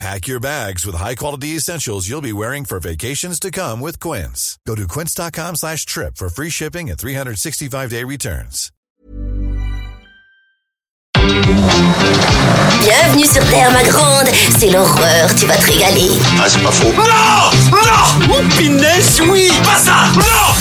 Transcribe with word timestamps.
Pack 0.00 0.26
your 0.26 0.40
bags 0.40 0.84
with 0.84 0.96
high-quality 0.96 1.50
essentials 1.56 2.08
you'll 2.08 2.20
be 2.20 2.32
wearing 2.32 2.64
for 2.64 2.80
vacations 2.80 3.38
to 3.40 3.50
come 3.50 3.80
with 3.80 4.00
Quince. 4.00 4.58
Go 4.66 4.74
to 4.74 4.86
quince.com 4.88 5.54
slash 5.56 5.86
trip 5.86 6.16
for 6.16 6.28
free 6.28 6.50
shipping 6.50 6.90
and 6.90 6.98
365-day 6.98 8.02
returns. 8.04 8.70
Bienvenue 12.82 13.24
sur 13.26 13.42
Terre, 13.48 13.70
ma 13.72 13.82
grande. 13.84 14.26
C'est 14.58 14.70
l'horreur, 14.70 15.34
tu 15.36 15.46
vas 15.46 15.56
te 15.56 15.64
régaler. 15.66 16.10
Ah, 16.38 16.48
c'est 16.48 16.60
pas 16.62 16.70
faux. 16.72 16.92
Non 16.92 17.04
Non 17.70 18.34
Oh, 18.34 18.42
punaise, 18.58 19.20
oui 19.30 19.48
Pas 19.64 19.78
ça 19.78 20.08
Non 20.16 20.54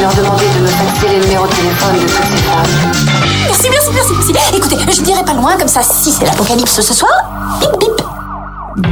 leur 0.00 0.14
demander 0.14 0.44
de 0.54 0.60
me 0.60 0.66
faxer 0.66 1.08
les 1.08 1.20
numéros 1.20 1.46
de 1.46 1.52
téléphone 1.52 1.94
de 1.94 2.00
toutes 2.00 2.10
ces 2.10 2.42
femmes. 2.42 2.66
Merci, 3.44 3.68
merci, 3.70 3.90
merci, 3.92 4.32
merci. 4.32 4.56
Écoutez, 4.56 4.76
je 4.92 5.02
dirai 5.02 5.22
pas 5.24 5.34
loin, 5.34 5.56
comme 5.58 5.68
ça, 5.68 5.82
si 5.82 6.10
c'est 6.10 6.24
l'apocalypse 6.24 6.80
ce 6.80 6.94
soir, 6.94 7.12
bip 7.60 7.70
bip. 7.78 8.00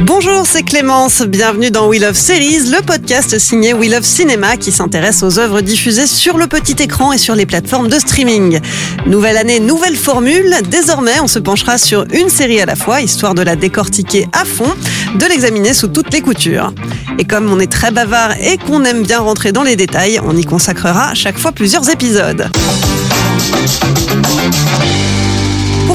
Bonjour, 0.05 0.43
c'est 0.45 0.61
Clémence. 0.61 1.21
Bienvenue 1.21 1.71
dans 1.71 1.87
We 1.87 2.01
Love 2.01 2.13
Series, 2.13 2.69
le 2.69 2.81
podcast 2.83 3.39
signé 3.39 3.73
We 3.73 3.89
Love 3.89 4.03
Cinéma 4.03 4.57
qui 4.57 4.71
s'intéresse 4.71 5.23
aux 5.23 5.39
œuvres 5.39 5.61
diffusées 5.61 6.05
sur 6.05 6.37
le 6.37 6.47
petit 6.47 6.75
écran 6.83 7.11
et 7.13 7.17
sur 7.17 7.33
les 7.33 7.45
plateformes 7.45 7.87
de 7.87 7.97
streaming. 7.97 8.59
Nouvelle 9.07 9.37
année, 9.37 9.59
nouvelle 9.59 9.95
formule. 9.95 10.53
Désormais, 10.69 11.19
on 11.21 11.27
se 11.27 11.39
penchera 11.39 11.77
sur 11.77 12.05
une 12.11 12.29
série 12.29 12.61
à 12.61 12.65
la 12.65 12.75
fois, 12.75 13.01
histoire 13.01 13.33
de 13.33 13.41
la 13.41 13.55
décortiquer 13.55 14.27
à 14.33 14.45
fond, 14.45 14.69
de 15.15 15.25
l'examiner 15.25 15.73
sous 15.73 15.87
toutes 15.87 16.13
les 16.13 16.21
coutures. 16.21 16.73
Et 17.17 17.25
comme 17.25 17.51
on 17.51 17.59
est 17.59 17.71
très 17.71 17.91
bavard 17.91 18.33
et 18.39 18.57
qu'on 18.57 18.83
aime 18.83 19.03
bien 19.03 19.19
rentrer 19.19 19.51
dans 19.51 19.63
les 19.63 19.75
détails, 19.75 20.19
on 20.23 20.35
y 20.35 20.45
consacrera 20.45 21.13
chaque 21.13 21.37
fois 21.37 21.51
plusieurs 21.51 21.89
épisodes. 21.89 22.49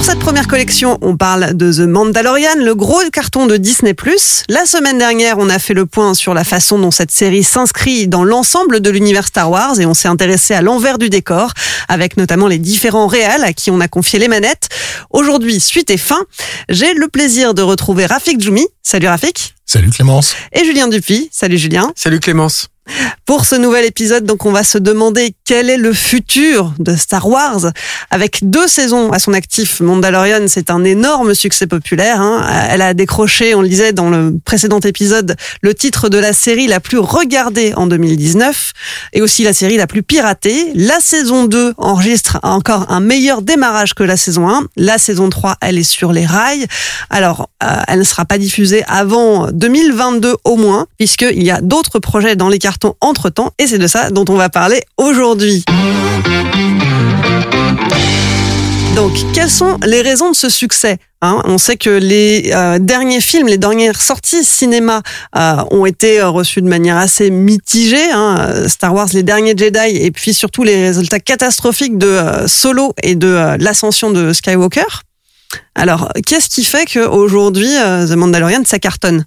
Pour 0.04 0.12
cette 0.12 0.20
première 0.20 0.48
collection, 0.48 0.98
on 1.00 1.16
parle 1.16 1.54
de 1.54 1.72
The 1.72 1.88
Mandalorian, 1.88 2.56
le 2.58 2.74
gros 2.74 3.00
carton 3.10 3.46
de 3.46 3.56
Disney+. 3.56 3.96
La 4.50 4.66
semaine 4.66 4.98
dernière, 4.98 5.38
on 5.38 5.48
a 5.48 5.58
fait 5.58 5.72
le 5.72 5.86
point 5.86 6.12
sur 6.12 6.34
la 6.34 6.44
façon 6.44 6.78
dont 6.78 6.90
cette 6.90 7.10
série 7.10 7.42
s'inscrit 7.42 8.06
dans 8.06 8.22
l'ensemble 8.22 8.80
de 8.80 8.90
l'univers 8.90 9.26
Star 9.26 9.50
Wars 9.50 9.80
et 9.80 9.86
on 9.86 9.94
s'est 9.94 10.08
intéressé 10.08 10.52
à 10.52 10.60
l'envers 10.60 10.98
du 10.98 11.08
décor, 11.08 11.52
avec 11.88 12.18
notamment 12.18 12.48
les 12.48 12.58
différents 12.58 13.06
réals 13.06 13.44
à 13.44 13.54
qui 13.54 13.70
on 13.70 13.80
a 13.80 13.88
confié 13.88 14.18
les 14.18 14.28
manettes. 14.28 14.68
Aujourd'hui, 15.08 15.58
suite 15.58 15.90
et 15.90 15.96
fin, 15.96 16.26
j'ai 16.68 16.92
le 16.92 17.08
plaisir 17.08 17.54
de 17.54 17.62
retrouver 17.62 18.04
Rafik 18.04 18.42
Djoumi. 18.42 18.66
Salut 18.82 19.08
Rafik. 19.08 19.54
Salut 19.64 19.88
Clémence. 19.88 20.34
Et 20.52 20.66
Julien 20.66 20.88
Dupuis. 20.88 21.30
Salut 21.32 21.56
Julien. 21.56 21.90
Salut 21.96 22.20
Clémence. 22.20 22.68
Pour 23.26 23.46
ce 23.46 23.54
nouvel 23.54 23.86
épisode, 23.86 24.24
donc, 24.26 24.44
on 24.44 24.52
va 24.52 24.64
se 24.64 24.76
demander 24.76 25.34
quel 25.46 25.70
est 25.70 25.78
le 25.78 25.94
futur 25.94 26.74
de 26.78 26.94
Star 26.94 27.26
Wars. 27.26 27.72
Avec 28.10 28.40
deux 28.42 28.68
saisons 28.68 29.12
à 29.12 29.18
son 29.18 29.32
actif, 29.32 29.80
Mandalorian, 29.80 30.44
c'est 30.46 30.70
un 30.70 30.84
énorme 30.84 31.34
succès 31.34 31.66
populaire. 31.66 32.20
Hein. 32.20 32.46
Elle 32.68 32.82
a 32.82 32.92
décroché, 32.92 33.54
on 33.54 33.62
le 33.62 33.68
disait 33.68 33.94
dans 33.94 34.10
le 34.10 34.34
précédent 34.44 34.80
épisode, 34.80 35.36
le 35.62 35.74
titre 35.74 36.10
de 36.10 36.18
la 36.18 36.34
série 36.34 36.66
la 36.66 36.80
plus 36.80 36.98
regardée 36.98 37.72
en 37.76 37.86
2019 37.86 38.72
et 39.14 39.22
aussi 39.22 39.42
la 39.42 39.54
série 39.54 39.78
la 39.78 39.86
plus 39.86 40.02
piratée. 40.02 40.70
La 40.74 41.00
saison 41.00 41.46
2 41.46 41.74
enregistre 41.78 42.38
encore 42.42 42.90
un 42.90 43.00
meilleur 43.00 43.40
démarrage 43.40 43.94
que 43.94 44.02
la 44.02 44.18
saison 44.18 44.48
1. 44.48 44.66
La 44.76 44.98
saison 44.98 45.30
3, 45.30 45.56
elle 45.62 45.78
est 45.78 45.82
sur 45.82 46.12
les 46.12 46.26
rails. 46.26 46.66
Alors, 47.08 47.48
euh, 47.62 47.80
elle 47.88 48.00
ne 48.00 48.04
sera 48.04 48.26
pas 48.26 48.36
diffusée 48.36 48.84
avant 48.86 49.50
2022 49.50 50.36
au 50.44 50.56
moins, 50.56 50.86
puisqu'il 50.98 51.42
y 51.42 51.50
a 51.50 51.62
d'autres 51.62 52.00
projets 52.00 52.36
dans 52.36 52.50
les 52.50 52.58
cartons 52.58 52.73
entre 53.00 53.30
temps, 53.30 53.52
et 53.58 53.66
c'est 53.66 53.78
de 53.78 53.86
ça 53.86 54.10
dont 54.10 54.24
on 54.28 54.36
va 54.36 54.48
parler 54.48 54.82
aujourd'hui. 54.96 55.64
Donc, 58.94 59.12
quelles 59.32 59.50
sont 59.50 59.76
les 59.84 60.02
raisons 60.02 60.30
de 60.30 60.36
ce 60.36 60.48
succès 60.48 60.98
hein? 61.20 61.42
On 61.46 61.58
sait 61.58 61.76
que 61.76 61.90
les 61.90 62.52
euh, 62.54 62.78
derniers 62.78 63.20
films, 63.20 63.48
les 63.48 63.58
dernières 63.58 64.00
sorties 64.00 64.44
cinéma 64.44 65.02
euh, 65.36 65.56
ont 65.72 65.84
été 65.84 66.22
reçus 66.22 66.62
de 66.62 66.68
manière 66.68 66.96
assez 66.96 67.30
mitigée. 67.30 68.12
Hein 68.12 68.68
Star 68.68 68.94
Wars, 68.94 69.08
les 69.12 69.24
derniers 69.24 69.56
Jedi, 69.56 69.96
et 69.96 70.12
puis 70.12 70.32
surtout 70.32 70.62
les 70.62 70.80
résultats 70.80 71.18
catastrophiques 71.18 71.98
de 71.98 72.06
euh, 72.06 72.46
Solo 72.46 72.94
et 73.02 73.16
de 73.16 73.56
l'ascension 73.58 74.12
de 74.12 74.32
Skywalker. 74.32 75.02
Alors, 75.74 76.12
qu'est-ce 76.24 76.48
qui 76.48 76.62
fait 76.64 76.86
qu'aujourd'hui, 76.86 77.70
The 77.70 78.14
Mandalorian, 78.14 78.62
ça 78.64 78.78
cartonne? 78.78 79.24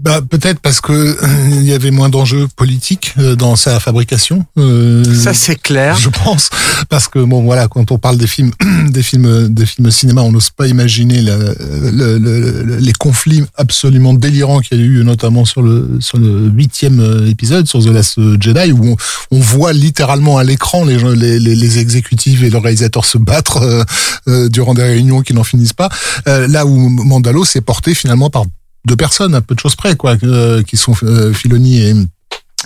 Bah 0.00 0.20
peut-être 0.22 0.60
parce 0.60 0.80
que 0.80 0.92
euh, 0.92 1.16
il 1.50 1.64
y 1.64 1.72
avait 1.72 1.90
moins 1.90 2.08
d'enjeux 2.08 2.46
politiques 2.54 3.14
euh, 3.18 3.34
dans 3.34 3.56
sa 3.56 3.80
fabrication. 3.80 4.46
Euh, 4.56 5.02
ça 5.14 5.34
c'est 5.34 5.60
clair. 5.60 5.96
Je 5.96 6.08
pense 6.08 6.50
parce 6.88 7.08
que 7.08 7.18
bon 7.18 7.42
voilà 7.42 7.66
quand 7.66 7.90
on 7.90 7.98
parle 7.98 8.16
des 8.16 8.28
films 8.28 8.52
des 8.90 9.02
films 9.02 9.48
des 9.48 9.66
films 9.66 9.90
cinéma 9.90 10.22
on 10.22 10.30
n'ose 10.30 10.50
pas 10.50 10.68
imaginer 10.68 11.20
le, 11.20 11.56
le, 11.90 12.18
le, 12.18 12.76
les 12.76 12.92
conflits 12.92 13.42
absolument 13.56 14.14
délirants 14.14 14.60
qu'il 14.60 14.78
y 14.78 14.80
a 14.80 14.84
eu 14.84 15.04
notamment 15.04 15.44
sur 15.44 15.62
le 15.62 15.98
sur 16.00 16.18
le 16.18 16.48
huitième 16.48 17.26
épisode 17.28 17.66
sur 17.66 17.82
The 17.82 17.88
Last 17.88 18.20
Jedi 18.40 18.70
où 18.70 18.92
on, 18.92 18.96
on 19.32 19.40
voit 19.40 19.72
littéralement 19.72 20.38
à 20.38 20.44
l'écran 20.44 20.84
les, 20.84 20.98
les, 20.98 21.40
les, 21.40 21.56
les 21.56 21.78
exécutifs 21.78 22.42
et 22.44 22.50
le 22.50 22.58
réalisateur 22.58 23.04
se 23.04 23.18
battre 23.18 23.84
durant 24.26 24.74
des 24.74 24.82
réunions 24.82 25.22
qui 25.22 25.34
n'en 25.34 25.44
finissent 25.44 25.72
pas. 25.72 25.88
là 26.26 26.66
où 26.66 26.88
Mandalo 26.88 27.44
s'est 27.44 27.60
porté 27.60 27.94
finalement 27.94 28.30
par 28.30 28.44
deux 28.88 28.96
personnes 28.96 29.34
à 29.34 29.40
peu 29.40 29.54
de 29.54 29.60
choses 29.60 29.76
près, 29.76 29.94
quoi, 29.94 30.16
euh, 30.24 30.62
qui 30.62 30.76
sont 30.76 30.94
euh, 31.04 31.32
Filoni 31.32 32.08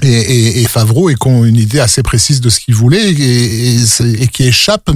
et 0.02 0.64
Favreau 0.64 1.10
et 1.10 1.14
qui 1.14 1.26
ont 1.26 1.44
une 1.44 1.56
idée 1.56 1.80
assez 1.80 2.02
précise 2.02 2.40
de 2.40 2.48
ce 2.48 2.60
qu'ils 2.60 2.74
voulaient 2.74 3.10
et, 3.10 4.28
qui 4.32 4.44
échappent 4.44 4.90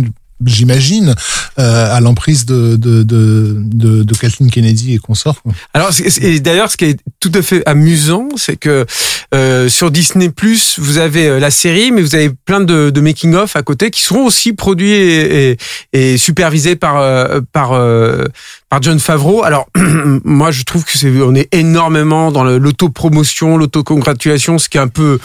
j'imagine, 0.44 1.14
euh, 1.58 1.96
à 1.96 2.00
l'emprise 2.00 2.44
de, 2.44 2.76
Kathleen 4.20 4.50
Kennedy 4.50 4.94
et 4.94 4.98
consorts. 4.98 5.42
Alors, 5.72 5.90
d'ailleurs, 6.40 6.70
ce 6.70 6.76
qui 6.76 6.84
est 6.86 7.00
tout 7.20 7.32
à 7.34 7.40
fait 7.42 7.66
amusant, 7.66 8.28
c'est 8.36 8.56
que 8.56 8.84
euh, 9.34 9.68
sur 9.68 9.90
Disney 9.90 10.28
Plus, 10.28 10.78
vous 10.78 10.98
avez 10.98 11.40
la 11.40 11.50
série, 11.50 11.90
mais 11.90 12.02
vous 12.02 12.14
avez 12.14 12.30
plein 12.44 12.60
de, 12.60 12.90
de 12.90 13.00
making-of 13.00 13.56
à 13.56 13.62
côté 13.62 13.90
qui 13.90 14.02
seront 14.02 14.26
aussi 14.26 14.52
produits 14.52 14.92
et, 14.92 15.56
et, 15.92 16.18
supervisés 16.18 16.76
par 16.76 16.96
par 17.52 17.72
John 18.80 18.98
Favreau. 18.98 19.42
Alors, 19.42 19.68
moi, 20.24 20.50
je 20.50 20.64
trouve 20.64 20.84
que 20.84 20.96
c'est 20.96 21.10
on 21.20 21.34
est 21.34 21.52
énormément 21.54 22.32
dans 22.32 22.44
l'autopromotion, 22.44 23.56
l'autocongratulation, 23.56 24.58
ce 24.58 24.68
qui 24.68 24.78
est 24.78 24.80
un 24.80 24.88
peu, 24.88 25.18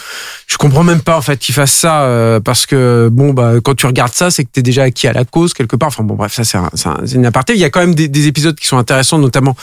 je 0.47 0.57
comprends 0.57 0.83
même 0.83 1.01
pas 1.01 1.17
en 1.17 1.21
fait 1.21 1.37
qu'il 1.37 1.55
fasse 1.55 1.73
ça 1.73 2.39
parce 2.43 2.65
que 2.65 3.09
bon, 3.11 3.33
bah 3.33 3.53
quand 3.63 3.75
tu 3.75 3.85
regardes 3.85 4.13
ça, 4.13 4.31
c'est 4.31 4.43
que 4.43 4.49
t'es 4.51 4.61
déjà 4.61 4.83
acquis 4.83 5.07
à 5.07 5.13
la 5.13 5.25
cause 5.25 5.53
quelque 5.53 5.75
part. 5.75 5.87
Enfin 5.89 6.03
bon, 6.03 6.15
bref, 6.15 6.33
ça 6.33 6.43
c'est 6.43 6.57
un, 6.57 7.05
une 7.13 7.25
aparté. 7.25 7.53
Il 7.53 7.59
y 7.59 7.63
a 7.63 7.69
quand 7.69 7.79
même 7.79 7.95
des, 7.95 8.07
des, 8.07 8.27
épisodes 8.27 8.55
qui 8.55 8.67
sont 8.67 8.77
intéressants, 8.77 9.19
notamment 9.19 9.55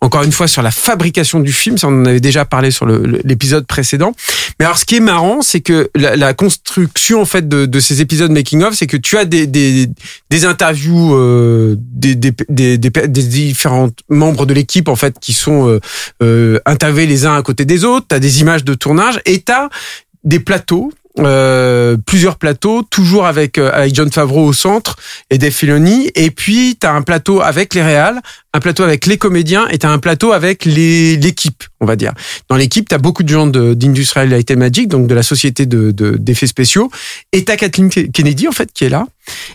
encore 0.00 0.22
une 0.22 0.32
fois 0.32 0.48
sur 0.48 0.62
la 0.62 0.70
fabrication 0.70 1.40
du 1.40 1.52
film. 1.52 1.78
Ça, 1.78 1.88
on 1.88 2.02
en 2.02 2.06
avait 2.06 2.20
déjà 2.20 2.44
parlé 2.44 2.70
sur 2.70 2.86
l'épisode 2.86 3.66
précédent. 3.66 4.12
Mais 4.58 4.64
alors, 4.64 4.78
ce 4.78 4.84
qui 4.84 4.96
est 4.96 5.00
marrant, 5.00 5.42
c'est 5.42 5.60
que 5.60 5.90
la, 5.94 6.16
la, 6.16 6.34
construction 6.34 7.20
en 7.20 7.24
fait 7.24 7.48
de, 7.48 7.66
de 7.66 7.80
ces 7.80 8.00
épisodes 8.00 8.30
making 8.30 8.62
of, 8.62 8.74
c'est 8.74 8.86
que 8.86 8.96
tu 8.96 9.16
as 9.16 9.24
des 9.24 9.46
des, 9.46 9.88
des 10.30 10.44
interviews 10.44 11.14
euh, 11.14 11.76
des, 11.78 12.14
des, 12.14 12.32
des, 12.48 12.78
différents 13.44 13.90
membres 14.08 14.46
de 14.46 14.54
l'équipe 14.54 14.88
en 14.88 14.96
fait 14.96 15.18
qui 15.20 15.32
sont 15.32 15.68
euh, 15.68 15.80
euh, 16.22 16.58
les 16.94 17.26
uns 17.26 17.36
à 17.36 17.42
côté 17.42 17.64
des 17.64 17.84
autres. 17.84 18.06
T'as 18.08 18.18
des 18.18 18.40
images 18.40 18.64
de 18.64 18.74
tournage 18.74 19.20
et 19.24 19.40
t'as 19.40 19.68
des 20.24 20.40
plateaux 20.40 20.92
euh, 21.18 21.96
plusieurs 22.04 22.36
plateaux, 22.36 22.82
toujours 22.82 23.24
avec, 23.26 23.56
avec 23.56 23.94
John 23.94 24.12
Favreau 24.12 24.44
au 24.44 24.52
centre 24.52 24.96
et 25.30 25.38
Dave 25.38 25.52
Filoni. 25.52 26.10
Et 26.14 26.30
puis, 26.30 26.76
tu 26.78 26.86
as 26.86 26.92
un 26.92 27.00
plateau 27.00 27.40
avec 27.40 27.72
les 27.72 27.82
réals, 27.82 28.20
un 28.56 28.60
plateau 28.60 28.82
avec 28.82 29.06
les 29.06 29.18
comédiens 29.18 29.66
et 29.68 29.78
t'as 29.78 29.90
un 29.90 29.98
plateau 29.98 30.32
avec 30.32 30.64
les 30.64 31.16
l'équipe, 31.16 31.62
on 31.80 31.86
va 31.86 31.96
dire. 31.96 32.12
Dans 32.48 32.56
l'équipe, 32.56 32.88
t'as 32.88 32.98
beaucoup 32.98 33.22
de 33.22 33.28
gens 33.28 33.46
de- 33.46 33.74
d'Industrial 33.74 34.28
Light 34.28 34.50
and 34.50 34.56
Magic, 34.56 34.88
donc 34.88 35.06
de 35.06 35.14
la 35.14 35.22
société 35.22 35.66
de 35.66 35.90
de- 35.92 36.16
d'effets 36.18 36.46
spéciaux, 36.46 36.90
et 37.32 37.44
t'as 37.44 37.56
Kathleen 37.56 37.88
Kennedy 37.90 38.48
en 38.48 38.52
fait 38.52 38.70
qui 38.72 38.84
est 38.84 38.88
là. 38.88 39.06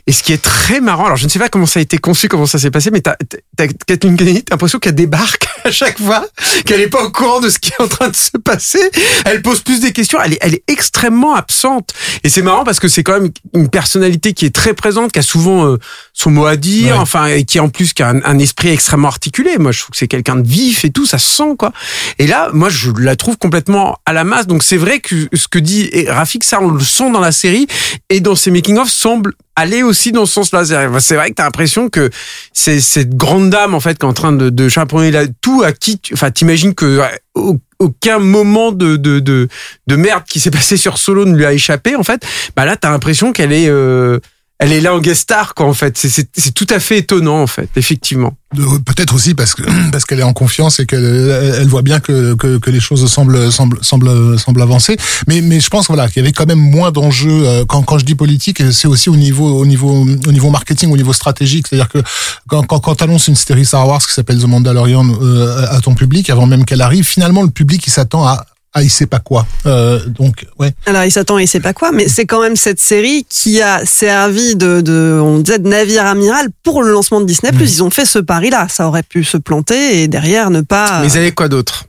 Et 0.05 0.11
ce 0.11 0.21
qui 0.21 0.33
est 0.33 0.41
très 0.41 0.81
marrant, 0.81 1.05
alors 1.05 1.15
je 1.17 1.23
ne 1.23 1.29
sais 1.29 1.39
pas 1.39 1.47
comment 1.47 1.65
ça 1.65 1.79
a 1.79 1.81
été 1.81 1.97
conçu, 1.97 2.27
comment 2.27 2.45
ça 2.45 2.59
s'est 2.59 2.71
passé, 2.71 2.91
mais 2.91 2.99
t'as 3.01 3.15
t'as 3.55 3.67
Kathleen 3.87 4.17
Kennedy, 4.17 4.43
t'as 4.43 4.55
l'impression 4.55 4.79
qu'elle 4.79 4.95
débarque 4.95 5.47
à 5.63 5.71
chaque 5.71 5.97
fois, 5.99 6.27
qu'elle 6.65 6.81
est 6.81 6.87
pas 6.89 7.03
au 7.03 7.09
courant 7.11 7.39
de 7.39 7.49
ce 7.49 7.57
qui 7.59 7.71
est 7.71 7.81
en 7.81 7.87
train 7.87 8.09
de 8.09 8.15
se 8.15 8.37
passer. 8.37 8.81
Elle 9.25 9.41
pose 9.41 9.61
plus 9.61 9.79
des 9.79 9.91
questions, 9.93 10.19
elle 10.21 10.33
est, 10.33 10.37
elle 10.41 10.55
est 10.55 10.63
extrêmement 10.67 11.35
absente. 11.35 11.91
Et 12.23 12.29
c'est 12.29 12.41
marrant 12.41 12.63
parce 12.65 12.79
que 12.81 12.87
c'est 12.89 13.03
quand 13.03 13.13
même 13.19 13.31
une 13.53 13.69
personnalité 13.69 14.33
qui 14.33 14.45
est 14.45 14.53
très 14.53 14.73
présente, 14.73 15.13
qui 15.13 15.19
a 15.19 15.23
souvent 15.23 15.65
euh, 15.65 15.77
son 16.13 16.31
mot 16.31 16.45
à 16.45 16.57
dire, 16.57 16.95
Ouais. 16.95 16.99
enfin, 16.99 17.27
et 17.27 17.45
qui 17.45 17.59
en 17.59 17.69
plus 17.69 17.93
qui 17.93 18.03
a 18.03 18.09
un, 18.09 18.21
un 18.23 18.39
esprit 18.39 18.69
extrêmement 18.69 18.90
articulé. 19.05 19.57
Moi, 19.57 19.71
je 19.71 19.79
trouve 19.79 19.91
que 19.91 19.97
c'est 19.97 20.07
quelqu'un 20.07 20.35
de 20.35 20.47
vif 20.47 20.85
et 20.85 20.89
tout, 20.91 21.05
ça 21.05 21.17
se 21.17 21.27
sent 21.35 21.55
quoi. 21.57 21.71
Et 22.19 22.27
là, 22.27 22.49
moi, 22.53 22.69
je 22.69 22.91
la 22.99 23.15
trouve 23.15 23.37
complètement 23.37 23.97
à 24.05 24.13
la 24.13 24.23
masse. 24.23 24.47
Donc 24.47 24.63
c'est 24.63 24.77
vrai 24.77 24.99
que 24.99 25.15
ce 25.33 25.47
que 25.47 25.59
dit 25.59 25.89
Rafik, 26.07 26.43
ça 26.43 26.59
on 26.61 26.69
le 26.69 26.79
sent 26.83 27.11
dans 27.11 27.19
la 27.19 27.31
série 27.31 27.67
et 28.09 28.19
dans 28.19 28.35
ses 28.35 28.51
making-of 28.51 28.89
semble 28.89 29.33
aller 29.55 29.83
aussi 29.83 30.11
dans 30.11 30.25
ce 30.25 30.33
sens-là. 30.33 30.65
C'est- 30.65 30.99
C'est 30.99 31.15
vrai 31.15 31.29
que 31.29 31.35
t'as 31.35 31.43
l'impression 31.43 31.89
que 31.89 32.09
c'est 32.53 32.79
cette 32.79 33.15
grande 33.15 33.49
dame 33.49 33.73
en 33.73 33.79
fait 33.79 33.97
qui 33.97 34.05
est 34.05 34.09
en 34.09 34.13
train 34.13 34.31
de, 34.31 34.49
de 34.49 34.69
chaperonner 34.69 35.11
là, 35.11 35.23
tout 35.41 35.61
à 35.63 35.71
qui, 35.71 35.99
enfin, 36.13 36.31
t'imagines 36.31 36.73
que 36.73 37.01
aucun 37.79 38.19
moment 38.19 38.71
de, 38.71 38.95
de, 38.95 39.19
de, 39.19 39.47
de 39.87 39.95
merde 39.95 40.23
qui 40.27 40.39
s'est 40.39 40.51
passé 40.51 40.77
sur 40.77 40.97
Solo 40.97 41.25
ne 41.25 41.35
lui 41.35 41.45
a 41.45 41.53
échappé 41.53 41.95
en 41.95 42.03
fait. 42.03 42.25
Bah 42.55 42.65
là, 42.65 42.75
t'as 42.75 42.89
l'impression 42.91 43.31
qu'elle 43.33 43.51
est 43.53 43.67
euh, 43.67 44.19
elle 44.61 44.73
est 44.73 44.79
là 44.79 44.93
en 44.93 44.99
guest 44.99 45.21
star 45.21 45.55
quoi 45.55 45.65
en 45.65 45.73
fait. 45.73 45.97
C'est- 45.97 46.51
tout 46.53 46.67
à 46.69 46.79
fait 46.79 46.99
étonnant 46.99 47.41
en 47.41 47.47
fait, 47.47 47.69
effectivement. 47.75 48.33
Peut-être 48.85 49.15
aussi 49.15 49.33
parce 49.33 49.55
que 49.55 49.63
parce 49.91 50.05
qu'elle 50.05 50.19
est 50.19 50.23
en 50.23 50.33
confiance 50.33 50.79
et 50.79 50.85
qu'elle 50.85 51.03
elle 51.59 51.67
voit 51.67 51.81
bien 51.81 51.99
que, 51.99 52.35
que, 52.35 52.57
que 52.59 52.69
les 52.69 52.79
choses 52.79 53.05
semblent 53.11 53.51
semblent 53.51 53.79
semblent 53.83 54.37
semblent 54.37 54.61
avancer. 54.61 54.97
Mais 55.27 55.41
mais 55.41 55.59
je 55.59 55.69
pense 55.69 55.87
voilà 55.87 56.07
qu'il 56.07 56.17
y 56.17 56.25
avait 56.25 56.31
quand 56.31 56.45
même 56.45 56.59
moins 56.59 56.91
d'enjeux 56.91 57.41
euh, 57.47 57.65
quand 57.65 57.81
quand 57.81 57.97
je 57.97 58.05
dis 58.05 58.13
politique, 58.13 58.61
c'est 58.71 58.87
aussi 58.87 59.09
au 59.09 59.15
niveau 59.15 59.47
au 59.59 59.65
niveau 59.65 60.05
au 60.27 60.31
niveau 60.31 60.51
marketing, 60.51 60.91
au 60.91 60.97
niveau 60.97 61.13
stratégique. 61.13 61.65
C'est-à-dire 61.67 61.89
que 61.89 61.99
quand 62.47 62.61
quand 62.67 62.79
quand 62.79 62.95
t'annonces 62.95 63.27
une 63.29 63.35
série 63.35 63.65
Star 63.65 63.87
Wars 63.87 64.05
qui 64.05 64.13
s'appelle 64.13 64.39
The 64.39 64.45
Mandalorian 64.45 65.07
euh, 65.21 65.65
à 65.71 65.81
ton 65.81 65.95
public 65.95 66.29
avant 66.29 66.45
même 66.45 66.65
qu'elle 66.65 66.81
arrive, 66.81 67.05
finalement 67.05 67.41
le 67.41 67.49
public 67.49 67.81
il 67.87 67.91
s'attend 67.91 68.27
à 68.27 68.45
à 68.73 68.83
il 68.83 68.89
sait 68.89 69.05
pas 69.05 69.19
quoi. 69.19 69.45
Euh, 69.65 69.99
donc 70.05 70.45
ouais. 70.59 70.73
Alors 70.85 71.03
il 71.03 71.11
s'attend, 71.11 71.37
il 71.37 71.47
sait 71.47 71.59
pas 71.59 71.73
quoi, 71.73 71.91
mais 71.91 72.07
c'est 72.07 72.25
quand 72.25 72.41
même 72.41 72.55
cette 72.55 72.79
série 72.79 73.25
qui 73.27 73.61
a 73.61 73.85
servi 73.85 74.55
de, 74.55 74.81
de 74.81 75.19
on 75.21 75.39
disait 75.39 75.59
de 75.59 75.67
navire 75.67 76.05
amiral 76.05 76.47
pour 76.63 76.81
le 76.83 76.91
lancement 76.91 77.19
de 77.19 77.25
Disney+. 77.25 77.51
Ils 77.59 77.83
ont 77.83 77.89
fait 77.89 78.05
ce 78.05 78.19
pari-là. 78.19 78.67
Ça 78.69 78.87
aurait 78.87 79.03
pu 79.03 79.23
se 79.23 79.37
planter 79.37 80.01
et 80.01 80.07
derrière 80.07 80.49
ne 80.49 80.61
pas. 80.61 81.01
Mais 81.01 81.07
ils 81.07 81.17
avaient 81.17 81.33
quoi 81.33 81.49
d'autre? 81.49 81.85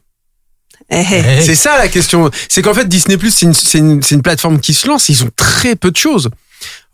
Eh, 0.90 0.96
eh. 1.00 1.22
Eh. 1.38 1.42
C'est 1.42 1.54
ça 1.54 1.78
la 1.78 1.88
question. 1.88 2.30
C'est 2.48 2.62
qu'en 2.62 2.74
fait 2.74 2.86
Disney 2.88 3.16
Plus 3.16 3.30
c'est 3.32 3.46
une, 3.46 3.54
c'est 3.54 3.78
une, 3.78 4.02
c'est 4.02 4.14
une 4.14 4.22
plateforme 4.22 4.58
qui 4.60 4.74
se 4.74 4.88
lance. 4.88 5.08
Ils 5.08 5.22
ont 5.24 5.30
très 5.36 5.76
peu 5.76 5.90
de 5.90 5.96
choses. 5.96 6.30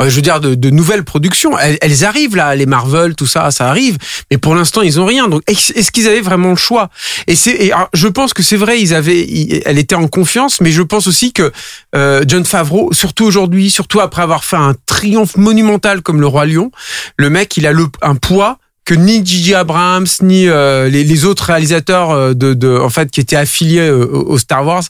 Euh, 0.01 0.09
je 0.09 0.15
veux 0.17 0.23
dire 0.23 0.41
de, 0.41 0.55
de 0.55 0.71
nouvelles 0.71 1.03
productions. 1.05 1.59
Elles, 1.59 1.79
elles 1.81 2.05
arrivent 2.05 2.37
là, 2.37 2.55
les 2.55 2.67
Marvel, 2.67 3.15
tout 3.17 3.27
ça, 3.27 3.51
ça 3.51 3.69
arrive. 3.69 3.99
Mais 4.31 4.39
pour 4.39 4.55
l'instant 4.55 4.83
ils 4.83 5.01
ont 5.01 5.07
rien. 5.07 5.29
Donc 5.29 5.43
est-ce 5.47 5.91
qu'ils 5.91 6.07
avaient 6.07 6.21
vraiment 6.21 6.51
le 6.51 6.57
choix? 6.57 6.89
Et 7.27 7.35
c'est, 7.35 7.73
je 7.93 8.09
pense 8.09 8.33
que 8.33 8.43
c'est 8.43 8.57
vrai. 8.57 8.81
Ils 8.81 8.95
avaient, 8.95 9.21
ils- 9.23 9.63
elle 9.65 9.79
était 9.79 9.95
en 9.97 10.07
confiance, 10.09 10.61
mais 10.61 10.71
je 10.71 10.83
pense 10.83 11.07
aussi 11.09 11.33
que 11.33 11.53
euh, 11.97 12.23
John 12.27 12.45
Favreau, 12.45 12.93
surtout 12.93 13.25
aujourd'hui, 13.25 13.71
surtout 13.71 14.01
après 14.01 14.23
avoir 14.23 14.45
fait 14.45 14.57
un 14.57 14.75
triomphe 14.87 15.37
monumental 15.37 16.03
comme 16.03 16.21
le 16.21 16.27
roi 16.27 16.47
Lion, 16.47 16.71
le 17.17 17.29
mec 17.31 17.57
il 17.57 17.67
a 17.67 17.73
le, 17.73 17.87
un 18.03 18.15
poids 18.15 18.59
que 18.85 18.95
ni 18.95 19.25
Gigi 19.27 19.55
Abrams 19.55 20.07
ni 20.23 20.49
euh, 20.49 20.89
les, 20.89 21.05
les 21.05 21.25
autres 21.27 21.45
réalisateurs 21.45 22.11
euh, 22.11 22.33
de, 22.35 22.55
de 22.55 22.75
en 22.79 22.89
fait 22.89 23.11
qui 23.11 23.21
étaient 23.21 23.37
affiliés 23.37 23.81
euh, 23.89 24.07
au 24.07 24.39
Star 24.39 24.65
Wars 24.65 24.85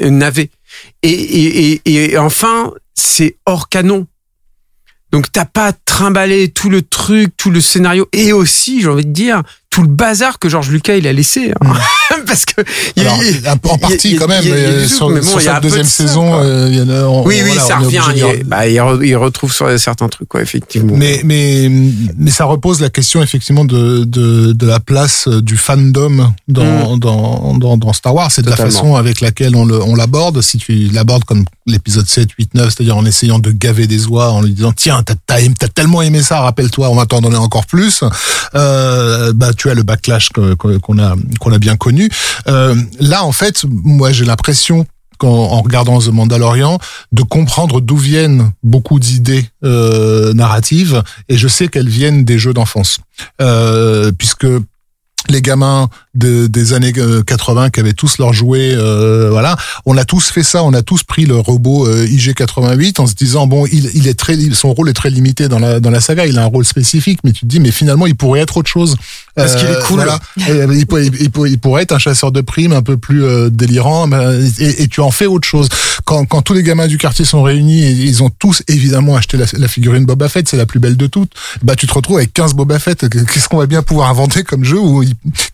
n'avaient. 0.00 0.50
Et, 1.02 1.10
et, 1.10 1.80
et, 1.84 2.12
et 2.12 2.18
enfin, 2.18 2.72
c'est 2.94 3.36
hors 3.46 3.68
canon. 3.68 4.06
Donc 5.10 5.30
t'as 5.30 5.44
pas 5.44 5.66
à 5.66 5.72
trimballer 5.72 6.50
tout 6.50 6.70
le 6.70 6.82
truc, 6.82 7.36
tout 7.36 7.50
le 7.50 7.60
scénario, 7.60 8.08
et 8.12 8.32
aussi, 8.32 8.80
j'ai 8.80 8.88
envie 8.88 9.04
de 9.04 9.12
dire, 9.12 9.42
tout 9.72 9.82
le 9.82 9.88
bazar 9.88 10.38
que 10.38 10.48
George 10.48 10.68
Lucas 10.70 10.96
il 10.96 11.06
a 11.08 11.12
laissé. 11.12 11.52
hein. 11.60 11.72
Parce 12.26 12.44
que 12.44 12.60
il 12.94 13.02
y 13.02 13.06
a- 13.06 13.10
Alors, 13.10 13.24
y 13.24 13.46
a- 13.46 13.52
en 13.54 13.78
partie 13.78 14.10
il 14.10 14.12
y 14.12 14.16
a- 14.16 14.20
quand 14.20 14.28
même. 14.28 14.44
y 14.44 14.52
a- 14.52 14.56
y 14.56 14.60
euh, 14.60 14.86
sur 14.86 15.08
bon, 15.08 15.22
sur 15.22 15.40
il 15.40 15.44
y 15.44 15.48
a 15.48 15.52
un 15.52 15.54
cette 15.54 15.62
de 15.64 15.68
deuxième 15.68 15.86
ça, 15.86 16.06
saison, 16.06 16.28
quoi. 16.30 16.42
euh, 16.44 16.68
il 16.70 16.76
y 16.76 16.80
en 16.82 16.88
a. 16.90 17.02
on- 17.08 17.24
oui, 17.26 17.36
oui, 17.42 17.46
voilà, 17.46 17.62
ça 17.62 17.76
revient. 17.78 18.02
Il, 18.14 18.44
bah, 18.44 18.68
il 18.68 18.76
re- 18.76 19.02
il 19.04 19.16
retrouve 19.16 19.52
sur 19.52 19.66
certains 19.80 20.08
trucs, 20.08 20.28
quoi, 20.28 20.42
effectivement. 20.42 20.92
Mais, 20.96 21.22
mais, 21.24 21.70
mais 22.18 22.30
ça 22.30 22.44
repose 22.44 22.80
la 22.80 22.90
question 22.90 23.22
effectivement 23.22 23.64
de, 23.64 24.04
de, 24.04 24.52
de 24.52 24.66
la 24.66 24.78
place 24.78 25.26
du 25.28 25.56
fandom 25.56 26.32
dans, 26.48 26.98
dans, 26.98 27.54
dans, 27.56 27.76
dans 27.78 27.92
Star 27.94 28.14
Wars. 28.14 28.30
C'est 28.30 28.42
de 28.42 28.50
la 28.50 28.56
façon 28.56 28.94
avec 28.94 29.20
laquelle 29.22 29.56
on 29.56 29.64
le- 29.64 29.82
on 29.82 29.94
l'aborde. 29.96 30.42
Si 30.42 30.58
tu 30.58 30.74
l'abordes 30.92 31.24
comme 31.24 31.44
l'épisode 31.66 32.06
7, 32.06 32.28
8, 32.38 32.54
9, 32.54 32.68
c'est-à-dire 32.74 32.96
en 32.98 33.06
essayant 33.06 33.38
de 33.38 33.50
gaver 33.50 33.86
des 33.86 34.06
oies, 34.06 34.30
en 34.32 34.42
lui 34.42 34.52
disant 34.52 34.72
tiens, 34.76 35.02
t'as 35.02 35.14
t'as 35.26 35.40
aimé- 35.40 35.54
t'as 35.58 35.68
tellement 35.68 36.02
aimé 36.02 36.22
ça, 36.22 36.40
rappelle-toi, 36.40 36.90
on 36.90 36.94
va 36.96 37.06
t'en 37.06 37.20
donner 37.22 37.36
encore 37.36 37.64
plus. 37.64 38.04
Euh, 38.54 39.32
bah 39.34 39.52
tu 39.56 39.61
as 39.70 39.74
le 39.74 39.82
backlash 39.82 40.30
qu'on 40.30 40.98
a 40.98 41.58
bien 41.58 41.76
connu. 41.76 42.10
Euh, 42.46 42.74
là, 43.00 43.24
en 43.24 43.32
fait, 43.32 43.64
moi 43.64 44.12
j'ai 44.12 44.24
l'impression 44.24 44.86
en 45.26 45.62
regardant 45.62 46.00
The 46.00 46.08
Mandalorian, 46.08 46.78
de 47.12 47.22
comprendre 47.22 47.80
d'où 47.80 47.96
viennent 47.96 48.52
beaucoup 48.62 48.98
d'idées 48.98 49.46
euh, 49.64 50.32
narratives, 50.34 51.02
et 51.28 51.36
je 51.36 51.48
sais 51.48 51.68
qu'elles 51.68 51.88
viennent 51.88 52.24
des 52.24 52.38
jeux 52.38 52.54
d'enfance, 52.54 52.98
euh, 53.40 54.12
puisque 54.12 54.46
les 55.28 55.42
gamins 55.42 55.88
de- 56.14 56.46
des 56.46 56.72
années 56.74 56.92
euh, 56.98 57.22
80 57.22 57.70
qui 57.70 57.80
avaient 57.80 57.92
tous 57.94 58.18
leurs 58.18 58.32
jouets, 58.32 58.72
euh, 58.74 59.30
voilà, 59.30 59.56
on 59.86 59.96
a 59.96 60.04
tous 60.04 60.30
fait 60.30 60.42
ça, 60.42 60.62
on 60.62 60.72
a 60.74 60.82
tous 60.82 61.02
pris 61.04 61.24
le 61.26 61.36
robot 61.36 61.86
euh, 61.88 62.06
IG88 62.06 63.00
en 63.00 63.06
se 63.06 63.14
disant 63.14 63.46
bon, 63.46 63.66
il, 63.72 63.90
il 63.94 64.06
est 64.08 64.18
très, 64.18 64.36
son 64.52 64.72
rôle 64.74 64.88
est 64.90 64.94
très 64.94 65.10
limité 65.10 65.48
dans 65.48 65.58
la 65.58 65.80
dans 65.80 65.90
la 65.90 66.00
saga, 66.00 66.26
il 66.26 66.38
a 66.38 66.42
un 66.42 66.46
rôle 66.46 66.64
spécifique, 66.64 67.20
mais 67.24 67.32
tu 67.32 67.40
te 67.40 67.46
dis 67.46 67.60
mais 67.60 67.70
finalement 67.70 68.06
il 68.06 68.14
pourrait 68.14 68.40
être 68.40 68.56
autre 68.58 68.70
chose. 68.70 68.96
Parce 69.34 69.56
qu'il 69.56 69.66
est 69.66 69.82
cool. 69.86 69.96
voilà. 69.96 70.18
Euh, 70.50 70.66
il, 70.76 70.86
pourrait, 70.86 71.06
il, 71.06 71.30
pourrait, 71.30 71.50
il 71.50 71.58
pourrait 71.58 71.82
être 71.84 71.92
un 71.92 71.98
chasseur 71.98 72.32
de 72.32 72.42
primes 72.42 72.74
un 72.74 72.82
peu 72.82 72.98
plus 72.98 73.24
euh, 73.24 73.48
délirant, 73.48 74.06
et, 74.58 74.82
et 74.82 74.88
tu 74.88 75.00
en 75.00 75.10
fais 75.10 75.24
autre 75.24 75.48
chose. 75.48 75.68
Quand, 76.04 76.26
quand 76.26 76.42
tous 76.42 76.52
les 76.52 76.62
gamins 76.62 76.86
du 76.86 76.98
quartier 76.98 77.24
sont 77.24 77.42
réunis, 77.42 77.80
ils 77.92 78.22
ont 78.22 78.28
tous 78.28 78.62
évidemment 78.68 79.16
acheté 79.16 79.38
la, 79.38 79.46
la 79.54 79.68
figurine 79.68 80.04
Boba 80.04 80.28
Fett, 80.28 80.46
c'est 80.48 80.58
la 80.58 80.66
plus 80.66 80.80
belle 80.80 80.98
de 80.98 81.06
toutes. 81.06 81.32
Bah 81.62 81.76
tu 81.76 81.86
te 81.86 81.94
retrouves 81.94 82.18
avec 82.18 82.34
15 82.34 82.52
Boba 82.52 82.78
Fett. 82.78 83.08
Qu'est-ce 83.08 83.48
qu'on 83.48 83.56
va 83.56 83.66
bien 83.66 83.80
pouvoir 83.82 84.10
inventer 84.10 84.42
comme 84.42 84.64
jeu 84.64 84.78
où 84.78 85.02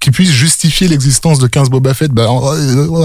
qui 0.01 0.11
puisse 0.11 0.33
justifier 0.49 0.89
l'existence 0.89 1.39
de 1.39 1.47
15 1.47 1.69
Boba 1.71 1.93
Fett 1.95 2.11
Bah 2.11 2.27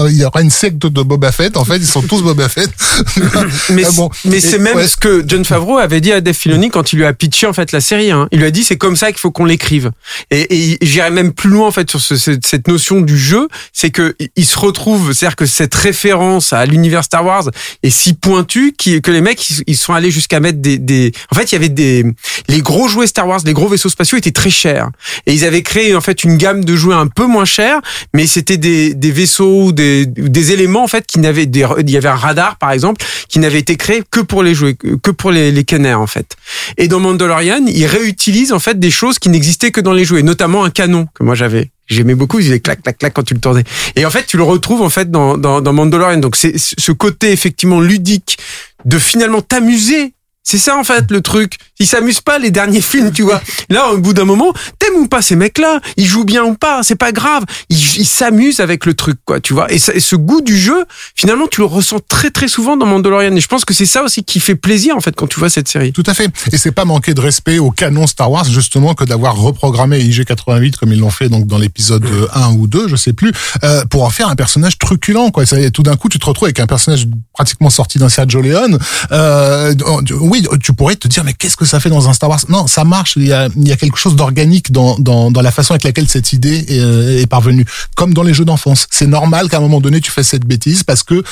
il 0.08 0.16
y 0.16 0.24
aura 0.24 0.40
une 0.40 0.50
secte 0.50 0.78
de 0.78 1.02
Boba 1.02 1.30
Fett. 1.30 1.56
En 1.56 1.64
fait, 1.64 1.76
ils 1.76 1.86
sont 1.86 2.02
tous 2.02 2.22
Boba 2.22 2.48
Fett. 2.48 2.70
Mais, 3.70 3.84
Ah 3.86 3.90
bon. 3.94 4.08
mais 4.24 4.40
c'est 4.40 4.58
même 4.58 4.76
ouais. 4.76 4.86
ce 4.88 4.96
que 4.96 5.22
John 5.26 5.44
Favreau 5.44 5.78
avait 5.78 6.00
dit 6.00 6.12
à 6.12 6.20
Dave 6.20 6.34
Filoni 6.34 6.70
quand 6.70 6.92
il 6.92 6.96
lui 6.96 7.04
a 7.04 7.12
pitché 7.12 7.46
en 7.46 7.52
fait 7.52 7.72
la 7.72 7.80
série. 7.80 8.10
Hein. 8.10 8.28
Il 8.32 8.38
lui 8.38 8.46
a 8.46 8.50
dit 8.50 8.64
c'est 8.64 8.76
comme 8.76 8.96
ça 8.96 9.08
qu'il 9.12 9.18
faut 9.20 9.30
qu'on 9.30 9.44
l'écrive. 9.44 9.90
Et, 10.30 10.72
et 10.72 10.78
j'irais 10.82 11.10
même 11.10 11.32
plus 11.32 11.50
loin 11.50 11.68
en 11.68 11.70
fait 11.70 11.90
sur 11.90 12.00
ce- 12.00 12.14
cette, 12.16 12.68
notion 12.68 13.00
du 13.00 13.18
jeu, 13.18 13.48
c'est 13.72 13.90
que 13.90 14.16
il 14.36 14.46
se 14.46 14.58
retrouve, 14.58 15.12
c'est-à-dire 15.12 15.36
que 15.36 15.46
cette 15.46 15.74
référence 15.74 16.52
à 16.52 16.64
l'univers 16.66 17.04
Star 17.04 17.24
Wars 17.24 17.44
est 17.82 17.90
si 17.90 18.14
pointue 18.14 18.74
que 18.78 19.10
les 19.10 19.20
mecs 19.20 19.50
ils, 19.50 19.62
ils 19.66 19.76
sont 19.76 19.92
allés 19.92 20.10
jusqu'à 20.10 20.40
mettre 20.40 20.58
des, 20.60 20.78
des, 20.78 21.12
en 21.30 21.34
fait 21.34 21.50
il 21.50 21.54
y 21.54 21.56
avait 21.56 21.68
des 21.68 22.04
les 22.48 22.62
gros 22.62 22.88
jouets 22.88 23.06
Star 23.06 23.26
Wars, 23.28 23.40
les 23.44 23.52
gros 23.52 23.68
vaisseaux 23.68 23.88
spatiaux 23.90 24.16
étaient 24.18 24.30
très 24.32 24.50
chers 24.50 24.88
et 25.26 25.34
ils 25.34 25.44
avaient 25.44 25.62
créé 25.62 25.94
en 25.94 26.00
fait 26.00 26.24
une 26.24 26.36
gamme 26.36 26.64
de 26.64 26.76
jouets 26.76 26.94
un 26.94 27.06
peu 27.08 27.26
moins 27.26 27.33
chers, 27.44 27.80
mais 28.12 28.26
c'était 28.26 28.56
des, 28.56 29.10
vaisseaux 29.10 29.64
ou 29.64 29.72
des, 29.72 30.52
éléments 30.52 30.84
en 30.84 30.88
fait 30.88 31.06
qui 31.06 31.18
n'avaient 31.18 31.44
il 31.44 31.90
y 31.90 31.96
avait 31.96 32.08
un 32.08 32.14
radar 32.14 32.56
par 32.56 32.70
exemple 32.70 33.04
qui 33.28 33.38
n'avait 33.38 33.58
été 33.58 33.76
créé 33.76 34.02
que 34.10 34.20
pour 34.20 34.42
les 34.42 34.54
jouets, 34.54 34.74
que 34.74 35.10
pour 35.10 35.32
les, 35.32 35.50
les 35.50 35.64
canards 35.64 36.00
en 36.00 36.06
fait. 36.06 36.36
Et 36.76 36.86
dans 36.86 37.00
Mandalorian, 37.00 37.64
ils 37.66 37.86
réutilisent 37.86 38.52
en 38.52 38.58
fait 38.58 38.78
des 38.78 38.90
choses 38.90 39.18
qui 39.18 39.28
n'existaient 39.28 39.72
que 39.72 39.80
dans 39.80 39.92
les 39.92 40.04
jouets, 40.04 40.22
notamment 40.22 40.64
un 40.64 40.70
canon 40.70 41.08
que 41.14 41.24
moi 41.24 41.34
j'avais. 41.34 41.70
J'aimais 41.86 42.14
beaucoup, 42.14 42.38
il 42.38 42.46
faisait 42.46 42.60
clac 42.60 42.82
clac 42.82 42.96
clac 42.96 43.12
quand 43.12 43.24
tu 43.24 43.34
le 43.34 43.40
tournais. 43.40 43.64
Et 43.96 44.06
en 44.06 44.10
fait, 44.10 44.26
tu 44.26 44.36
le 44.36 44.42
retrouves 44.42 44.80
en 44.80 44.88
fait 44.88 45.10
dans 45.10 45.36
dans, 45.36 45.60
dans 45.60 45.72
Mandalorian. 45.72 46.18
Donc 46.18 46.36
c'est 46.36 46.54
ce 46.56 46.92
côté 46.92 47.32
effectivement 47.32 47.80
ludique 47.80 48.38
de 48.84 48.98
finalement 48.98 49.42
t'amuser. 49.42 50.14
C'est 50.42 50.58
ça 50.58 50.76
en 50.76 50.84
fait 50.84 51.10
le 51.10 51.20
truc. 51.20 51.56
Ils 51.80 51.86
s'amusent 51.86 52.20
pas 52.20 52.38
les 52.38 52.50
derniers 52.50 52.80
films, 52.80 53.10
tu 53.12 53.22
vois. 53.22 53.40
Là, 53.68 53.88
au 53.92 53.98
bout 53.98 54.12
d'un 54.14 54.24
moment, 54.24 54.52
t'aimes 54.78 54.94
ou 54.96 55.08
pas 55.08 55.22
ces 55.22 55.34
mecs-là? 55.36 55.80
Ils 55.96 56.06
jouent 56.06 56.24
bien 56.24 56.44
ou 56.44 56.54
pas? 56.54 56.82
C'est 56.82 56.94
pas 56.94 57.10
grave. 57.12 57.44
Ils 57.68 58.06
s'amusent 58.06 58.60
avec 58.60 58.86
le 58.86 58.94
truc, 58.94 59.18
quoi, 59.24 59.40
tu 59.40 59.54
vois. 59.54 59.70
Et, 59.72 59.78
ça- 59.78 59.92
et 59.94 60.00
ce 60.00 60.14
goût 60.16 60.40
du 60.40 60.56
jeu, 60.56 60.84
finalement, 61.16 61.46
tu 61.48 61.60
le 61.60 61.66
ressens 61.66 61.98
très 62.08 62.30
très 62.30 62.46
souvent 62.48 62.76
dans 62.76 62.86
Mandalorian. 62.86 63.34
Et 63.34 63.40
je 63.40 63.48
pense 63.48 63.64
que 63.64 63.74
c'est 63.74 63.86
ça 63.86 64.02
aussi 64.04 64.22
qui 64.22 64.38
fait 64.40 64.54
plaisir 64.54 64.96
en 64.96 65.00
fait 65.00 65.14
quand 65.16 65.26
tu 65.26 65.38
vois 65.40 65.48
cette 65.50 65.68
série. 65.68 65.92
Tout 65.92 66.04
à 66.06 66.14
fait. 66.14 66.28
Et 66.52 66.58
c'est 66.58 66.70
pas 66.72 66.84
manquer 66.84 67.12
de 67.14 67.20
respect 67.20 67.58
au 67.58 67.70
canon 67.70 68.06
Star 68.06 68.30
Wars, 68.30 68.44
justement, 68.44 68.94
que 68.94 69.04
d'avoir 69.04 69.36
reprogrammé 69.36 69.98
IG-88 70.00 70.76
comme 70.76 70.92
ils 70.92 71.00
l'ont 71.00 71.10
fait 71.10 71.28
donc 71.28 71.46
dans 71.46 71.58
l'épisode 71.58 72.06
1 72.34 72.52
ou 72.52 72.66
2, 72.68 72.86
je 72.88 72.96
sais 72.96 73.12
plus, 73.12 73.32
euh, 73.64 73.84
pour 73.86 74.04
en 74.04 74.10
faire 74.10 74.28
un 74.28 74.36
personnage 74.36 74.78
truculent, 74.78 75.30
quoi. 75.32 75.44
Ça, 75.44 75.56
tout 75.70 75.82
d'un 75.82 75.96
coup, 75.96 76.08
tu 76.08 76.18
te 76.20 76.26
retrouves 76.26 76.46
avec 76.46 76.60
un 76.60 76.66
personnage 76.66 77.06
pratiquement 77.32 77.70
sorti 77.70 77.98
d'un 77.98 78.08
Sergio 78.08 78.40
Leone. 78.40 78.78
Euh, 79.12 79.74
tu- 80.06 80.14
oui, 80.14 80.46
tu 80.62 80.72
pourrais 80.72 80.96
te 80.96 81.08
dire, 81.08 81.24
mais 81.24 81.32
qu'est-ce 81.32 81.56
que 81.56 81.64
ça 81.64 81.73
ça 81.74 81.80
fait 81.80 81.90
dans 81.90 82.08
un 82.08 82.12
Star 82.12 82.30
Wars. 82.30 82.38
Non, 82.48 82.68
ça 82.68 82.84
marche. 82.84 83.14
Il 83.16 83.26
y 83.26 83.32
a, 83.32 83.48
il 83.56 83.66
y 83.66 83.72
a 83.72 83.76
quelque 83.76 83.96
chose 83.96 84.14
d'organique 84.14 84.70
dans, 84.70 84.96
dans, 85.00 85.32
dans 85.32 85.42
la 85.42 85.50
façon 85.50 85.72
avec 85.72 85.82
laquelle 85.82 86.08
cette 86.08 86.32
idée 86.32 86.64
est, 86.68 86.78
euh, 86.78 87.20
est 87.20 87.26
parvenue. 87.26 87.66
Comme 87.96 88.14
dans 88.14 88.22
les 88.22 88.32
jeux 88.32 88.44
d'enfance. 88.44 88.86
C'est 88.90 89.08
normal 89.08 89.48
qu'à 89.48 89.56
un 89.56 89.60
moment 89.60 89.80
donné, 89.80 90.00
tu 90.00 90.12
fasses 90.12 90.28
cette 90.28 90.44
bêtise 90.44 90.84
parce 90.84 91.02
que 91.02 91.24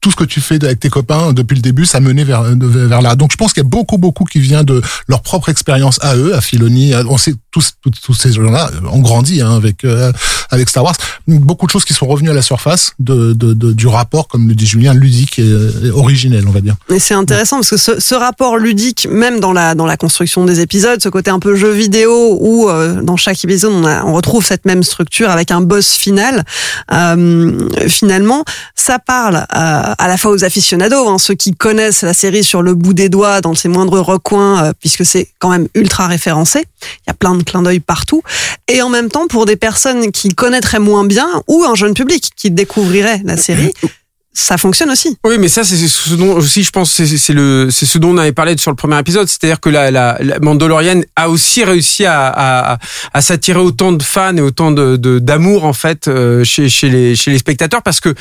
tout 0.00 0.10
ce 0.10 0.16
que 0.16 0.24
tu 0.24 0.40
fais 0.40 0.62
avec 0.64 0.80
tes 0.80 0.88
copains 0.88 1.32
depuis 1.34 1.54
le 1.56 1.60
début, 1.60 1.84
ça 1.84 2.00
menait 2.00 2.24
vers, 2.24 2.42
vers 2.42 3.02
là. 3.02 3.16
Donc 3.16 3.32
je 3.32 3.36
pense 3.36 3.52
qu'il 3.52 3.62
y 3.62 3.66
a 3.66 3.68
beaucoup, 3.68 3.98
beaucoup 3.98 4.24
qui 4.24 4.40
vient 4.40 4.64
de 4.64 4.80
leur 5.08 5.20
propre 5.20 5.48
expérience 5.50 5.98
à 6.02 6.16
eux, 6.16 6.34
à 6.34 6.40
Filoni. 6.40 6.94
à- 6.94 7.02
On 7.06 7.18
sait 7.18 7.34
tous, 7.50 7.72
tous, 7.82 7.90
tous 8.02 8.14
ces 8.14 8.32
gens-là 8.32 8.70
ont 8.92 9.00
grandi 9.00 9.42
hein, 9.42 9.54
avec 9.54 9.84
euh, 9.84 10.10
avec 10.50 10.68
Star 10.70 10.84
Wars. 10.84 10.94
Beaucoup 11.28 11.66
de 11.66 11.70
choses 11.70 11.84
qui 11.84 11.92
sont 11.94 12.06
revenues 12.06 12.30
à 12.30 12.32
la 12.34 12.42
surface 12.42 12.92
de, 12.98 13.32
de, 13.34 13.52
de- 13.52 13.72
du 13.72 13.86
rapport, 13.88 14.26
comme 14.28 14.48
le 14.48 14.54
dit 14.54 14.66
Julien, 14.66 14.94
ludique 14.94 15.38
et, 15.38 15.42
et 15.84 15.90
originel, 15.90 16.44
on 16.48 16.50
va 16.50 16.60
dire. 16.62 16.76
Et 16.88 16.98
c'est 16.98 17.14
intéressant 17.14 17.56
parce 17.56 17.70
que 17.70 17.76
ce, 17.76 18.00
ce 18.00 18.14
rapport 18.14 18.56
ludique, 18.56 19.06
même 19.10 19.38
dans 19.40 19.52
la 19.52 19.74
dans 19.74 19.86
la 19.86 19.96
construction 19.98 20.44
des 20.46 20.60
épisodes, 20.60 21.02
ce 21.02 21.08
côté 21.10 21.30
un 21.30 21.40
peu 21.40 21.56
jeu 21.56 21.72
vidéo 21.72 22.38
où 22.40 22.68
euh, 22.70 23.02
dans 23.02 23.16
chaque 23.18 23.42
épisode 23.44 23.72
on, 23.74 23.84
a- 23.84 24.04
on 24.04 24.14
retrouve 24.14 24.44
cette 24.46 24.64
même 24.64 24.82
structure 24.82 25.28
avec 25.30 25.50
un 25.50 25.60
boss 25.60 25.90
final. 25.92 26.44
euh, 26.92 27.68
finalement, 27.88 28.44
ça 28.74 28.98
parle 28.98 29.46
euh, 29.54 29.89
à 29.98 30.08
la 30.08 30.16
fois 30.16 30.30
aux 30.30 30.44
aficionados, 30.44 31.08
hein, 31.08 31.18
ceux 31.18 31.34
qui 31.34 31.52
connaissent 31.52 32.02
la 32.02 32.14
série 32.14 32.44
sur 32.44 32.62
le 32.62 32.74
bout 32.74 32.94
des 32.94 33.08
doigts, 33.08 33.40
dans 33.40 33.54
ses 33.54 33.68
moindres 33.68 34.00
recoins, 34.00 34.64
euh, 34.64 34.72
puisque 34.78 35.04
c'est 35.04 35.28
quand 35.38 35.50
même 35.50 35.68
ultra 35.74 36.06
référencé. 36.06 36.64
Il 36.82 37.08
y 37.08 37.10
a 37.10 37.14
plein 37.14 37.34
de 37.34 37.42
clins 37.42 37.62
d'œil 37.62 37.80
partout. 37.80 38.22
Et 38.68 38.82
en 38.82 38.88
même 38.88 39.10
temps, 39.10 39.26
pour 39.26 39.46
des 39.46 39.56
personnes 39.56 40.12
qui 40.12 40.30
connaîtraient 40.30 40.78
moins 40.78 41.04
bien 41.04 41.28
ou 41.48 41.64
un 41.64 41.74
jeune 41.74 41.94
public 41.94 42.30
qui 42.36 42.50
découvrirait 42.50 43.20
la 43.24 43.36
série. 43.36 43.72
Ça 44.32 44.56
fonctionne 44.56 44.90
aussi. 44.90 45.16
Oui, 45.24 45.38
mais 45.38 45.48
ça, 45.48 45.64
c'est 45.64 45.76
ce 45.76 46.14
dont 46.14 46.36
aussi, 46.36 46.62
je 46.62 46.70
pense, 46.70 46.92
c'est 46.92 47.32
le, 47.32 47.68
c'est 47.72 47.84
ce 47.84 47.98
dont 47.98 48.10
on 48.10 48.18
avait 48.18 48.30
parlé 48.30 48.56
sur 48.58 48.70
le 48.70 48.76
premier 48.76 48.96
épisode, 48.96 49.26
c'est-à-dire 49.26 49.58
que 49.58 49.68
la, 49.68 49.90
la, 49.90 50.18
la 50.20 50.38
Mandalorian 50.38 51.00
a 51.16 51.28
aussi 51.28 51.64
réussi 51.64 52.06
à, 52.06 52.28
à, 52.28 52.78
à 53.12 53.20
s'attirer 53.22 53.58
autant 53.58 53.90
de 53.90 54.02
fans 54.04 54.36
et 54.36 54.40
autant 54.40 54.70
de 54.70 54.96
d'amour 55.18 55.64
en 55.64 55.72
fait 55.72 56.06
euh, 56.06 56.44
chez 56.44 56.68
chez 56.68 56.88
les 56.90 57.16
chez 57.16 57.32
les 57.32 57.38
spectateurs 57.38 57.82
parce 57.82 58.00
que 58.00 58.14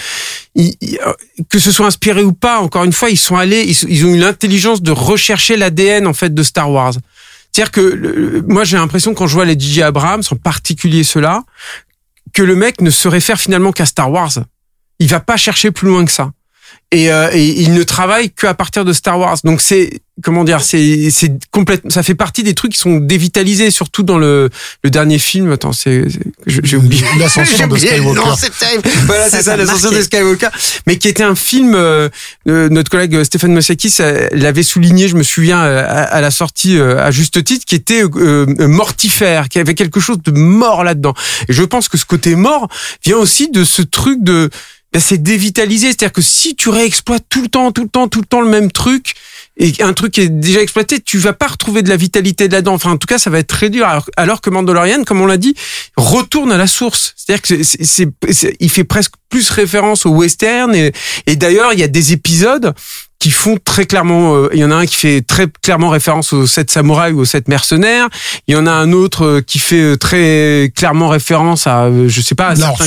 euh, 0.58 0.64
que 1.48 1.60
ce 1.60 1.72
soit 1.72 1.86
inspiré 1.86 2.24
ou 2.24 2.34
pas, 2.34 2.60
encore 2.60 2.86
une 2.86 2.94
fois, 2.94 3.12
ils 3.12 3.18
sont 3.18 3.38
allés, 3.38 3.64
ils, 3.88 4.06
ont 4.06 4.10
eu 4.10 4.18
l'intelligence 4.18 4.82
de 4.82 4.92
rechercher 4.92 5.58
l'ADN 5.58 6.08
en 6.08 6.14
fait 6.14 6.34
de 6.34 6.42
Star 6.42 6.72
Wars. 6.72 6.94
C'est-à-dire 7.52 7.72
que 7.72 8.44
moi, 8.48 8.64
j'ai 8.64 8.78
l'impression 8.78 9.14
quand 9.14 9.28
je 9.28 9.36
vois 9.36 9.46
les 9.46 9.60
DJ 9.60 9.80
Abrams, 9.80 10.24
en 10.32 10.36
particulier 10.36 11.04
ceux-là, 11.04 11.44
que 12.34 12.42
le 12.42 12.56
mec 12.56 12.82
ne 12.82 12.90
se 12.90 13.08
réfère 13.08 13.40
finalement 13.40 13.72
qu'à 13.72 13.86
Star 13.86 14.12
Wars. 14.12 14.32
Il 15.00 15.08
va 15.08 15.20
pas 15.20 15.38
chercher 15.38 15.72
plus 15.72 15.88
loin 15.88 16.06
que 16.06 16.12
ça. 16.12 16.32
Et, 16.92 17.12
euh, 17.12 17.30
et 17.34 17.62
il 17.62 17.74
ne 17.76 17.84
travaille 17.84 18.32
qu'à 18.32 18.56
partir 18.56 18.84
de 18.84 18.94
Star 18.94 19.20
Wars. 19.20 19.38
Donc 19.44 19.62
c'est 19.62 20.02
comment 20.24 20.44
dire, 20.44 20.62
c'est 20.64 21.12
c'est 21.12 21.32
complètement, 21.52 21.92
ça 21.92 22.02
fait 22.02 22.16
partie 22.16 22.42
des 22.42 22.56
trucs 22.56 22.72
qui 22.74 22.80
sont 22.80 22.98
dévitalisés, 22.98 23.70
surtout 23.70 24.02
dans 24.02 24.18
le 24.18 24.50
le 24.84 24.90
dernier 24.90 25.20
film. 25.20 25.52
Attends, 25.52 25.72
c'est 25.72 26.06
j'ai 26.48 26.78
oublié 26.78 27.06
L'ascension 27.20 27.68
de 27.68 27.78
Skywalker. 27.78 28.14
nom, 28.16 28.36
c'est 28.36 28.58
terrible. 28.58 28.84
Voilà, 29.06 29.30
Ça 29.30 29.38
c'est 29.38 29.44
ça, 29.44 29.52
t'a 29.52 29.58
l'ascension 29.58 29.92
de 29.92 30.02
Skywalker, 30.02 30.50
mais 30.88 30.98
qui 30.98 31.08
était 31.08 31.22
un 31.24 31.36
film. 31.36 31.76
euh, 31.76 32.10
notre 32.46 32.90
collègue 32.90 33.24
Stéphane 33.24 33.54
Mossakis 33.54 33.98
euh, 34.00 34.28
l'avait 34.32 34.64
souligné, 34.64 35.08
je 35.10 35.16
me 35.16 35.24
souviens 35.24 35.62
euh, 35.64 35.84
à, 35.88 36.02
à 36.06 36.22
la 36.22 36.32
sortie 36.32 36.76
euh, 36.80 36.98
à 37.04 37.12
juste 37.12 37.44
titre, 37.44 37.66
qui 37.66 37.76
était 37.76 38.02
euh, 38.04 38.48
mortifère, 38.68 39.48
qui 39.48 39.60
avait 39.60 39.76
quelque 39.76 40.00
chose 40.00 40.18
de 40.24 40.32
mort 40.32 40.84
là-dedans. 40.84 41.14
Et 41.48 41.54
je 41.54 41.62
pense 41.64 41.88
que 41.88 41.98
ce 42.00 42.06
côté 42.06 42.36
mort 42.36 42.68
vient 43.06 43.18
aussi 43.18 43.52
de 43.52 43.64
ce 43.64 43.84
truc 43.84 44.24
de 44.24 44.50
ben, 44.92 45.00
c'est 45.00 45.22
dévitalisé, 45.22 45.88
c'est-à-dire 45.88 46.12
que 46.12 46.22
si 46.22 46.56
tu 46.56 46.70
réexploites 46.70 47.24
tout 47.30 47.42
le 47.42 47.48
temps, 47.48 47.72
tout 47.72 47.84
le 47.84 47.90
temps, 47.90 48.08
tout 48.08 48.22
le 48.22 48.26
temps 48.26 48.42
le 48.42 48.50
même 48.50 48.72
truc 48.72 49.14
et 49.58 49.74
un 49.82 49.94
truc 49.94 50.14
qui 50.14 50.22
est 50.22 50.30
déjà 50.30 50.62
exploité, 50.62 51.00
tu 51.00 51.18
vas 51.18 51.34
pas 51.34 51.48
retrouver 51.48 51.84
de 51.84 51.90
la 51.90 51.98
vitalité 51.98 52.48
là-dedans. 52.48 52.74
Enfin, 52.74 52.92
en 52.92 52.98
tout 52.98 53.08
cas, 53.08 53.20
ça 53.20 53.30
va 53.30 53.40
être 53.40 53.48
très 53.48 53.70
dur. 53.70 53.86
Alors, 54.16 54.42
que 54.42 54.50
Mandalorian, 54.50 55.04
comme 55.04 55.22
on 55.22 55.26
l'a 55.26 55.38
dit, 55.38 55.54
retourne 55.98 56.52
à 56.52 56.58
la 56.58 56.66
source. 56.66 57.14
C'est-à-dire 57.18 57.42
que 57.42 57.64
c'est, 57.64 58.10
il 58.60 58.70
fait 58.70 58.84
presque 58.84 59.14
plus 59.30 59.50
référence 59.52 60.06
au 60.06 60.12
western 60.12 60.74
et 60.74 61.36
d'ailleurs, 61.36 61.74
il 61.74 61.80
y 61.80 61.84
a 61.84 61.88
des 61.88 62.14
épisodes 62.14 62.74
qui 63.20 63.32
font 63.32 63.58
très 63.64 63.86
clairement, 63.86 64.34
euh, 64.36 64.50
il 64.54 64.60
y 64.60 64.64
en 64.64 64.72
a 64.72 64.76
un 64.76 64.86
qui 64.86 64.96
fait 64.96 65.22
très 65.22 65.48
clairement 65.62 65.90
référence 65.90 66.32
aux 66.32 66.48
sept 66.48 66.72
samouraïs 66.72 67.14
ou 67.14 67.20
aux 67.20 67.26
sept 67.26 67.50
mercenaires. 67.50 68.08
Il 68.48 68.54
y 68.54 68.58
en 68.58 68.66
a 68.66 68.72
un 68.72 68.94
autre 68.94 69.26
euh, 69.26 69.42
qui 69.42 69.60
fait 69.60 69.82
euh, 69.82 69.98
très 69.98 70.72
clairement 70.74 71.10
référence 71.10 71.68
à, 71.68 71.90
je 72.08 72.22
sais 72.22 72.34
pas, 72.34 72.48
à 72.48 72.56
La 72.56 72.70
horde, 72.72 72.80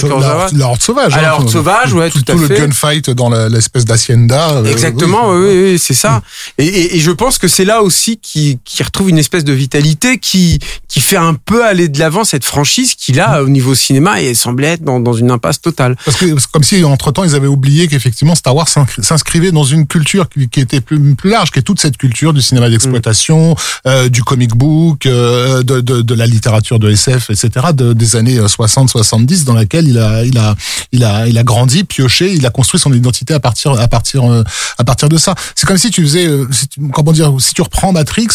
la 0.59 0.69
la 0.69 0.75
sauvage. 0.81 1.15
À 1.15 1.21
la 1.21 1.29
hein, 1.29 1.33
horde 1.35 1.45
tout- 1.47 1.53
sauvage, 1.53 1.93
ouais, 1.93 2.09
tout 2.09 2.23
à 2.27 2.33
le 2.33 2.47
fait. 2.47 2.55
gunfight 2.59 3.11
dans 3.11 3.29
l'espèce 3.49 3.85
d'hacienda. 3.85 4.63
Exactement, 4.65 5.33
oui. 5.33 5.37
oui, 5.39 5.49
oui, 5.49 5.71
oui, 5.73 5.79
c'est 5.79 5.93
ça. 5.95 6.23
Et, 6.57 6.65
et, 6.67 6.97
et 6.97 6.99
je 7.01 7.11
pense 7.11 7.37
que 7.37 7.47
c'est 7.47 7.67
là 7.67 7.83
aussi 7.83 8.17
qui 8.17 8.59
qui 8.65 8.83
retrouve 8.83 9.11
une 9.11 9.19
espèce 9.19 9.45
de 9.45 9.53
vitalité 9.53 10.17
qui 10.19 10.59
qui 10.89 11.01
fait 11.03 11.17
un 11.19 11.35
peu 11.35 11.63
aller 11.65 11.89
de 11.89 11.99
l'avant 11.99 12.25
cette 12.25 12.47
franchise 12.47 12.95
qui 12.95 13.13
là 13.13 13.43
au 13.43 13.49
niveau 13.51 13.75
cinéma 13.75 14.23
et 14.23 14.33
semblait 14.35 14.69
être 14.69 14.83
dans, 14.83 14.99
dans 14.99 15.13
une 15.13 15.31
impasse 15.31 15.61
totale. 15.61 15.97
Parce 16.07 16.17
que 16.17 16.39
c'est 16.39 16.51
comme 16.51 16.63
si 16.65 16.83
entre 16.85 17.13
temps 17.13 17.25
ils 17.25 17.35
avaient 17.35 17.47
oublié 17.49 17.87
qu'effectivement 17.87 18.35
Star 18.35 18.57
Wars 18.57 18.69
s'inscri- 18.69 19.03
s'inscrivait 19.03 19.53
dans 19.53 19.65
une 19.65 19.87
culture 19.87 20.22
qui, 20.29 20.49
qui 20.49 20.61
était 20.61 20.81
plus, 20.81 21.15
plus 21.15 21.31
large, 21.31 21.51
qui 21.51 21.59
est 21.59 21.63
toute 21.63 21.81
cette 21.81 21.97
culture 21.97 22.33
du 22.33 22.43
cinéma 22.43 22.69
d'exploitation, 22.71 23.55
euh, 23.87 24.09
du 24.09 24.23
comic 24.23 24.55
book, 24.57 25.07
euh, 25.07 25.63
de, 25.63 25.81
de, 25.81 26.03
de 26.03 26.15
la 26.15 26.27
littérature 26.27 26.79
de 26.79 26.91
SF, 26.91 27.31
etc. 27.31 27.67
De, 27.75 27.93
des 27.93 28.17
années 28.17 28.39
60-70 28.41 29.45
dans 29.45 29.55
laquelle 29.55 29.89
il 29.89 29.99
a 29.99 30.25
il 30.25 30.39
a 30.39 30.55
il 30.93 31.05
a 31.05 31.27
il 31.27 31.39
a 31.39 31.43
grandi, 31.45 31.85
pioché, 31.85 32.33
il 32.33 32.45
a 32.47 32.51
construit 32.51 32.81
son 32.81 32.93
identité 32.93 33.35
à 33.35 33.41
partir 33.41 33.73
à 33.73 33.89
partir 33.89 34.31
euh, 34.31 34.43
à 34.79 34.85
partir 34.85 35.09
de 35.09 35.17
ça. 35.17 35.35
C'est 35.55 35.67
comme 35.67 35.79
si 35.79 35.91
tu 35.91 36.03
faisais 36.03 36.27
euh, 36.27 36.47
si 36.51 36.69
tu- 36.69 36.81
comment 36.93 37.13
dire 37.13 37.33
si 37.39 37.55
tu 37.55 37.63
reprends 37.63 37.93
Matrix 37.93 38.29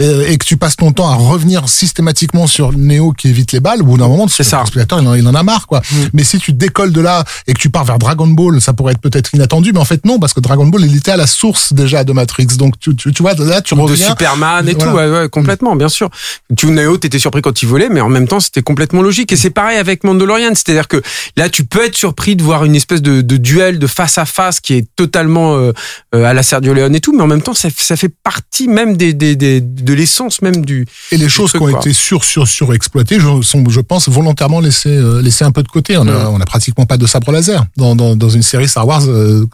euh, 0.00 0.26
et 0.28 0.36
que 0.38 0.44
tu 0.44 0.56
passes 0.56 0.76
ton 0.76 0.92
temps 0.92 1.08
à 1.08 1.14
revenir 1.14 1.68
systématiquement 1.68 2.46
sur 2.46 2.72
Neo 2.72 3.12
qui 3.12 3.28
évite 3.28 3.52
les 3.52 3.60
balles, 3.60 3.82
au 3.82 3.86
bout 3.86 3.98
d'un 3.98 4.08
moment, 4.08 4.28
C'est 4.28 4.44
ça. 4.44 4.62
spectateur 4.66 5.00
il 5.00 5.08
en, 5.08 5.14
il 5.14 5.26
en 5.26 5.34
a 5.34 5.42
marre 5.42 5.66
quoi. 5.66 5.82
Mais 6.12 6.24
si 6.24 6.38
tu 6.38 6.52
décolles 6.52 6.92
de 6.92 7.00
là 7.00 7.24
et 7.46 7.54
que 7.54 7.58
tu 7.58 7.70
pars 7.70 7.84
vers 7.84 7.98
Dragon 7.98 8.26
Ball, 8.26 8.60
ça 8.60 8.72
pourrait 8.72 8.92
être 8.92 9.00
peut-être 9.00 9.34
inattendu, 9.34 9.72
mais 9.72 9.80
en 9.80 9.84
fait 9.84 10.04
non, 10.04 10.18
parce 10.18 10.32
que 10.32 10.40
Dragon 10.40 10.66
Ball 10.66 10.82
il 10.84 10.96
était 10.96 11.12
à 11.12 11.16
la 11.16 11.26
source 11.34 11.72
déjà 11.72 12.04
de 12.04 12.12
Matrix. 12.12 12.46
Donc 12.58 12.78
tu, 12.78 12.94
tu, 12.96 13.12
tu 13.12 13.22
vois 13.22 13.34
là 13.34 13.60
tu 13.60 13.74
de 13.74 13.80
reviens. 13.80 14.06
Superman 14.08 14.68
et 14.68 14.72
Voilà. 14.74 14.90
tout, 14.92 14.96
ouais, 14.96 15.10
ouais, 15.22 15.28
complètement, 15.28 15.76
bien 15.76 15.88
sûr. 15.88 16.08
Tu 16.56 16.66
Neo, 16.66 16.96
t'étais 16.96 17.18
surpris 17.18 17.42
quand 17.42 17.62
il 17.62 17.66
volait, 17.68 17.88
mais 17.90 18.00
en 18.00 18.08
même 18.08 18.28
temps, 18.28 18.40
c'était 18.40 18.62
complètement 18.62 19.02
logique. 19.02 19.32
Et 19.32 19.36
c'est 19.36 19.50
pareil 19.50 19.78
avec 19.78 20.04
Mandalorian, 20.04 20.50
c'est-à-dire 20.54 20.88
que 20.88 21.02
là, 21.36 21.48
tu 21.48 21.64
peux 21.64 21.84
être 21.84 21.96
surpris 21.96 22.36
de 22.36 22.42
voir 22.42 22.64
une 22.64 22.74
espèce 22.76 23.02
de, 23.02 23.20
de 23.20 23.36
duel 23.36 23.78
de 23.78 23.86
face 23.86 24.18
à 24.18 24.24
face 24.24 24.60
qui 24.60 24.74
est 24.74 24.86
totalement 24.96 25.56
euh, 25.56 25.72
euh, 26.14 26.24
à 26.24 26.32
la 26.34 26.42
Sergio 26.42 26.72
Leone 26.74 26.94
et 26.94 27.00
tout, 27.00 27.12
mais 27.14 27.22
en 27.22 27.26
même 27.26 27.42
temps, 27.42 27.54
ça, 27.54 27.68
ça 27.76 27.96
fait 27.96 28.12
partie 28.22 28.68
même 28.68 28.96
des, 28.96 29.12
des, 29.12 29.36
des- 29.36 29.60
de 29.60 29.92
l'essence 29.94 30.40
même 30.42 30.64
du. 30.64 30.86
Et 31.10 31.16
les 31.16 31.28
choses 31.28 31.50
truc, 31.50 31.60
qui 31.62 31.68
ont 31.68 31.70
quoi. 31.70 31.80
été 31.80 31.92
sur 31.92 32.24
sur 32.24 32.46
surexploitées 32.48 33.18
je, 33.20 33.42
sont, 33.42 33.64
je 33.68 33.80
pense, 33.80 34.08
volontairement 34.08 34.60
laissées 34.60 34.88
euh, 34.96 35.20
laissées 35.20 35.44
un 35.44 35.50
peu 35.50 35.62
de 35.62 35.68
côté. 35.68 35.96
On 35.96 36.06
a, 36.08 36.28
on 36.28 36.40
a 36.40 36.44
pratiquement 36.44 36.86
pas 36.86 36.96
de 36.96 37.06
sabre 37.06 37.32
laser 37.32 37.64
dans, 37.76 37.94
dans, 37.96 38.14
dans 38.16 38.28
une 38.28 38.42
série 38.42 38.68
Star 38.68 38.86
Wars, 38.86 39.02
euh, 39.06 39.46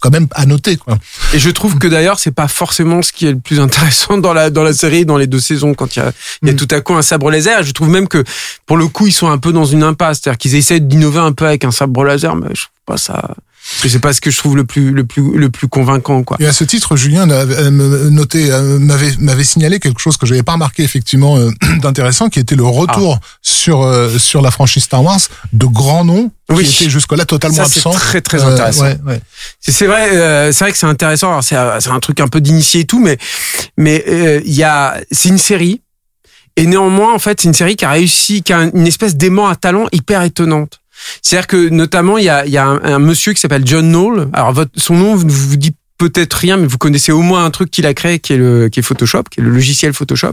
quand 0.00 0.10
même 0.10 0.26
à 0.32 0.46
noter 0.46 0.76
quoi. 0.76 0.98
Et 1.32 1.38
je 1.38 1.50
trouve 1.50 1.78
que 1.78 1.86
d'ailleurs, 1.86 2.18
c'est 2.18 2.30
pas 2.32 2.48
forcément 2.48 3.02
ce 3.02 3.12
qui 3.12 3.26
est 3.26 3.32
le 3.32 3.38
plus 3.38 3.60
intéressant 3.60 4.18
dans 4.18 4.32
la 4.32 4.50
dans 4.50 4.62
la 4.62 4.72
série, 4.72 5.04
dans 5.04 5.16
les 5.16 5.26
deux 5.26 5.40
saisons, 5.40 5.74
quand 5.74 5.96
il 5.96 6.00
y 6.00 6.02
a, 6.02 6.12
il 6.42 6.48
y 6.48 6.50
a 6.50 6.54
Mm. 6.54 6.56
tout 6.56 6.68
à 6.70 6.80
coup 6.80 6.94
un 6.94 7.02
sabre 7.02 7.30
laser. 7.30 7.62
Je 7.62 7.72
trouve 7.72 7.88
même 7.88 8.08
que 8.08 8.22
pour 8.66 8.76
le 8.76 8.86
coup, 8.88 9.06
ils 9.06 9.12
sont 9.12 9.28
un 9.30 9.38
peu 9.38 9.52
dans 9.52 9.64
une 9.64 9.82
impasse, 9.82 10.20
c'est-à-dire 10.22 10.38
qu'ils 10.38 10.54
essaient 10.56 10.80
d'innover 10.80 11.20
un 11.20 11.32
peu 11.32 11.46
avec 11.46 11.64
un 11.64 11.70
sabre 11.70 12.04
laser, 12.04 12.34
mais 12.36 12.48
je 12.54 12.62
trouve 12.62 12.84
pas 12.86 12.96
ça. 12.96 13.34
C'est 13.66 13.98
pas 13.98 14.12
ce 14.12 14.20
que 14.20 14.30
je 14.30 14.36
trouve 14.36 14.56
le 14.56 14.64
plus 14.64 14.90
le 14.90 15.04
plus 15.04 15.22
le 15.38 15.48
plus 15.48 15.68
convaincant, 15.68 16.22
quoi. 16.22 16.36
Et 16.38 16.46
à 16.46 16.52
ce 16.52 16.64
titre, 16.64 16.96
Julien 16.96 17.28
euh, 17.30 17.70
noté, 18.10 18.50
euh, 18.52 18.78
m'avait 18.78 19.14
m'avait 19.18 19.42
signalé 19.44 19.80
quelque 19.80 20.00
chose 20.00 20.18
que 20.18 20.26
j'avais 20.26 20.42
pas 20.42 20.52
remarqué 20.52 20.82
effectivement 20.82 21.38
euh, 21.38 21.50
d'intéressant, 21.80 22.28
qui 22.28 22.40
était 22.40 22.56
le 22.56 22.64
retour 22.64 23.18
sur 23.40 23.82
euh, 23.82 24.18
sur 24.18 24.42
la 24.42 24.50
franchise 24.50 24.84
Star 24.84 25.02
Wars 25.02 25.18
de 25.54 25.64
grands 25.64 26.04
noms 26.04 26.30
Oui. 26.50 26.64
qui 26.64 26.82
étaient 26.84 26.90
jusque-là 26.90 27.24
totalement 27.24 27.56
Ça, 27.56 27.64
c'est 27.64 27.78
absents. 27.78 27.92
très, 27.92 28.20
très 28.20 28.42
Euh, 28.44 28.52
intéressant. 28.52 28.84
ouais, 28.84 28.98
ouais. 29.06 29.20
C'est 29.60 29.72
c'est 29.72 29.86
vrai, 29.86 30.14
euh, 30.14 30.52
c'est 30.52 30.64
vrai 30.64 30.72
que 30.72 30.78
c'est 30.78 30.86
intéressant. 30.86 31.28
Alors, 31.30 31.44
C'est 31.44 31.56
c'est 31.80 31.90
un 31.90 32.00
truc 32.00 32.20
un 32.20 32.28
peu 32.28 32.42
d'initié 32.42 32.80
et 32.80 32.84
tout, 32.84 33.00
mais 33.00 33.16
mais 33.78 34.04
euh, 34.08 34.42
il 34.44 34.52
y 34.54 34.62
a 34.62 35.00
c'est 35.10 35.30
une 35.30 35.38
série 35.38 35.80
et 36.56 36.66
néanmoins 36.66 37.14
en 37.14 37.18
fait 37.18 37.40
c'est 37.40 37.48
une 37.48 37.54
série 37.54 37.76
qui 37.76 37.86
a 37.86 37.90
réussi, 37.90 38.42
qui 38.42 38.52
a 38.52 38.64
une 38.74 38.86
espèce 38.86 39.16
d'aimant 39.16 39.48
à 39.48 39.56
talent 39.56 39.86
hyper 39.92 40.22
étonnante. 40.22 40.80
C'est-à-dire 41.22 41.46
que 41.46 41.68
notamment 41.68 42.18
il 42.18 42.24
y 42.24 42.28
a 42.28 42.46
y 42.46 42.56
a 42.56 42.64
un, 42.66 42.98
monsieur 42.98 43.32
qui 43.32 43.40
s'appelle 43.40 43.62
John 43.66 43.90
Knoll. 43.90 44.28
Alors 44.32 44.52
votre 44.52 44.70
son 44.76 44.94
nom 44.94 45.14
vous 45.14 45.26
vous 45.28 45.56
dit 45.56 45.72
peut-être 45.96 46.34
rien, 46.34 46.56
mais 46.56 46.66
vous 46.66 46.76
connaissez 46.76 47.12
au 47.12 47.20
moins 47.22 47.44
un 47.44 47.50
truc 47.50 47.70
qu'il 47.70 47.86
a 47.86 47.94
créé, 47.94 48.18
qui 48.18 48.32
est 48.32 48.36
le 48.36 48.68
qui 48.68 48.80
est 48.80 48.82
Photoshop, 48.82 49.22
qui 49.30 49.40
est 49.40 49.42
le 49.44 49.50
logiciel 49.50 49.92
Photoshop, 49.92 50.32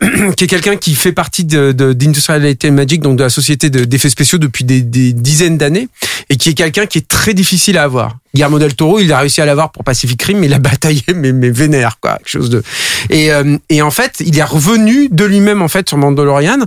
qui 0.36 0.44
est 0.44 0.46
quelqu'un 0.48 0.76
qui 0.76 0.94
fait 0.94 1.12
partie 1.12 1.44
de 1.44 1.72
de- 1.72 1.92
d'Industrial 1.92 2.42
Light 2.42 2.64
Magic, 2.64 3.00
donc 3.00 3.16
de 3.16 3.22
la 3.22 3.30
société 3.30 3.70
de- 3.70 3.84
d'effets 3.84 4.10
spéciaux 4.10 4.38
depuis 4.38 4.64
des, 4.64 4.82
des 4.82 5.12
dizaines 5.12 5.58
d'années, 5.58 5.88
et 6.28 6.36
qui 6.36 6.48
est 6.48 6.54
quelqu'un 6.54 6.86
qui 6.86 6.98
est 6.98 7.06
très 7.08 7.34
difficile 7.34 7.78
à 7.78 7.84
avoir, 7.84 8.18
Guillermo 8.34 8.58
del 8.58 8.74
Toro, 8.74 9.00
il 9.00 9.12
a 9.12 9.18
réussi 9.18 9.40
à 9.40 9.46
l'avoir 9.46 9.72
pour 9.72 9.82
Pacific 9.84 10.22
Rim, 10.22 10.38
mais 10.38 10.46
il 10.46 10.54
a 10.54 10.58
bataillé, 10.70 11.02
mais, 11.14 11.32
mais 11.32 11.50
vénère, 11.50 11.98
quoi, 12.00 12.16
quelque 12.18 12.28
chose 12.28 12.50
de. 12.50 12.62
Et, 13.08 13.32
euh, 13.32 13.56
et 13.68 13.82
en 13.82 13.90
fait, 13.90 14.16
il 14.20 14.38
est 14.38 14.42
revenu 14.44 15.08
de 15.10 15.24
lui-même 15.24 15.62
en 15.62 15.68
fait 15.68 15.88
sur 15.88 15.98
Mandalorian, 15.98 16.58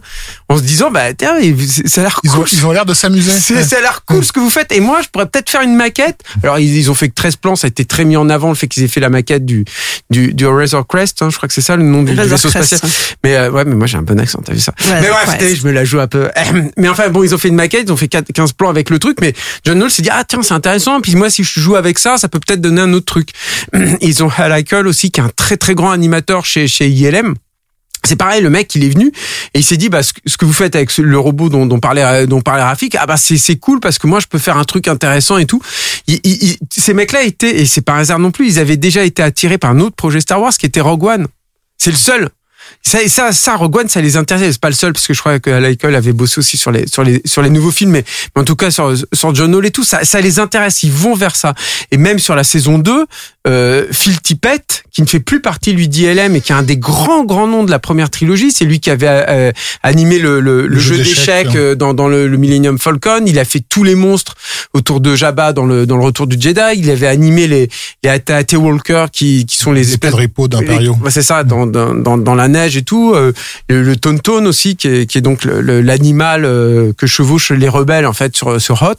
en 0.49 0.57
se 0.57 0.63
disant, 0.63 0.91
bah 0.91 1.13
tiens, 1.13 1.35
ça 1.85 2.01
a 2.01 2.03
l'air 2.05 2.19
Ils 2.23 2.31
ont, 2.31 2.35
cool. 2.39 2.47
ils 2.51 2.65
ont 2.65 2.71
l'air 2.71 2.85
de 2.85 2.93
s'amuser. 2.93 3.31
C'est- 3.31 3.53
Ouais. 3.53 3.63
Ça 3.63 3.77
a 3.77 3.81
l'air 3.81 4.03
cool 4.05 4.23
ce 4.25 4.31
que 4.31 4.39
vous 4.39 4.49
faites. 4.49 4.71
Et 4.71 4.79
moi, 4.79 5.01
je 5.03 5.07
pourrais 5.09 5.25
peut-être 5.27 5.49
faire 5.49 5.61
une 5.61 5.75
maquette. 5.75 6.21
Alors, 6.43 6.59
ils, 6.59 6.75
ils 6.75 6.89
ont 6.91 6.95
fait 6.95 7.07
que 7.09 7.13
13 7.13 7.35
plans. 7.37 7.55
Ça 7.55 7.67
a 7.67 7.69
été 7.69 7.85
très 7.85 8.03
mis 8.03 8.17
en 8.17 8.29
avant, 8.29 8.49
le 8.49 8.55
fait 8.55 8.67
qu'ils 8.67 8.83
aient 8.83 8.87
fait 8.87 8.99
la 8.99 9.09
maquette 9.09 9.45
du, 9.45 9.63
du, 10.09 10.33
du 10.33 10.45
Razor 10.47 10.85
Crest. 10.87 11.21
hein, 11.21 11.29
je 11.29 11.37
crois 11.37 11.47
que 11.47 11.53
c'est 11.53 11.61
ça 11.61 11.75
le 11.75 11.83
nom 11.83 12.03
du, 12.03 12.13
vaisseau 12.13 12.49
Crest. 12.49 12.75
spatial. 12.77 12.91
Mais 13.23 13.35
euh, 13.35 13.51
ouais, 13.51 13.63
mais 13.65 13.75
moi, 13.75 13.85
j'ai 13.87 13.97
un 13.97 14.01
bon 14.01 14.19
accent, 14.19 14.41
t'as 14.43 14.53
vu 14.53 14.59
ça. 14.59 14.73
Ouais, 14.87 15.01
mais 15.01 15.07
bref, 15.09 15.55
je 15.55 15.65
me 15.67 15.71
la 15.71 15.85
joue 15.85 15.99
un 15.99 16.07
peu. 16.07 16.29
Mais 16.77 16.89
enfin, 16.89 17.09
bon, 17.09 17.23
ils 17.23 17.33
ont 17.33 17.37
fait 17.37 17.47
une 17.49 17.55
maquette. 17.55 17.83
Ils 17.87 17.91
ont 17.93 17.97
fait 17.97 18.07
4 18.07 18.31
15 18.33 18.53
plans 18.53 18.69
avec 18.69 18.89
le 18.89 18.99
truc. 18.99 19.17
Mais 19.21 19.33
John 19.65 19.77
Knowles 19.77 19.91
s'est 19.91 20.01
dit, 20.01 20.09
ah, 20.11 20.23
tiens, 20.27 20.41
c'est 20.41 20.53
intéressant. 20.53 20.99
Puis 21.01 21.15
moi, 21.15 21.29
si 21.29 21.43
je 21.43 21.52
joue 21.59 21.75
avec 21.75 21.99
ça, 21.99 22.17
ça 22.17 22.27
peut 22.27 22.39
peut-être 22.39 22.61
donner 22.61 22.81
un 22.81 22.93
autre 22.93 23.05
truc. 23.05 23.29
Ils 24.01 24.23
ont 24.23 24.29
Hal 24.37 24.51
Heikel 24.51 24.87
aussi, 24.87 25.11
qui 25.11 25.19
est 25.19 25.23
un 25.23 25.31
très, 25.35 25.57
très 25.57 25.75
grand 25.75 25.91
animateur 25.91 26.45
chez, 26.45 26.67
chez 26.67 26.89
ILM. 26.89 27.35
C'est 28.05 28.17
pareil, 28.17 28.41
le 28.41 28.49
mec, 28.49 28.75
il 28.75 28.83
est 28.83 28.89
venu 28.89 29.13
et 29.53 29.59
il 29.59 29.63
s'est 29.63 29.77
dit, 29.77 29.87
bah, 29.87 30.03
ce 30.03 30.11
que- 30.13 30.43
vous 30.43 30.51
faites 30.51 30.75
avec 30.75 30.97
le 30.97 31.17
robot 31.17 31.47
dont, 31.47 31.65
dont 31.65 31.79
parlait, 31.79 32.27
dont 32.27 32.41
parlait 32.41 32.61
Rafik, 32.63 32.95
ah 32.99 33.05
bah 33.05 33.15
c'est 33.15 33.55
cool 33.55 33.79
parce 33.79 33.97
que 33.97 34.07
moi 34.07 34.19
je 34.19 34.27
peux 34.27 34.39
faire 34.39 34.57
un 34.57 34.65
truc 34.65 34.89
intéressant 34.89 35.37
et 35.37 35.45
tout. 35.45 35.61
Ces 36.69 36.93
mecs-là 36.93 37.23
étaient 37.23 37.61
et 37.61 37.65
c'est 37.65 37.79
pas 37.81 37.93
un 37.93 37.99
hasard 37.99 38.19
non 38.19 38.31
plus, 38.31 38.47
ils 38.47 38.59
avaient 38.59 38.75
déjà 38.75 39.05
été 39.05 39.23
attirés 39.23 39.57
par 39.57 39.71
un 39.71 39.79
autre 39.79 39.95
projet 39.95 40.19
Star 40.19 40.41
Wars 40.41 40.51
qui 40.51 40.65
était 40.65 40.81
Rogue 40.81 41.05
One. 41.05 41.27
C'est 41.77 41.91
le 41.91 41.95
seul. 41.97 42.29
Ça, 42.81 42.99
ça, 43.07 43.31
ça, 43.31 43.55
Rogue 43.55 43.77
One, 43.77 43.89
ça 43.89 44.01
les 44.01 44.17
intéressait. 44.17 44.51
C'est 44.51 44.61
pas 44.61 44.69
le 44.69 44.75
seul 44.75 44.93
parce 44.93 45.07
que 45.07 45.13
je 45.13 45.19
crois 45.19 45.39
que 45.39 45.49
Michael 45.59 45.95
avait 45.95 46.11
bossé 46.11 46.39
aussi 46.39 46.57
sur 46.57 46.71
les 46.71 46.87
sur 46.87 47.03
les 47.03 47.21
sur 47.25 47.41
les 47.41 47.49
nouveaux 47.49 47.71
films, 47.71 47.91
mais, 47.91 48.03
mais 48.35 48.41
en 48.41 48.45
tout 48.45 48.55
cas 48.55 48.71
sur 48.71 48.93
sur 49.13 49.35
John 49.35 49.55
Hall 49.55 49.65
et 49.65 49.71
tout, 49.71 49.83
ça, 49.83 50.03
ça 50.03 50.21
les 50.21 50.39
intéresse. 50.39 50.83
Ils 50.83 50.91
vont 50.91 51.15
vers 51.15 51.35
ça. 51.35 51.53
Et 51.91 51.97
même 51.97 52.19
sur 52.19 52.35
la 52.35 52.43
saison 52.43 52.79
2, 52.79 53.05
euh, 53.47 53.85
Phil 53.91 54.19
Tippett, 54.21 54.83
qui 54.91 55.01
ne 55.01 55.07
fait 55.07 55.19
plus 55.19 55.41
partie 55.41 55.73
lui 55.73 55.87
d'ILM 55.87 56.35
et 56.35 56.41
qui 56.41 56.51
est 56.51 56.55
un 56.55 56.63
des 56.63 56.77
grands 56.77 57.23
grands 57.23 57.47
noms 57.47 57.63
de 57.63 57.71
la 57.71 57.79
première 57.79 58.09
trilogie, 58.09 58.51
c'est 58.51 58.65
lui 58.65 58.79
qui 58.79 58.89
avait 58.89 59.07
euh, 59.09 59.51
animé 59.81 60.19
le, 60.19 60.39
le, 60.39 60.67
le 60.67 60.79
jeu 60.79 60.97
d'échecs 60.97 61.47
hein. 61.47 61.55
euh, 61.55 61.75
dans, 61.75 61.93
dans 61.93 62.07
le, 62.07 62.27
le 62.27 62.37
Millennium 62.37 62.79
Falcon. 62.79 63.23
Il 63.25 63.39
a 63.39 63.45
fait 63.45 63.61
tous 63.67 63.83
les 63.83 63.95
monstres 63.95 64.35
autour 64.73 64.99
de 64.99 65.15
Jabba 65.15 65.53
dans 65.53 65.65
le 65.65 65.85
dans 65.85 65.97
le 65.97 66.03
Retour 66.03 66.27
du 66.27 66.39
Jedi. 66.39 66.61
Il 66.77 66.89
avait 66.89 67.07
animé 67.07 67.47
les 67.47 67.69
les 68.03 68.09
AT 68.09 68.55
Walker 68.55 69.05
qui 69.11 69.45
qui 69.45 69.57
sont 69.57 69.71
les 69.71 69.81
Les 69.81 69.91
espèces 69.91 70.11
quadripôts 70.11 70.47
d'Imperio. 70.47 70.97
Ouais, 71.01 71.11
c'est 71.11 71.21
ça, 71.21 71.43
dans, 71.43 71.65
dans, 71.65 71.93
dans, 71.93 72.17
dans 72.17 72.35
la 72.35 72.47
et 72.55 72.83
tout. 72.83 73.13
euh, 73.15 73.33
le, 73.69 73.95
Tonton 73.95 74.45
aussi, 74.45 74.75
qui 74.75 74.87
est, 74.87 75.21
donc 75.21 75.45
l'animal 75.45 76.45
euh, 76.45 76.93
que 76.97 77.07
chevauchent 77.07 77.51
les 77.51 77.69
rebelles 77.69 78.05
en 78.05 78.13
fait 78.13 78.35
sur 78.35 78.59
sur 78.61 78.81
Hot. 78.81 78.95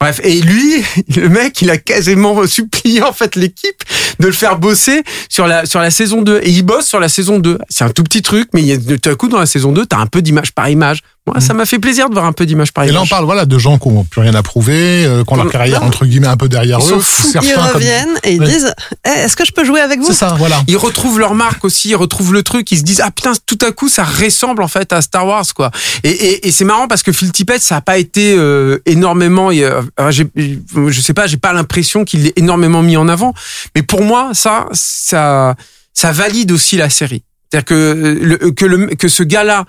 Bref, 0.00 0.20
et 0.24 0.40
lui, 0.40 0.82
le 1.16 1.28
mec, 1.28 1.60
il 1.62 1.70
a 1.70 1.78
quasiment 1.78 2.46
supplié 2.46 3.02
en 3.02 3.12
fait 3.12 3.36
l'équipe 3.36 3.82
de 4.20 4.26
le 4.26 4.32
faire 4.32 4.58
bosser 4.58 5.02
sur 5.28 5.46
la 5.46 5.66
sur 5.66 5.80
la 5.80 5.90
saison 5.90 6.22
2 6.22 6.40
et 6.42 6.50
il 6.50 6.62
bosse 6.62 6.86
sur 6.86 7.00
la 7.00 7.08
saison 7.08 7.38
2. 7.38 7.58
C'est 7.68 7.84
un 7.84 7.90
tout 7.90 8.04
petit 8.04 8.22
truc, 8.22 8.48
mais 8.52 8.62
il 8.62 8.66
y 8.66 8.72
a, 8.72 8.98
tout 8.98 9.08
à 9.08 9.14
coup 9.14 9.28
dans 9.28 9.38
la 9.38 9.46
saison 9.46 9.72
2, 9.72 9.86
t'as 9.86 9.98
un 9.98 10.06
peu 10.06 10.22
d'image 10.22 10.52
par 10.52 10.68
image. 10.68 11.02
Moi, 11.26 11.40
ça 11.40 11.54
m'a 11.54 11.66
fait 11.66 11.80
plaisir 11.80 12.08
de 12.08 12.14
voir 12.14 12.24
un 12.26 12.32
peu 12.32 12.46
d'image 12.46 12.72
par 12.72 12.84
Et 12.84 12.92
là, 12.92 13.02
on 13.02 13.06
parle 13.06 13.24
voilà 13.24 13.46
de 13.46 13.58
gens 13.58 13.78
qui 13.78 13.88
n'ont 13.88 14.04
plus 14.04 14.20
rien 14.20 14.34
à 14.34 14.44
prouver, 14.44 15.04
euh, 15.04 15.24
qui 15.24 15.32
ont 15.32 15.36
leur 15.36 15.46
Non. 15.46 15.50
carrière 15.50 15.82
entre 15.82 16.06
guillemets 16.06 16.28
un 16.28 16.36
peu 16.36 16.48
derrière 16.48 16.78
Ils 16.80 16.92
eux. 16.92 16.98
foutent. 17.00 17.34
Ils 17.42 17.52
comme- 17.52 17.64
reviennent 17.74 18.16
et 18.22 18.34
ils 18.34 18.40
disent 18.40 18.72
Eh, 19.04 19.08
Est-ce 19.22 19.34
que 19.34 19.44
je 19.44 19.50
peux 19.50 19.64
jouer 19.64 19.80
avec 19.80 19.98
vous? 19.98 20.06
C'est 20.06 20.12
ça, 20.14 20.36
voilà. 20.38 20.62
ils 20.68 20.76
retrouvent 20.76 21.18
leur 21.18 21.34
marque 21.34 21.64
aussi, 21.64 21.88
ils 21.88 21.96
retrouvent 21.96 22.32
le 22.32 22.44
truc, 22.44 22.70
ils 22.70 22.78
se 22.78 22.84
disent 22.84 23.00
ah 23.04 23.10
putain 23.10 23.32
tout 23.44 23.58
à 23.66 23.72
coup 23.72 23.88
ça 23.88 24.04
ressemble 24.04 24.62
en 24.62 24.68
fait 24.68 24.92
à 24.92 25.02
Star 25.02 25.26
Wars 25.26 25.44
quoi. 25.54 25.72
Et, 26.04 26.10
et, 26.10 26.46
et 26.46 26.52
c'est 26.52 26.64
marrant 26.64 26.86
parce 26.86 27.02
que 27.02 27.10
Phil 27.10 27.32
Tippett 27.32 27.60
ça 27.60 27.76
a 27.76 27.80
pas 27.80 27.98
été 27.98 28.36
euh, 28.38 28.78
énormément, 28.86 29.50
j'ai- 29.50 30.30
je 30.36 31.00
sais 31.00 31.12
pas, 31.14 31.26
j'ai 31.26 31.38
pas 31.38 31.52
l'impression 31.52 32.04
qu'il 32.04 32.22
l'ait 32.22 32.34
énormément 32.36 32.82
mis 32.82 32.96
en 32.96 33.08
avant, 33.08 33.34
mais 33.74 33.82
pour 33.82 34.02
moi 34.02 34.30
ça 34.32 34.66
ça 34.72 35.56
ça 35.92 36.12
valide 36.12 36.52
aussi 36.52 36.76
la 36.76 36.88
série. 36.90 37.24
C'est-à-dire 37.50 37.64
que 37.64 37.74
euh, 37.74 38.18
le, 38.20 38.50
que 38.50 38.64
le 38.64 38.86
que 38.96 39.08
ce 39.08 39.22
gars-là, 39.22 39.64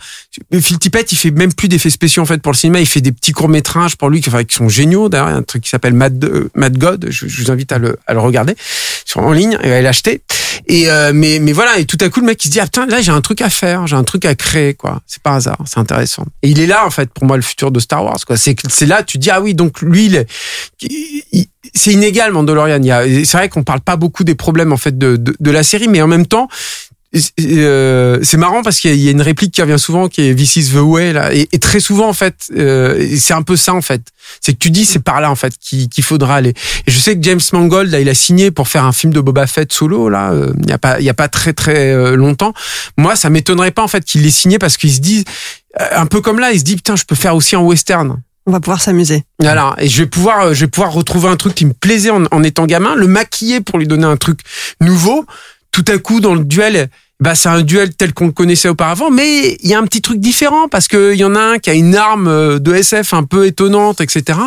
Phil 0.59 0.79
Tippett, 0.79 1.11
il 1.11 1.15
fait 1.15 1.31
même 1.31 1.53
plus 1.53 1.67
d'effets 1.67 1.89
spéciaux 1.89 2.23
en 2.23 2.25
fait 2.25 2.41
pour 2.41 2.51
le 2.51 2.57
cinéma. 2.57 2.79
Il 2.79 2.87
fait 2.87 3.01
des 3.01 3.11
petits 3.11 3.31
courts 3.33 3.49
métrages 3.49 3.95
pour 3.97 4.09
lui 4.09 4.21
qui, 4.21 4.29
enfin, 4.29 4.43
qui 4.43 4.55
sont 4.55 4.69
géniaux. 4.69 5.09
D'ailleurs, 5.09 5.27
un 5.27 5.43
truc 5.43 5.63
qui 5.63 5.69
s'appelle 5.69 5.93
Mad, 5.93 6.23
euh, 6.23 6.49
God. 6.55 7.07
Je, 7.09 7.25
vous 7.25 7.51
invite 7.51 7.71
à 7.71 7.77
le, 7.77 7.97
à 8.07 8.13
le 8.13 8.19
regarder 8.19 8.55
sur 9.05 9.21
en 9.21 9.31
ligne 9.31 9.57
et 9.63 9.71
à 9.73 9.81
l'acheter. 9.81 10.21
Et 10.67 10.89
euh, 10.89 11.11
mais 11.13 11.39
mais 11.39 11.53
voilà. 11.53 11.77
Et 11.77 11.85
tout 11.85 11.97
à 12.01 12.09
coup, 12.09 12.19
le 12.19 12.25
mec 12.25 12.43
il 12.43 12.47
se 12.47 12.51
dit 12.51 12.59
ah 12.59 12.65
putain 12.65 12.87
là 12.87 13.01
j'ai 13.01 13.11
un 13.11 13.21
truc 13.21 13.41
à 13.41 13.49
faire, 13.49 13.85
j'ai 13.87 13.95
un 13.95 14.03
truc 14.03 14.25
à 14.25 14.33
créer 14.35 14.73
quoi. 14.73 15.01
C'est 15.05 15.21
pas 15.21 15.35
hasard, 15.35 15.57
c'est 15.65 15.79
intéressant. 15.79 16.25
Et 16.41 16.49
il 16.49 16.59
est 16.59 16.67
là 16.67 16.85
en 16.85 16.89
fait 16.89 17.09
pour 17.13 17.25
moi 17.25 17.35
le 17.37 17.43
futur 17.43 17.71
de 17.71 17.79
Star 17.79 18.03
Wars 18.03 18.17
quoi. 18.25 18.37
C'est 18.37 18.55
c'est 18.69 18.85
là 18.87 19.03
tu 19.03 19.17
dis 19.17 19.29
ah 19.29 19.39
oui 19.39 19.53
donc 19.53 19.81
lui 19.81 20.07
il 20.07 20.15
est- 20.15 20.27
il- 20.81 21.23
il- 21.31 21.45
c'est 21.73 21.91
inégal 21.91 22.31
Mandalorian. 22.31 22.81
C'est 23.23 23.37
vrai 23.37 23.49
qu'on 23.49 23.63
parle 23.63 23.81
pas 23.81 23.97
beaucoup 23.97 24.23
des 24.23 24.35
problèmes 24.35 24.73
en 24.73 24.77
fait 24.77 24.97
de, 24.97 25.15
de, 25.15 25.35
de 25.39 25.51
la 25.51 25.63
série, 25.63 25.87
mais 25.87 26.01
en 26.01 26.07
même 26.07 26.25
temps 26.25 26.47
euh, 27.39 28.19
c'est 28.21 28.37
marrant 28.37 28.61
parce 28.63 28.79
qu'il 28.79 28.95
y 28.95 29.07
a- 29.07 29.11
une 29.11 29.21
réplique 29.21 29.53
qui 29.53 29.61
revient 29.61 29.79
souvent 29.79 30.07
qui 30.09 30.21
est 30.21 30.35
This 30.35 30.55
is 30.57 30.71
the 30.73 30.81
way 30.81 31.13
là. 31.13 31.33
Et, 31.33 31.47
et 31.51 31.59
très 31.59 31.79
souvent 31.79 32.09
en 32.09 32.13
fait 32.13 32.35
euh, 32.55 33.15
c'est 33.17 33.33
un 33.33 33.41
peu 33.43 33.55
ça 33.55 33.73
en 33.73 33.81
fait. 33.81 34.01
C'est 34.41 34.53
que 34.53 34.57
tu 34.57 34.69
dis 34.71 34.85
c'est 34.85 34.99
par 34.99 35.21
là 35.21 35.31
en 35.31 35.35
fait 35.35 35.53
qu'il 35.57 35.87
qu'il 35.89 36.03
faudra 36.03 36.35
aller. 36.35 36.53
Et 36.85 36.91
je 36.91 36.99
sais 36.99 37.15
que 37.15 37.23
James 37.23 37.39
Mangold 37.53 37.91
là, 37.91 37.99
il 37.99 38.09
a 38.09 38.13
signé 38.13 38.51
pour 38.51 38.67
faire 38.67 38.83
un 38.85 38.91
film 38.91 39.13
de 39.13 39.21
Boba 39.21 39.47
Fett 39.47 39.71
solo 39.71 40.09
là 40.09 40.31
euh, 40.31 40.51
il 40.63 40.69
y 40.69 40.73
a 40.73 40.77
pas 40.77 40.99
il 40.99 41.05
y 41.05 41.09
a 41.09 41.13
pas 41.13 41.29
très 41.29 41.53
très 41.53 41.91
euh, 41.93 42.15
longtemps. 42.15 42.53
Moi 42.97 43.15
ça 43.15 43.29
m'étonnerait 43.29 43.71
pas 43.71 43.83
en 43.83 43.87
fait 43.87 44.03
qu'il 44.03 44.23
l'ait 44.23 44.31
signé 44.31 44.59
parce 44.59 44.75
qu'ils 44.77 44.93
se 44.93 45.01
euh, 45.79 45.85
un 45.95 46.05
peu 46.07 46.21
comme 46.21 46.39
là 46.39 46.51
il 46.51 46.59
se 46.59 46.63
dit 46.63 46.75
putain 46.75 46.95
je 46.95 47.03
peux 47.05 47.15
faire 47.15 47.35
aussi 47.35 47.55
un 47.55 47.59
western. 47.61 48.21
On 48.49 48.51
va 48.53 48.61
pouvoir 48.61 48.79
s'amuser. 48.81 49.25
voilà, 49.41 49.75
et 49.77 49.89
je 49.89 49.97
vais 50.03 50.05
pouvoir, 50.07 50.53
je 50.53 50.61
vais 50.61 50.67
pouvoir 50.71 50.93
retrouver 50.93 51.27
un 51.27 51.35
truc 51.35 51.53
qui 51.53 51.65
me 51.65 51.73
plaisait 51.73 52.11
en, 52.11 52.23
en 52.31 52.43
étant 52.43 52.65
gamin, 52.65 52.95
le 52.95 53.05
maquiller 53.05 53.59
pour 53.59 53.77
lui 53.77 53.87
donner 53.87 54.05
un 54.05 54.15
truc 54.15 54.39
nouveau. 54.79 55.25
Tout 55.77 55.85
à 55.93 55.97
coup, 55.99 56.19
dans 56.21 56.33
le 56.33 56.43
duel, 56.43 56.89
bah 57.19 57.35
c'est 57.35 57.49
un 57.49 57.61
duel 57.61 57.93
tel 57.95 58.13
qu'on 58.15 58.25
le 58.25 58.31
connaissait 58.31 58.67
auparavant, 58.67 59.11
mais 59.11 59.57
il 59.61 59.69
y 59.69 59.75
a 59.75 59.79
un 59.79 59.83
petit 59.83 60.01
truc 60.01 60.19
différent 60.19 60.67
parce 60.67 60.87
que 60.87 61.13
il 61.13 61.19
y 61.19 61.23
en 61.23 61.35
a 61.35 61.39
un 61.39 61.59
qui 61.59 61.69
a 61.69 61.73
une 61.75 61.95
arme 61.95 62.27
euh, 62.27 62.57
de 62.57 62.73
SF 62.73 63.13
un 63.13 63.23
peu 63.23 63.45
étonnante, 63.45 64.01
etc. 64.01 64.39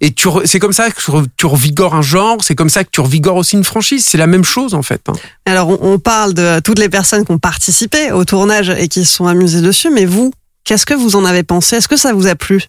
Et 0.00 0.12
tu, 0.12 0.28
c'est 0.46 0.58
comme 0.58 0.72
ça 0.72 0.90
que 0.90 0.98
tu 0.98 1.10
re- 1.10 1.26
tu 1.36 1.44
revigores 1.44 1.94
un 1.94 2.00
genre, 2.00 2.38
c'est 2.42 2.54
comme 2.54 2.70
ça 2.70 2.84
que 2.84 2.90
tu 2.90 3.02
revigores 3.02 3.36
aussi 3.36 3.56
une 3.56 3.64
franchise. 3.64 4.04
C'est 4.06 4.16
la 4.16 4.26
même 4.26 4.44
chose 4.44 4.72
en 4.72 4.82
fait. 4.82 5.02
hein. 5.08 5.12
Alors, 5.44 5.68
on, 5.68 5.78
on 5.94 5.98
parle 5.98 6.32
de 6.32 6.60
toutes 6.60 6.78
les 6.78 6.88
personnes 6.88 7.26
qui 7.26 7.32
ont 7.32 7.38
participé 7.38 8.12
au 8.12 8.24
tournage 8.24 8.70
et 8.70 8.88
qui 8.88 9.04
se 9.04 9.12
sont 9.12 9.26
amusées 9.26 9.60
dessus, 9.60 9.90
mais 9.90 10.06
vous, 10.06 10.32
qu'est-ce 10.64 10.86
que 10.86 10.94
vous 10.94 11.16
en 11.16 11.24
avez 11.26 11.42
pensé? 11.42 11.76
Est-ce 11.76 11.88
que 11.88 11.98
ça 11.98 12.14
vous 12.14 12.26
a 12.28 12.34
plu? 12.34 12.62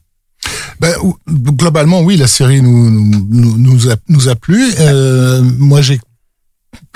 Ben, 0.82 0.93
globalement, 1.27 2.01
oui, 2.01 2.17
la 2.17 2.27
série 2.27 2.62
nous 2.62 2.89
nous, 2.89 3.25
nous, 3.29 3.58
nous 3.58 3.89
a, 3.89 3.95
nous 4.10 4.27
a 4.29 4.36
plu. 4.36 4.71
Euh, 4.79 5.41
moi, 5.58 5.82
j'ai 5.82 5.99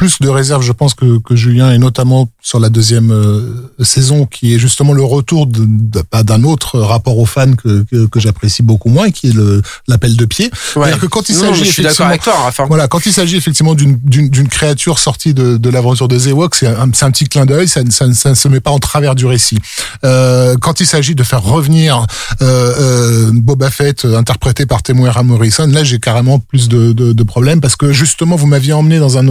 plus 0.03 0.19
de 0.19 0.27
réserve, 0.27 0.61
je 0.63 0.73
pense, 0.73 0.93
que, 0.95 1.17
que 1.19 1.33
Julien, 1.33 1.71
et 1.71 1.77
notamment 1.77 2.27
sur 2.41 2.59
la 2.59 2.67
deuxième 2.67 3.11
euh, 3.11 3.71
saison, 3.81 4.25
qui 4.25 4.53
est 4.53 4.59
justement 4.59 4.91
le 4.91 5.01
retour 5.03 5.47
de- 5.47 5.63
de- 5.65 6.01
pas 6.01 6.23
d'un 6.23 6.43
autre 6.43 6.77
rapport 6.79 7.17
aux 7.17 7.25
fans 7.25 7.53
que, 7.53 7.85
que, 7.89 8.05
que 8.07 8.19
j'apprécie 8.19 8.63
beaucoup 8.63 8.89
moins, 8.89 9.11
qui 9.11 9.29
est 9.29 9.33
le 9.33 9.61
l'appel 9.87 10.17
de 10.17 10.25
pied. 10.25 10.51
C'est-à-dire 10.89 10.99
que 10.99 11.05
quand 11.05 11.29
il 11.29 11.35
s'agit 11.47 11.61
effectivement- 11.83 12.09
toi. 12.17 12.67
Voilà, 12.67 12.89
quand 12.89 13.05
il 13.05 13.13
s'agit 13.13 13.37
effectivement 13.37 13.75
d'une 13.75 14.47
créature 14.49 14.99
sortie 14.99 15.33
de, 15.33 15.55
de 15.55 15.69
l'aventure 15.69 16.09
des 16.09 16.27
Ewoks, 16.27 16.55
c'est 16.55 16.67
un, 16.67 16.89
c'est 16.93 17.05
un 17.05 17.11
petit 17.11 17.25
clin 17.29 17.45
d'œil, 17.45 17.69
ça, 17.69 17.79
ça, 17.89 18.11
ça 18.13 18.29
ne 18.31 18.35
se 18.35 18.47
met 18.49 18.59
pas 18.59 18.71
en 18.71 18.79
travers 18.79 19.15
du 19.15 19.25
récit. 19.25 19.59
Euh, 20.03 20.55
quand 20.59 20.81
il 20.81 20.85
s'agit 20.85 21.15
de 21.15 21.23
faire 21.23 21.41
revenir 21.43 22.05
euh, 22.41 22.73
euh, 22.79 23.31
Boba 23.33 23.71
Fett 23.71 24.03
euh, 24.03 24.17
interprété 24.17 24.65
par 24.65 24.83
Temuera 24.83 25.23
Morrison, 25.23 25.67
là 25.67 25.85
j'ai 25.85 25.99
carrément 25.99 26.39
plus 26.39 26.67
de, 26.67 26.91
de, 26.91 27.13
de 27.13 27.23
problèmes 27.23 27.61
parce 27.61 27.77
que 27.77 27.93
justement 27.93 28.35
vous 28.35 28.47
m'aviez 28.47 28.73
emmené 28.73 28.99
dans 28.99 29.17
un 29.17 29.27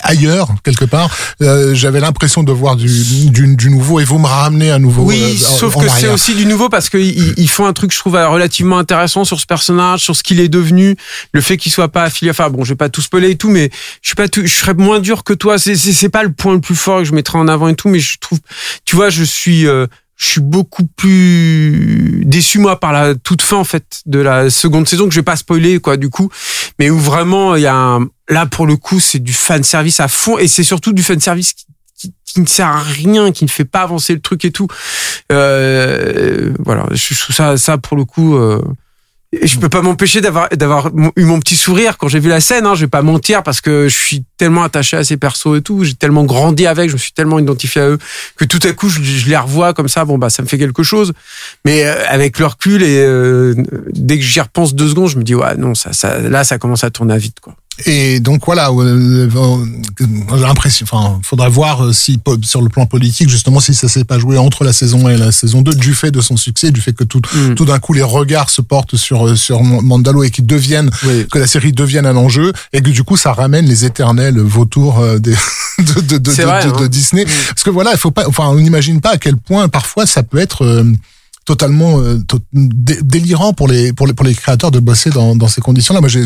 ailleurs 0.00 0.48
quelque 0.62 0.84
part 0.84 1.10
Euh, 1.40 1.74
j'avais 1.74 2.00
l'impression 2.00 2.42
de 2.42 2.52
voir 2.52 2.76
du, 2.76 2.88
du, 3.30 3.56
du 3.56 3.70
nouveau 3.70 4.00
et 4.00 4.04
vous 4.04 4.18
me 4.18 4.26
ramenez 4.26 4.70
à 4.70 4.78
nouveau 4.78 5.02
Oui, 5.04 5.20
euh, 5.22 5.36
sauf 5.36 5.76
en 5.76 5.80
que 5.80 5.88
c'est 5.88 6.08
aussi 6.08 6.34
du 6.34 6.46
nouveau 6.46 6.68
parce 6.68 6.88
qu'ils 6.88 7.38
ils 7.38 7.48
font 7.48 7.66
un 7.66 7.72
truc, 7.72 7.92
je 7.92 7.98
trouve, 7.98 8.14
relativement 8.14 8.78
intéressant 8.78 9.24
sur 9.24 9.40
ce 9.40 9.46
personnage, 9.46 10.00
sur 10.00 10.14
ce 10.16 10.22
qu'il 10.22 10.40
est 10.40 10.48
devenu, 10.48 10.96
le 11.32 11.40
fait 11.40 11.56
qu'il 11.56 11.72
soit 11.72 11.88
pas 11.88 12.04
affilié. 12.04 12.30
Enfin, 12.30 12.50
bon, 12.50 12.64
je 12.64 12.70
vais 12.70 12.76
pas 12.76 12.88
tout 12.88 13.02
spoiler 13.02 13.30
et 13.30 13.36
tout, 13.36 13.50
mais 13.50 13.70
je 14.02 14.08
suis 14.08 14.14
pas 14.16 14.28
tout, 14.28 14.42
je 14.44 14.54
serais 14.54 14.74
moins 14.74 15.00
dur 15.00 15.24
que 15.24 15.32
toi. 15.32 15.58
C'est 15.58 15.76
c'est 15.76 15.92
c'est 15.92 16.08
pas 16.08 16.22
le 16.22 16.32
point 16.32 16.54
le 16.54 16.60
plus 16.60 16.74
fort 16.76 16.98
que 17.00 17.04
je 17.04 17.12
mettrais 17.12 17.38
en 17.38 17.48
avant 17.48 17.68
et 17.68 17.74
tout, 17.74 17.88
mais 17.88 17.98
je 18.00 18.18
trouve, 18.20 18.38
tu 18.84 18.96
vois, 18.96 19.10
je 19.10 19.24
suis 19.24 19.66
euh, 19.66 19.86
je 20.16 20.26
suis 20.26 20.40
beaucoup 20.40 20.86
plus 20.86 22.22
déçu 22.24 22.58
moi 22.58 22.78
par 22.78 22.92
la 22.92 23.14
toute 23.14 23.42
fin 23.42 23.56
en 23.56 23.64
fait 23.64 24.02
de 24.06 24.18
la 24.18 24.50
seconde 24.50 24.86
saison 24.86 25.06
que 25.08 25.14
je 25.14 25.18
vais 25.18 25.24
pas 25.24 25.36
spoiler 25.36 25.80
quoi 25.80 25.96
du 25.96 26.10
coup 26.10 26.30
mais 26.78 26.90
où 26.90 26.98
vraiment 26.98 27.56
il 27.56 27.62
y 27.62 27.66
a 27.66 27.74
un, 27.74 28.06
là 28.28 28.46
pour 28.46 28.66
le 28.66 28.76
coup 28.76 29.00
c'est 29.00 29.18
du 29.18 29.32
fan 29.32 29.62
service 29.62 30.00
à 30.00 30.08
fond 30.08 30.38
et 30.38 30.48
c'est 30.48 30.64
surtout 30.64 30.92
du 30.92 31.02
fan 31.02 31.18
service 31.18 31.54
qui, 31.54 32.12
qui, 32.24 32.40
ne 32.40 32.46
sert 32.46 32.68
à 32.68 32.80
rien 32.80 33.32
qui 33.32 33.44
ne 33.44 33.50
fait 33.50 33.64
pas 33.64 33.82
avancer 33.82 34.14
le 34.14 34.20
truc 34.20 34.44
et 34.44 34.50
tout. 34.50 34.68
Euh, 35.30 36.52
voilà 36.60 36.86
je 36.92 37.14
je 37.14 37.20
trouve 37.20 37.34
ça 37.34 37.56
ça 37.56 37.78
pour 37.78 37.96
le 37.96 38.04
coup 38.04 38.36
euh, 38.36 38.62
je 39.40 39.58
peux 39.58 39.70
pas 39.70 39.80
m'empêcher 39.80 40.20
d'avoir 40.20 40.48
d'avoir 40.50 40.90
eu 41.16 41.24
mon 41.24 41.40
petit 41.40 41.56
sourire 41.56 41.96
quand 41.96 42.08
j'ai 42.08 42.20
vu 42.20 42.28
la 42.28 42.40
scène. 42.40 42.66
Hein, 42.66 42.74
je 42.74 42.82
vais 42.82 42.90
pas 42.90 43.00
mentir 43.00 43.42
parce 43.42 43.60
que 43.62 43.88
je 43.88 43.96
suis 43.96 44.24
tellement 44.36 44.62
attaché 44.62 44.96
à 44.96 45.04
ces 45.04 45.16
persos 45.16 45.56
et 45.56 45.62
tout. 45.62 45.84
J'ai 45.84 45.94
tellement 45.94 46.24
grandi 46.24 46.66
avec, 46.66 46.90
je 46.90 46.94
me 46.94 46.98
suis 46.98 47.12
tellement 47.12 47.38
identifié 47.38 47.80
à 47.80 47.88
eux 47.88 47.98
que 48.36 48.44
tout 48.44 48.60
à 48.62 48.72
coup 48.72 48.90
je, 48.90 49.00
les 49.28 49.36
revois 49.36 49.72
comme 49.72 49.88
ça. 49.88 50.04
Bon 50.04 50.18
bah 50.18 50.28
ça 50.28 50.42
me 50.42 50.48
fait 50.48 50.58
quelque 50.58 50.82
chose. 50.82 51.12
Mais 51.64 51.86
euh, 51.86 51.94
avec 52.08 52.38
le 52.38 52.46
recul 52.46 52.82
et 52.82 52.98
euh, 52.98 53.54
dès 53.92 54.18
que 54.18 54.24
j'y 54.24 54.40
repense 54.40 54.74
deux 54.74 54.88
secondes, 54.88 55.08
je 55.08 55.16
me 55.16 55.22
dis 55.22 55.34
ouais 55.34 55.56
non 55.56 55.74
ça, 55.74 55.92
ça 55.92 56.18
là 56.18 56.44
ça 56.44 56.58
commence 56.58 56.84
à 56.84 56.90
tourner 56.90 57.14
à 57.14 57.18
vite 57.18 57.40
quoi. 57.40 57.54
Et 57.86 58.20
donc 58.20 58.42
voilà, 58.44 58.68
euh, 58.70 59.28
euh, 59.34 60.36
l'impression, 60.36 60.84
enfin, 60.90 61.18
faudra 61.22 61.48
voir 61.48 61.86
euh, 61.86 61.92
si 61.94 62.20
sur 62.42 62.60
le 62.60 62.68
plan 62.68 62.84
politique 62.84 63.30
justement 63.30 63.60
si 63.60 63.72
ça 63.74 63.88
s'est 63.88 64.04
pas 64.04 64.18
joué 64.18 64.36
entre 64.36 64.62
la 64.62 64.74
saison 64.74 65.06
1 65.06 65.10
et 65.12 65.16
la 65.16 65.32
saison 65.32 65.62
2 65.62 65.74
du 65.74 65.94
fait 65.94 66.10
de 66.10 66.20
son 66.20 66.36
succès, 66.36 66.70
du 66.70 66.80
fait 66.82 66.92
que 66.92 67.02
tout 67.04 67.20
Mm. 67.34 67.54
tout 67.54 67.64
d'un 67.64 67.78
coup 67.78 67.94
les 67.94 68.02
regards 68.02 68.50
se 68.50 68.60
portent 68.60 68.96
sur 68.96 69.36
sur 69.38 69.62
Mandalo 69.62 70.22
et 70.22 70.30
qu'ils 70.30 70.46
deviennent 70.46 70.90
Oui. 71.06 71.26
que 71.32 71.38
la 71.38 71.46
série 71.46 71.72
devienne 71.72 72.04
un 72.04 72.16
enjeu 72.16 72.52
et 72.74 72.82
que 72.82 72.90
du 72.90 73.04
coup 73.04 73.16
ça 73.16 73.32
ramène 73.32 73.64
les 73.64 73.84
éternels 73.86 74.38
vautours 74.38 75.02
des, 75.18 75.34
de, 75.78 76.00
de, 76.02 76.18
de, 76.18 76.30
C'est 76.30 76.42
de- 76.42 76.46
vrai, 76.46 76.64
de- 76.66 76.70
hein. 76.72 76.80
de 76.82 76.86
Disney. 76.88 77.24
Parce 77.48 77.62
que 77.64 77.70
voilà, 77.70 77.92
il 77.92 77.98
faut 77.98 78.10
pas, 78.10 78.28
enfin, 78.28 78.48
on 78.48 78.56
n'imagine 78.56 79.00
pas 79.00 79.12
à 79.12 79.16
quel 79.16 79.36
point 79.38 79.68
parfois 79.68 80.04
ça 80.06 80.22
peut 80.22 80.38
être 80.38 80.62
euh, 80.64 80.84
totalement 81.44 81.98
euh, 82.00 82.18
to- 82.28 82.38
dé- 82.52 83.00
délirant 83.02 83.52
pour 83.54 83.66
les 83.66 83.92
pour 83.92 84.06
les 84.06 84.12
pour 84.12 84.26
les 84.26 84.34
créateurs 84.34 84.70
de 84.70 84.78
bosser 84.78 85.10
dans 85.10 85.34
dans 85.34 85.48
ces 85.48 85.60
conditions-là. 85.60 86.00
Moi, 86.00 86.08
j'ai 86.08 86.24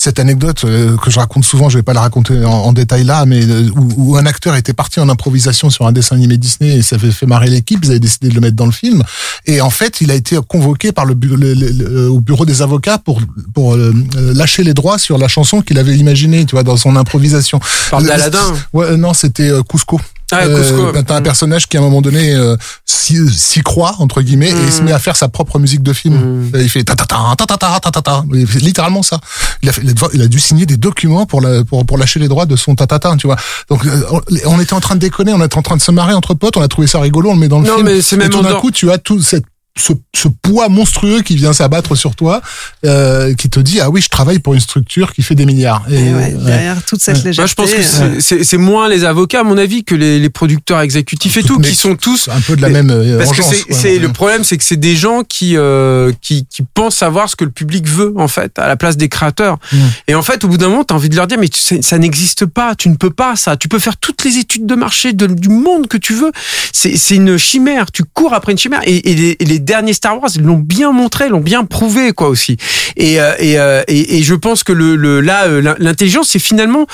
cette 0.00 0.20
anecdote 0.20 0.62
euh, 0.64 0.96
que 0.96 1.10
je 1.10 1.18
raconte 1.18 1.44
souvent. 1.44 1.68
Je 1.68 1.76
vais 1.76 1.82
pas 1.82 1.92
la 1.92 2.00
raconter 2.02 2.44
en, 2.44 2.50
en 2.52 2.72
détail 2.72 3.02
là, 3.02 3.26
mais 3.26 3.44
euh, 3.44 3.68
où, 3.76 4.12
où 4.12 4.16
un 4.16 4.26
acteur 4.26 4.54
était 4.54 4.72
parti 4.72 5.00
en 5.00 5.08
improvisation 5.08 5.70
sur 5.70 5.86
un 5.88 5.92
dessin 5.92 6.14
animé 6.14 6.36
Disney 6.38 6.76
et 6.76 6.82
ça 6.82 6.94
avait 6.94 7.10
fait 7.10 7.26
marrer 7.26 7.50
l'équipe. 7.50 7.80
Ils 7.84 7.90
avaient 7.90 7.98
décidé 8.00 8.28
de 8.28 8.34
le 8.34 8.40
mettre 8.40 8.54
dans 8.56 8.66
le 8.66 8.72
film. 8.72 9.02
Et 9.44 9.60
en 9.60 9.70
fait, 9.70 10.00
il 10.00 10.10
a 10.12 10.14
été 10.14 10.38
convoqué 10.46 10.92
par 10.92 11.04
le, 11.04 11.14
le- 11.20 11.34
le- 11.54 11.70
le- 11.72 12.08
au 12.08 12.20
bureau 12.20 12.46
des 12.46 12.62
avocats 12.62 12.98
pour 12.98 13.20
pour 13.52 13.74
euh, 13.74 13.92
euh, 14.16 14.34
lâcher 14.34 14.62
les 14.62 14.72
droits 14.72 14.98
sur 14.98 15.18
la 15.18 15.26
chanson 15.26 15.62
qu'il 15.62 15.78
avait 15.78 15.96
imaginée, 15.96 16.46
tu 16.46 16.54
vois, 16.54 16.62
dans 16.62 16.76
son 16.76 16.94
improvisation. 16.94 17.58
Le- 17.92 18.06
d'Aladin. 18.06 18.54
Ouais, 18.72 18.86
euh, 18.86 18.96
non, 18.96 19.14
c'était 19.14 19.50
euh, 19.50 19.62
Cusco. 19.68 20.00
Ah. 20.30 20.40
Euh, 20.44 21.02
T'as 21.06 21.16
un 21.16 21.22
personnage 21.22 21.66
qui 21.68 21.78
à 21.78 21.80
un 21.80 21.82
moment 21.82 22.02
donné 22.02 22.34
euh, 22.34 22.54
s'y 22.84 23.62
croit 23.62 23.94
entre 23.98 24.20
guillemets 24.20 24.50
et 24.50 24.62
il 24.66 24.70
se 24.72 24.82
met 24.82 24.92
à 24.92 24.98
faire 24.98 25.16
sa 25.16 25.28
propre 25.30 25.58
musique 25.58 25.82
de 25.82 25.94
film. 25.94 26.16
Mm. 26.16 26.50
Euh, 26.54 26.62
Il 26.62 26.68
fait 26.68 26.84
ta 26.84 26.94
ta 26.94 27.06
ta 27.06 27.16
ta 27.34 27.46
ta 27.46 27.56
ta 27.56 27.80
ta 27.80 27.90
ta 27.90 28.02
ta. 28.02 28.24
Il 28.34 28.46
fait 28.46 28.58
littéralement 28.58 29.02
ça. 29.02 29.20
Il 29.62 29.70
a, 29.70 29.72
fait, 29.72 29.80
il 29.88 29.90
a 29.90 29.94
devoir- 29.94 30.10
il 30.14 30.22
a 30.22 30.26
dû 30.28 30.38
signer 30.38 30.66
des 30.66 30.76
documents 30.76 31.24
pour 31.26 31.40
la, 31.40 31.64
pour 31.64 31.84
pour 31.86 31.98
lâcher 31.98 32.20
les 32.20 32.28
droits 32.28 32.46
de 32.46 32.56
son 32.56 32.74
ta 32.74 32.86
ta 32.86 32.98
ta, 32.98 33.16
tu 33.16 33.26
vois. 33.26 33.36
Donc 33.70 33.84
euh, 33.86 34.02
on- 34.46 34.60
était 34.60 34.74
en 34.74 34.80
train 34.80 34.94
de 34.94 35.00
déconner, 35.00 35.32
on 35.32 35.42
était 35.44 35.56
en 35.56 35.62
train 35.62 35.76
de 35.76 35.82
se 35.82 35.90
marrer 35.90 36.12
entre 36.14 36.34
potes, 36.34 36.56
on 36.56 36.62
a 36.62 36.68
trouvé 36.68 36.86
ça 36.86 37.00
rigolo, 37.00 37.30
on 37.30 37.34
le 37.34 37.38
met 37.40 37.48
dans 37.48 37.60
le 37.60 37.66
Non, 37.66 37.76
film. 37.76 37.86
mais 37.86 38.02
c'est 38.02 38.16
et 38.16 38.18
même 38.18 38.30
tout 38.30 38.42
d'un 38.42 38.54
coup, 38.56 38.70
tu 38.70 38.90
as 38.90 38.98
tout 38.98 39.20
cette 39.22 39.44
ce, 39.78 39.92
ce 40.14 40.28
poids 40.28 40.68
monstrueux 40.68 41.22
qui 41.22 41.36
vient 41.36 41.52
s'abattre 41.52 41.94
sur 41.96 42.14
toi, 42.16 42.40
euh, 42.84 43.34
qui 43.34 43.48
te 43.48 43.60
dit 43.60 43.80
ah 43.80 43.90
oui 43.90 44.00
je 44.00 44.08
travaille 44.08 44.38
pour 44.38 44.54
une 44.54 44.60
structure 44.60 45.12
qui 45.12 45.22
fait 45.22 45.34
des 45.34 45.46
milliards. 45.46 45.84
Et 45.90 45.94
ouais, 45.94 46.12
ouais. 46.14 46.32
derrière 46.44 46.82
toute 46.84 47.00
cette 47.00 47.18
Ouais. 47.18 47.24
légèreté. 47.24 47.40
Moi, 47.40 47.46
je 47.46 47.54
pense 47.54 47.70
que 47.72 48.02
euh, 48.02 48.14
c'est- 48.20 48.38
c'est 48.38 48.44
c'est 48.44 48.56
moins 48.58 48.88
les 48.88 49.04
avocats, 49.04 49.40
à 49.40 49.44
mon 49.44 49.56
avis, 49.58 49.84
que 49.84 49.94
les, 49.94 50.18
les 50.18 50.30
producteurs 50.30 50.80
exécutifs 50.80 51.36
et 51.36 51.42
tout, 51.42 51.58
qui 51.60 51.74
sont 51.74 51.96
tous 51.96 52.28
un 52.28 52.40
peu 52.40 52.56
de 52.56 52.62
la 52.62 52.68
même 52.68 52.90
euh, 52.90 53.18
Parce 53.18 53.32
que 53.32 53.42
c'est 53.42 53.66
ouais. 53.68 53.72
c'est- 53.74 53.98
le 53.98 54.12
problème, 54.12 54.44
c'est 54.44 54.56
que 54.58 54.64
c'est 54.64 54.76
des 54.76 54.96
gens 54.96 55.22
qui, 55.22 55.56
euh, 55.56 56.12
qui 56.20 56.46
qui 56.46 56.62
pensent 56.74 56.96
savoir 56.96 57.28
ce 57.28 57.36
que 57.36 57.44
le 57.44 57.50
public 57.50 57.86
veut 57.86 58.12
en 58.16 58.28
fait, 58.28 58.58
à 58.58 58.66
la 58.68 58.76
place 58.76 58.96
des 58.96 59.08
créateurs. 59.08 59.58
Mm. 59.72 59.76
Et 60.08 60.14
en 60.14 60.22
fait, 60.22 60.44
au 60.44 60.48
bout 60.48 60.56
d'un 60.58 60.68
moment, 60.68 60.84
t'as 60.84 60.94
envie 60.94 61.08
de 61.08 61.16
leur 61.16 61.26
dire, 61.26 61.38
mais 61.38 61.48
tu 61.48 61.82
ça 61.82 61.98
n'existe 61.98 62.46
pas, 62.46 62.74
tu 62.74 62.88
ne 62.88 62.96
peux 62.96 63.10
pas 63.10 63.36
ça. 63.36 63.56
Tu 63.56 63.68
peux 63.68 63.78
faire 63.78 63.96
toutes 63.96 64.24
les 64.24 64.36
études 64.38 64.66
de 64.66 64.74
marché 64.74 65.12
de- 65.12 65.26
du 65.26 65.48
monde 65.48 65.86
que 65.88 65.96
tu 65.96 66.14
veux. 66.14 66.32
C'est 66.72 66.96
c'est 66.96 67.16
une 67.16 67.36
chimère. 67.38 67.90
Tu 67.92 68.02
cours 68.04 68.34
après 68.34 68.52
une 68.52 68.58
chimère. 68.58 68.80
Et, 68.84 69.10
et 69.10 69.14
les, 69.14 69.36
et 69.38 69.44
les 69.44 69.58
derniers 69.68 69.92
Star 69.92 70.14
Wars, 70.20 70.30
ils 70.34 70.42
l'ont 70.42 70.58
bien 70.76 70.90
montré, 70.92 71.28
l'ont 71.28 71.40
bien 71.52 71.64
prouvé 71.64 72.12
quoi 72.12 72.28
aussi. 72.28 72.56
Et 72.96 73.20
euh, 73.20 73.34
et, 73.38 73.58
euh, 73.58 73.82
et, 73.86 74.18
et 74.18 74.22
je 74.22 74.34
pense 74.34 74.64
que 74.64 74.72
le, 74.72 74.96
le 74.96 75.20
là, 75.20 75.44
euh, 75.46 75.60
l'in- 75.60 75.76
l'intelligence, 75.78 76.30
c'est 76.30 76.38
finalement 76.50 76.86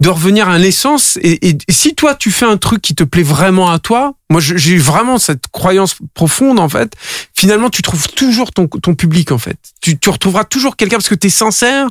de 0.00 0.08
revenir 0.08 0.48
à 0.48 0.58
l'essence. 0.58 1.18
Et, 1.22 1.48
et 1.48 1.58
si 1.68 1.94
toi, 1.94 2.14
tu 2.14 2.30
fais 2.30 2.46
un 2.46 2.56
truc 2.56 2.80
qui 2.82 2.94
te 2.94 3.04
plaît 3.04 3.22
vraiment 3.22 3.70
à 3.70 3.78
toi, 3.78 4.14
moi, 4.30 4.42
j'ai 4.42 4.76
vraiment 4.76 5.18
cette 5.18 5.48
croyance 5.48 5.96
profonde, 6.12 6.60
en 6.60 6.68
fait. 6.68 6.92
Finalement, 7.34 7.70
tu 7.70 7.80
trouves 7.80 8.08
toujours 8.08 8.52
ton, 8.52 8.66
ton 8.68 8.94
public, 8.94 9.32
en 9.32 9.38
fait. 9.38 9.56
Tu, 9.80 9.98
retrouveras 10.06 10.44
toujours 10.44 10.76
quelqu'un 10.76 10.96
parce 10.96 11.08
que 11.08 11.14
tu 11.14 11.28
es 11.28 11.30
sincère. 11.30 11.86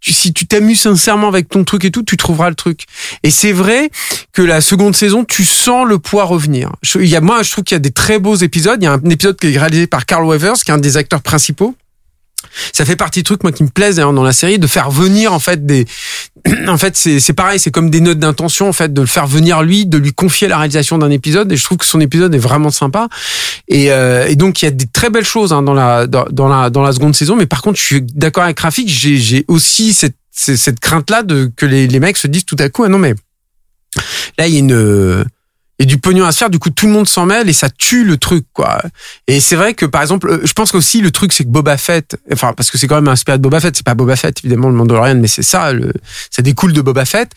Si 0.00 0.32
tu 0.32 0.46
t'amuses 0.46 0.80
sincèrement 0.80 1.28
avec 1.28 1.48
ton 1.48 1.64
truc 1.64 1.84
et 1.84 1.90
tout, 1.90 2.02
tu 2.02 2.16
trouveras 2.16 2.48
le 2.48 2.54
truc. 2.54 2.84
Et 3.22 3.30
c'est 3.30 3.52
vrai 3.52 3.90
que 4.32 4.40
la 4.42 4.62
seconde 4.62 4.96
saison, 4.96 5.24
tu 5.24 5.44
sens 5.44 5.86
le 5.86 5.98
poids 5.98 6.24
revenir. 6.24 6.72
Il 6.94 7.06
y 7.06 7.16
a, 7.16 7.20
moi, 7.20 7.42
je 7.42 7.50
trouve 7.50 7.64
qu'il 7.64 7.74
y 7.74 7.76
a 7.76 7.80
des 7.80 7.90
très 7.90 8.18
beaux 8.18 8.36
épisodes. 8.36 8.82
Il 8.82 8.84
y 8.84 8.88
a 8.88 8.92
un 8.92 9.10
épisode 9.10 9.38
qui 9.38 9.52
est 9.52 9.58
réalisé 9.58 9.86
par 9.86 10.06
Carl 10.06 10.24
Weathers, 10.24 10.56
qui 10.64 10.70
est 10.70 10.74
un 10.74 10.78
des 10.78 10.96
acteurs 10.96 11.22
principaux. 11.22 11.74
Ça 12.72 12.84
fait 12.84 12.96
partie 12.96 13.20
du 13.20 13.24
truc 13.24 13.42
moi 13.42 13.52
qui 13.52 13.62
me 13.62 13.68
plaise 13.68 13.96
dans 13.96 14.22
la 14.22 14.32
série 14.32 14.58
de 14.58 14.66
faire 14.66 14.90
venir 14.90 15.32
en 15.32 15.38
fait 15.38 15.64
des 15.64 15.86
en 16.68 16.78
fait 16.78 16.96
c'est 16.96 17.32
pareil 17.32 17.58
c'est 17.58 17.70
comme 17.70 17.90
des 17.90 18.00
notes 18.00 18.18
d'intention 18.18 18.68
en 18.68 18.72
fait 18.72 18.92
de 18.92 19.00
le 19.00 19.06
faire 19.06 19.26
venir 19.26 19.62
lui 19.62 19.86
de 19.86 19.98
lui 19.98 20.12
confier 20.12 20.48
la 20.48 20.58
réalisation 20.58 20.98
d'un 20.98 21.10
épisode 21.10 21.50
et 21.52 21.56
je 21.56 21.64
trouve 21.64 21.78
que 21.78 21.86
son 21.86 22.00
épisode 22.00 22.34
est 22.34 22.38
vraiment 22.38 22.70
sympa. 22.70 23.08
Et, 23.68 23.90
euh, 23.90 24.26
et 24.26 24.36
donc 24.36 24.62
il 24.62 24.66
y 24.66 24.68
a 24.68 24.70
des 24.70 24.86
très 24.86 25.10
belles 25.10 25.24
choses 25.24 25.52
hein, 25.52 25.62
dans 25.62 25.74
la 25.74 26.06
dans, 26.06 26.48
la 26.48 26.70
dans 26.70 26.82
la 26.82 26.92
seconde 26.92 27.14
saison 27.14 27.36
mais 27.36 27.46
par 27.46 27.62
contre 27.62 27.78
je 27.78 27.84
suis 27.84 28.02
d'accord 28.02 28.44
avec 28.44 28.58
Rafik 28.60 28.88
j'ai 28.88 29.44
aussi 29.48 29.92
cette 29.92 30.16
cette 30.30 30.80
crainte 30.80 31.10
là 31.10 31.22
de 31.22 31.50
que 31.56 31.64
les 31.64 31.86
les 31.86 32.00
mecs 32.00 32.16
se 32.16 32.26
disent 32.26 32.44
tout 32.44 32.56
à 32.58 32.68
coup 32.68 32.84
ah 32.84 32.88
non 32.88 32.98
mais 32.98 33.14
là 34.38 34.46
il 34.46 34.52
y 34.54 34.56
a 34.56 34.60
une 34.60 35.24
a 35.82 35.84
du 35.86 35.98
pognon 35.98 36.24
à 36.24 36.32
se 36.32 36.38
faire, 36.38 36.50
du 36.50 36.58
coup 36.58 36.70
tout 36.70 36.86
le 36.86 36.92
monde 36.92 37.08
s'en 37.08 37.26
mêle 37.26 37.48
et 37.48 37.52
ça 37.52 37.68
tue 37.68 38.04
le 38.04 38.16
truc 38.16 38.46
quoi. 38.52 38.82
Et 39.26 39.40
c'est 39.40 39.56
vrai 39.56 39.74
que 39.74 39.86
par 39.86 40.02
exemple, 40.02 40.30
euh, 40.30 40.40
je 40.44 40.52
pense 40.52 40.70
qu'aussi 40.72 41.00
le 41.00 41.10
truc 41.10 41.32
c'est 41.32 41.44
que 41.44 41.48
Boba 41.48 41.76
Fett, 41.76 42.16
enfin 42.32 42.52
parce 42.52 42.70
que 42.70 42.78
c'est 42.78 42.86
quand 42.86 42.94
même 42.94 43.08
inspiré 43.08 43.38
de 43.38 43.42
Boba 43.42 43.60
Fett, 43.60 43.76
c'est 43.76 43.84
pas 43.84 43.94
Boba 43.94 44.16
Fett 44.16 44.38
évidemment 44.44 44.68
le 44.68 44.74
Mandalorian, 44.74 45.16
mais 45.16 45.28
c'est 45.28 45.42
ça, 45.42 45.72
le, 45.72 45.92
ça 46.30 46.42
découle 46.42 46.72
de 46.72 46.80
Boba 46.80 47.04
Fett. 47.04 47.30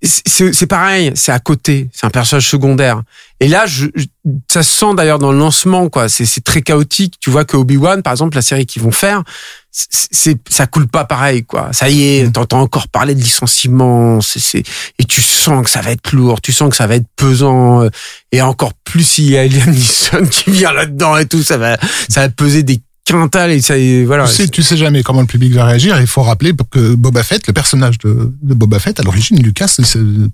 C'est 0.00 0.54
c'est 0.54 0.66
pareil, 0.68 1.10
c'est 1.16 1.32
à 1.32 1.40
côté, 1.40 1.88
c'est 1.92 2.06
un 2.06 2.10
personnage 2.10 2.48
secondaire. 2.48 3.02
Et 3.40 3.48
là, 3.48 3.66
je, 3.66 3.86
je- 3.96 4.04
ça 4.48 4.62
se 4.62 4.72
sent 4.78 4.94
d'ailleurs 4.96 5.18
dans 5.18 5.32
le 5.32 5.38
lancement 5.38 5.88
quoi. 5.88 6.08
C'est 6.08 6.24
c'est 6.24 6.40
très 6.42 6.62
chaotique. 6.62 7.14
Tu 7.18 7.30
vois 7.30 7.44
que 7.44 7.56
Obi 7.56 7.76
Wan, 7.76 8.00
par 8.02 8.12
exemple, 8.12 8.36
la 8.36 8.42
série 8.42 8.64
qu'ils 8.64 8.82
vont 8.82 8.92
faire, 8.92 9.24
c'est 9.72 10.38
ça 10.48 10.68
coule 10.68 10.86
pas 10.86 11.04
pareil 11.04 11.44
quoi. 11.44 11.72
Ça 11.72 11.88
y 11.88 12.02
est, 12.02 12.30
t'entends 12.32 12.60
encore 12.60 12.86
parler 12.86 13.16
de 13.16 13.20
licenciement, 13.20 14.20
c'est 14.20 14.38
c'est 14.38 14.62
et 15.00 15.04
tu 15.04 15.20
sens 15.20 15.64
que 15.64 15.70
ça 15.70 15.80
va 15.80 15.90
être 15.90 16.12
lourd, 16.12 16.40
tu 16.40 16.52
sens 16.52 16.70
que 16.70 16.76
ça 16.76 16.86
va 16.86 16.94
être 16.94 17.06
pesant 17.16 17.82
euh, 17.82 17.90
et 18.30 18.40
encore 18.40 18.74
plus 18.84 19.02
s'il 19.02 19.30
y 19.30 19.36
a 19.36 19.46
Liam 19.48 19.70
Neeson 19.70 20.26
qui 20.30 20.52
vient 20.52 20.72
là-dedans 20.72 21.16
et 21.16 21.26
tout, 21.26 21.42
ça 21.42 21.56
va 21.58 21.76
ça 22.08 22.20
va 22.20 22.28
peser 22.28 22.62
des 22.62 22.80
quintales 23.08 23.50
et 23.52 23.60
ça 23.62 23.76
et 23.76 24.04
voilà. 24.04 24.26
Tu 24.26 24.32
sais, 24.34 24.48
tu 24.48 24.62
sais 24.62 24.76
jamais 24.76 25.02
comment 25.02 25.20
le 25.20 25.26
public 25.26 25.52
va 25.54 25.64
réagir. 25.64 26.00
Il 26.00 26.06
faut 26.06 26.22
rappeler 26.22 26.52
que 26.70 26.94
Boba 26.94 27.22
Fett, 27.22 27.46
le 27.46 27.52
personnage 27.52 27.98
de, 27.98 28.32
de 28.42 28.54
Boba 28.54 28.78
Fett, 28.78 29.00
à 29.00 29.02
l'origine, 29.02 29.42
Lucas, 29.42 29.76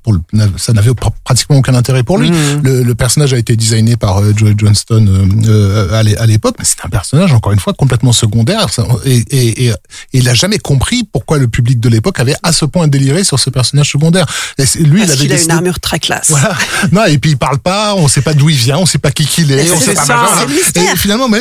pour 0.03 0.13
le, 0.13 0.21
ça 0.57 0.73
n'avait 0.73 0.91
pr- 0.91 1.11
pratiquement 1.25 1.57
aucun 1.57 1.75
intérêt 1.75 2.03
pour 2.03 2.19
lui. 2.19 2.31
Mhm. 2.31 2.61
Le, 2.63 2.83
le 2.83 2.95
personnage 2.95 3.33
a 3.33 3.39
été 3.39 3.57
designé 3.57 3.97
par 3.97 4.19
euh, 4.19 4.33
Joe 4.37 4.53
Johnston 4.57 5.07
euh, 5.09 5.49
euh, 5.49 5.99
à 5.99 6.03
l'é- 6.03 6.17
à 6.19 6.27
l'époque, 6.27 6.57
mais 6.59 6.65
c'est 6.65 6.85
un 6.85 6.89
personnage 6.89 7.33
encore 7.33 7.53
une 7.53 7.61
fois 7.61 7.73
complètement 7.73 8.13
secondaire. 8.13 8.69
Ça- 8.71 8.87
Et, 9.05 9.25
et, 9.31 9.67
et, 9.67 9.69
et 9.69 9.75
il 10.13 10.29
a 10.29 10.35
jamais 10.35 10.59
compris 10.59 11.05
pourquoi 11.11 11.39
le 11.39 11.49
public 11.49 11.81
de 11.81 11.89
l'époque 11.89 12.21
avait 12.21 12.37
à 12.43 12.53
ce 12.53 12.65
point 12.65 12.89
déliré 12.89 13.25
sur 13.25 13.39
ce 13.39 13.51
personnage 13.51 13.91
secondaire. 13.91 14.27
Et 14.59 14.65
lui, 14.83 15.01
il 15.03 15.07
parce 15.07 15.13
avait 15.13 15.21
qu'il 15.29 15.33
a 15.33 15.43
une 15.43 15.51
armure 15.51 15.81
très 15.81 15.99
classe. 15.99 16.31
voilà. 16.31 16.57
Non, 16.93 17.05
et 17.07 17.19
puis 17.19 17.31
il 17.31 17.37
parle 17.37 17.59
pas, 17.59 17.95
on 17.97 18.09
sait 18.09 18.21
pas 18.21 18.35
d'où 18.35 18.51
il 18.51 18.57
vient, 18.57 18.79
on 18.79 18.87
sait 18.87 18.99
pas 18.99 19.11
qui 19.11 19.25
qu'il 19.27 19.51
est, 19.53 19.65
Mais 19.65 19.71
on 19.73 19.81
sait 19.81 19.95
pas 19.95 20.05
ça. 20.05 20.47
Et 20.81 20.97
finalement, 20.97 21.29
mais, 21.29 21.41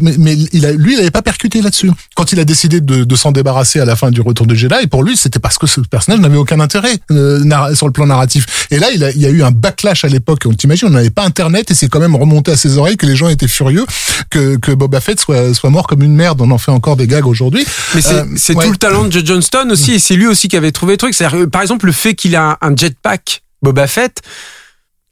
mais, 0.00 0.14
mais 0.18 0.36
il 0.52 0.66
a, 0.66 0.72
lui, 0.76 0.94
il 0.94 1.00
avait 1.00 1.10
pas 1.10 1.22
percuté 1.22 1.62
là-dessus. 1.62 1.90
Quand 2.14 2.32
il 2.32 2.40
a 2.40 2.44
décidé 2.44 2.80
de, 2.80 3.04
de 3.04 3.16
s'en 3.16 3.32
débarrasser 3.32 3.80
à 3.80 3.84
la 3.84 3.96
fin 3.96 4.10
du 4.10 4.20
Retour 4.20 4.46
de 4.46 4.54
Jedi, 4.54 4.86
pour 4.90 5.02
lui, 5.02 5.16
c'était 5.16 5.38
parce 5.38 5.58
que 5.58 5.66
ce 5.66 5.80
personnage 5.80 6.20
n'avait 6.20 6.36
aucun 6.36 6.60
intérêt 6.60 6.98
euh, 7.10 7.74
sur 7.74 7.86
le 7.86 7.92
plan 7.92 8.06
narratif. 8.06 8.66
Et 8.70 8.78
là, 8.78 8.88
il, 8.94 9.02
a, 9.04 9.10
il 9.10 9.20
y 9.20 9.26
a 9.26 9.30
eu 9.30 9.42
un 9.42 9.50
backlash 9.50 10.04
à 10.04 10.08
l'époque. 10.08 10.42
On 10.46 10.52
t'imagine, 10.54 10.88
on 10.88 10.92
n'avait 10.92 11.10
pas 11.10 11.24
Internet 11.24 11.70
et 11.70 11.74
c'est 11.74 11.88
quand 11.88 12.00
même 12.00 12.16
remonté 12.16 12.52
à 12.52 12.56
ses 12.56 12.78
oreilles 12.78 12.96
que 12.96 13.06
les 13.06 13.16
gens 13.16 13.28
étaient 13.28 13.48
furieux 13.48 13.86
que, 14.30 14.56
que 14.56 14.72
Boba 14.72 15.00
Fett 15.00 15.20
soit, 15.20 15.54
soit 15.54 15.70
mort 15.70 15.86
comme 15.86 16.02
une 16.02 16.14
merde. 16.14 16.40
On 16.40 16.50
en 16.50 16.58
fait 16.58 16.70
encore 16.70 16.96
des 16.96 17.06
gags 17.06 17.26
aujourd'hui. 17.26 17.64
Mais 17.94 18.00
c'est 18.02 18.14
Euh, 18.14 18.54
ouais. 18.54 18.64
tout 18.66 18.70
le 18.72 18.76
talent 18.76 19.04
de 19.04 19.10
Joe 19.12 19.24
Johnston 19.24 19.68
aussi, 19.70 19.92
et 19.94 19.98
c'est 19.98 20.16
lui 20.16 20.26
aussi 20.26 20.48
qui 20.48 20.56
avait 20.56 20.72
trouvé 20.72 20.94
le 20.94 20.98
truc. 20.98 21.14
C'est-à-dire, 21.14 21.40
euh, 21.40 21.46
par 21.46 21.62
exemple, 21.62 21.86
le 21.86 21.92
fait 21.92 22.14
qu'il 22.14 22.36
a 22.36 22.58
un 22.60 22.74
jetpack 22.76 23.42
Boba 23.62 23.86
Fett, 23.86 24.20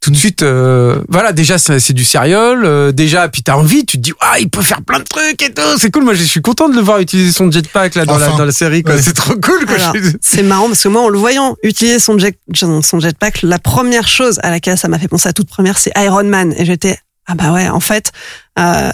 tout 0.03 0.11
de 0.11 0.17
suite, 0.17 0.43
euh, 0.43 1.01
voilà, 1.07 1.31
déjà 1.31 1.57
c'est 1.57 1.79
c'est 1.79 1.93
du 1.93 2.03
sérieux, 2.03 2.37
euh, 2.65 2.91
déjà, 2.91 3.29
puis 3.29 3.41
t'as 3.41 3.55
envie, 3.55 3.85
tu 3.85 3.97
te 3.97 4.01
dis, 4.03 4.11
ah, 4.19 4.37
il 4.39 4.49
peut 4.49 4.61
faire 4.61 4.81
plein 4.81 4.99
de 4.99 5.05
trucs 5.05 5.41
et 5.41 5.53
tout, 5.53 5.61
c'est 5.79 5.91
cool. 5.91 6.03
Moi, 6.03 6.13
je 6.13 6.23
suis 6.23 6.41
content 6.41 6.67
de 6.67 6.75
le 6.75 6.81
voir 6.81 6.99
utiliser 6.99 7.31
son 7.31 7.49
jetpack 7.49 7.95
là 7.95 8.05
dans, 8.05 8.17
la, 8.17 8.27
dans 8.29 8.43
la 8.45 8.51
série, 8.51 8.83
quoi. 8.83 8.95
Ouais. 8.95 9.01
C'est 9.01 9.13
trop 9.13 9.33
cool, 9.35 9.65
quoi. 9.65 9.75
Alors, 9.75 9.93
Je- 9.95 10.09
c'est 10.21 10.43
marrant 10.43 10.67
parce 10.67 10.83
que 10.83 10.89
moi, 10.89 11.03
en 11.03 11.09
le 11.09 11.17
voyant 11.17 11.55
utiliser 11.63 11.99
son, 11.99 12.17
jet, 12.19 12.37
son 12.53 12.99
jetpack, 12.99 13.43
la 13.43 13.59
première 13.59 14.07
chose 14.07 14.39
à 14.43 14.49
laquelle 14.51 14.77
ça 14.77 14.89
m'a 14.89 14.99
fait 14.99 15.07
penser 15.07 15.29
à 15.29 15.33
toute 15.33 15.47
première, 15.47 15.77
c'est 15.77 15.93
Iron 15.97 16.25
Man. 16.25 16.53
Et 16.57 16.65
j'étais, 16.65 16.97
ah 17.25 17.35
bah 17.35 17.51
ouais, 17.53 17.69
en 17.69 17.79
fait, 17.79 18.11
euh, 18.59 18.91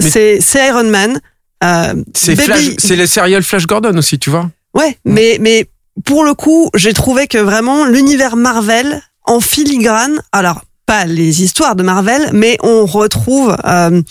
Mais- 0.00 0.10
c'est 0.10 0.38
c'est 0.42 0.68
Iron 0.68 0.84
Man. 0.84 1.18
Euh, 1.64 1.94
C'est 2.14 2.34
Baby- 2.34 2.44
Flash- 2.46 2.74
c'est 2.78 2.96
le 2.96 3.06
serial 3.06 3.42
Flash 3.42 3.66
Gordon 3.66 3.96
aussi, 3.96 4.18
tu 4.18 4.28
vois. 4.30 4.50
Ouais, 4.74 4.98
mais 5.04 5.38
mais 5.40 5.66
pour 6.04 6.24
le 6.24 6.34
coup, 6.34 6.68
j'ai 6.74 6.92
trouvé 6.92 7.26
que 7.26 7.38
vraiment 7.38 7.84
l'univers 7.86 8.36
Marvel 8.36 9.00
en 9.24 9.40
filigrane. 9.40 10.20
Alors 10.32 10.62
pas 10.86 11.04
les 11.04 11.42
histoires 11.42 11.76
de 11.76 11.82
Marvel, 11.82 12.30
mais 12.32 12.58
on 12.62 12.86
retrouve 12.86 13.56
euh, 13.64 14.02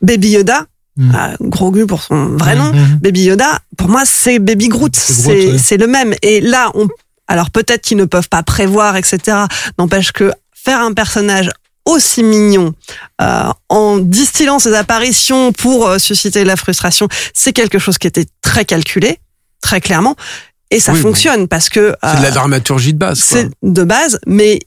Baby 0.00 0.30
Yoda 0.30 0.66
Mm. 0.94 1.14
euh, 1.14 1.36
Grogu 1.40 1.86
pour 1.86 2.02
son 2.02 2.36
vrai 2.36 2.54
nom, 2.54 2.70
Mhm. 2.70 2.98
Baby 3.00 3.22
Yoda, 3.24 3.60
pour 3.78 3.88
moi, 3.88 4.02
c'est 4.04 4.38
Baby 4.38 4.68
Groot. 4.68 4.94
Ouais. 5.26 5.56
c'est 5.58 5.78
le 5.78 5.86
même. 5.86 6.14
Et 6.20 6.42
là, 6.42 6.70
on, 6.74 6.86
alors 7.28 7.50
peut-être 7.50 7.80
qu'ils 7.82 7.96
ne 7.96 8.04
peuvent 8.04 8.28
pas 8.28 8.42
prévoir, 8.42 8.94
etc. 8.96 9.18
N'empêche 9.78 10.12
que 10.12 10.30
faire 10.52 10.80
un 10.82 10.92
personnage 10.92 11.48
aussi 11.86 12.22
mignon, 12.22 12.74
euh, 13.22 13.44
en 13.70 13.96
distillant 13.98 14.58
ses 14.58 14.74
apparitions 14.74 15.52
pour 15.52 15.86
euh, 15.88 15.98
susciter 15.98 16.42
de 16.42 16.46
la 16.46 16.56
frustration, 16.56 17.08
c'est 17.32 17.54
quelque 17.54 17.78
chose 17.78 17.96
qui 17.96 18.06
était 18.06 18.26
très 18.42 18.66
calculé, 18.66 19.18
très 19.62 19.80
clairement. 19.80 20.14
Et 20.72 20.80
ça 20.80 20.92
Oui, 20.92 21.00
fonctionne 21.00 21.46
parce 21.48 21.68
que 21.68 21.94
C'est 22.02 22.16
de 22.18 22.22
la 22.22 22.28
euh, 22.28 22.32
dramaturgie 22.32 22.94
de 22.94 22.98
base. 22.98 23.20
c'est 23.20 23.48
de 23.62 23.84
base, 23.84 24.18
mais 24.26 24.58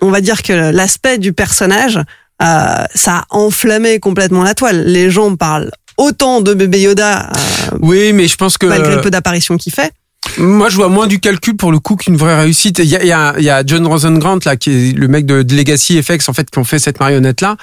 on 0.00 0.10
va 0.10 0.20
dire 0.20 0.42
que 0.42 0.72
l'aspect 0.72 1.18
du 1.18 1.32
personnage, 1.32 1.98
euh, 2.42 2.84
ça 2.94 3.18
a 3.18 3.24
enflammé 3.30 4.00
complètement 4.00 4.42
la 4.42 4.54
toile. 4.54 4.82
Les 4.86 5.10
gens 5.10 5.36
parlent 5.36 5.70
autant 5.98 6.40
de 6.40 6.54
bébé 6.54 6.80
Yoda, 6.80 7.28
euh, 7.28 7.76
Oui, 7.80 8.12
mais 8.14 8.26
je 8.26 8.36
pense 8.36 8.56
que 8.58 8.66
malgré 8.66 8.96
le 8.96 9.00
peu 9.02 9.10
d'apparitions 9.10 9.56
qu'il 9.58 9.72
fait. 9.72 9.92
Moi 10.38 10.68
je 10.68 10.76
vois 10.76 10.88
moins 10.88 11.06
du 11.06 11.20
calcul 11.20 11.56
pour 11.56 11.72
le 11.72 11.78
coup 11.78 11.96
qu'une 11.96 12.16
vraie 12.16 12.38
réussite. 12.40 12.78
Il 12.78 12.86
y 12.86 12.96
a, 12.96 13.04
y 13.04 13.12
a, 13.12 13.38
y 13.38 13.50
a 13.50 13.62
John 13.66 13.86
Rosengrant 13.86 14.38
là 14.44 14.56
qui 14.56 14.70
est 14.70 14.92
le 14.92 15.08
mec 15.08 15.26
de, 15.26 15.42
de 15.42 15.54
Legacy 15.54 16.02
FX 16.02 16.28
en 16.28 16.32
fait 16.32 16.50
qui 16.50 16.58
ont 16.58 16.64
fait 16.64 16.78
cette 16.78 17.00
marionnette 17.00 17.40
là. 17.40 17.56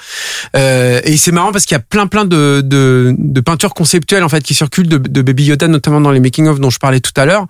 Euh, 0.56 1.00
et 1.04 1.16
c'est 1.16 1.32
marrant 1.32 1.52
parce 1.52 1.64
qu'il 1.64 1.74
y 1.74 1.78
a 1.78 1.82
plein 1.82 2.06
plein 2.06 2.24
de, 2.24 2.62
de, 2.64 3.14
de 3.18 3.40
peintures 3.40 3.74
conceptuelles 3.74 4.24
en 4.24 4.28
fait 4.28 4.42
qui 4.42 4.54
circulent 4.54 4.88
de, 4.88 4.98
de 4.98 5.22
Baby 5.22 5.44
Yoda 5.44 5.68
notamment 5.68 6.00
dans 6.00 6.10
les 6.10 6.20
making 6.20 6.46
of 6.46 6.60
dont 6.60 6.70
je 6.70 6.78
parlais 6.78 7.00
tout 7.00 7.12
à 7.16 7.26
l'heure. 7.26 7.46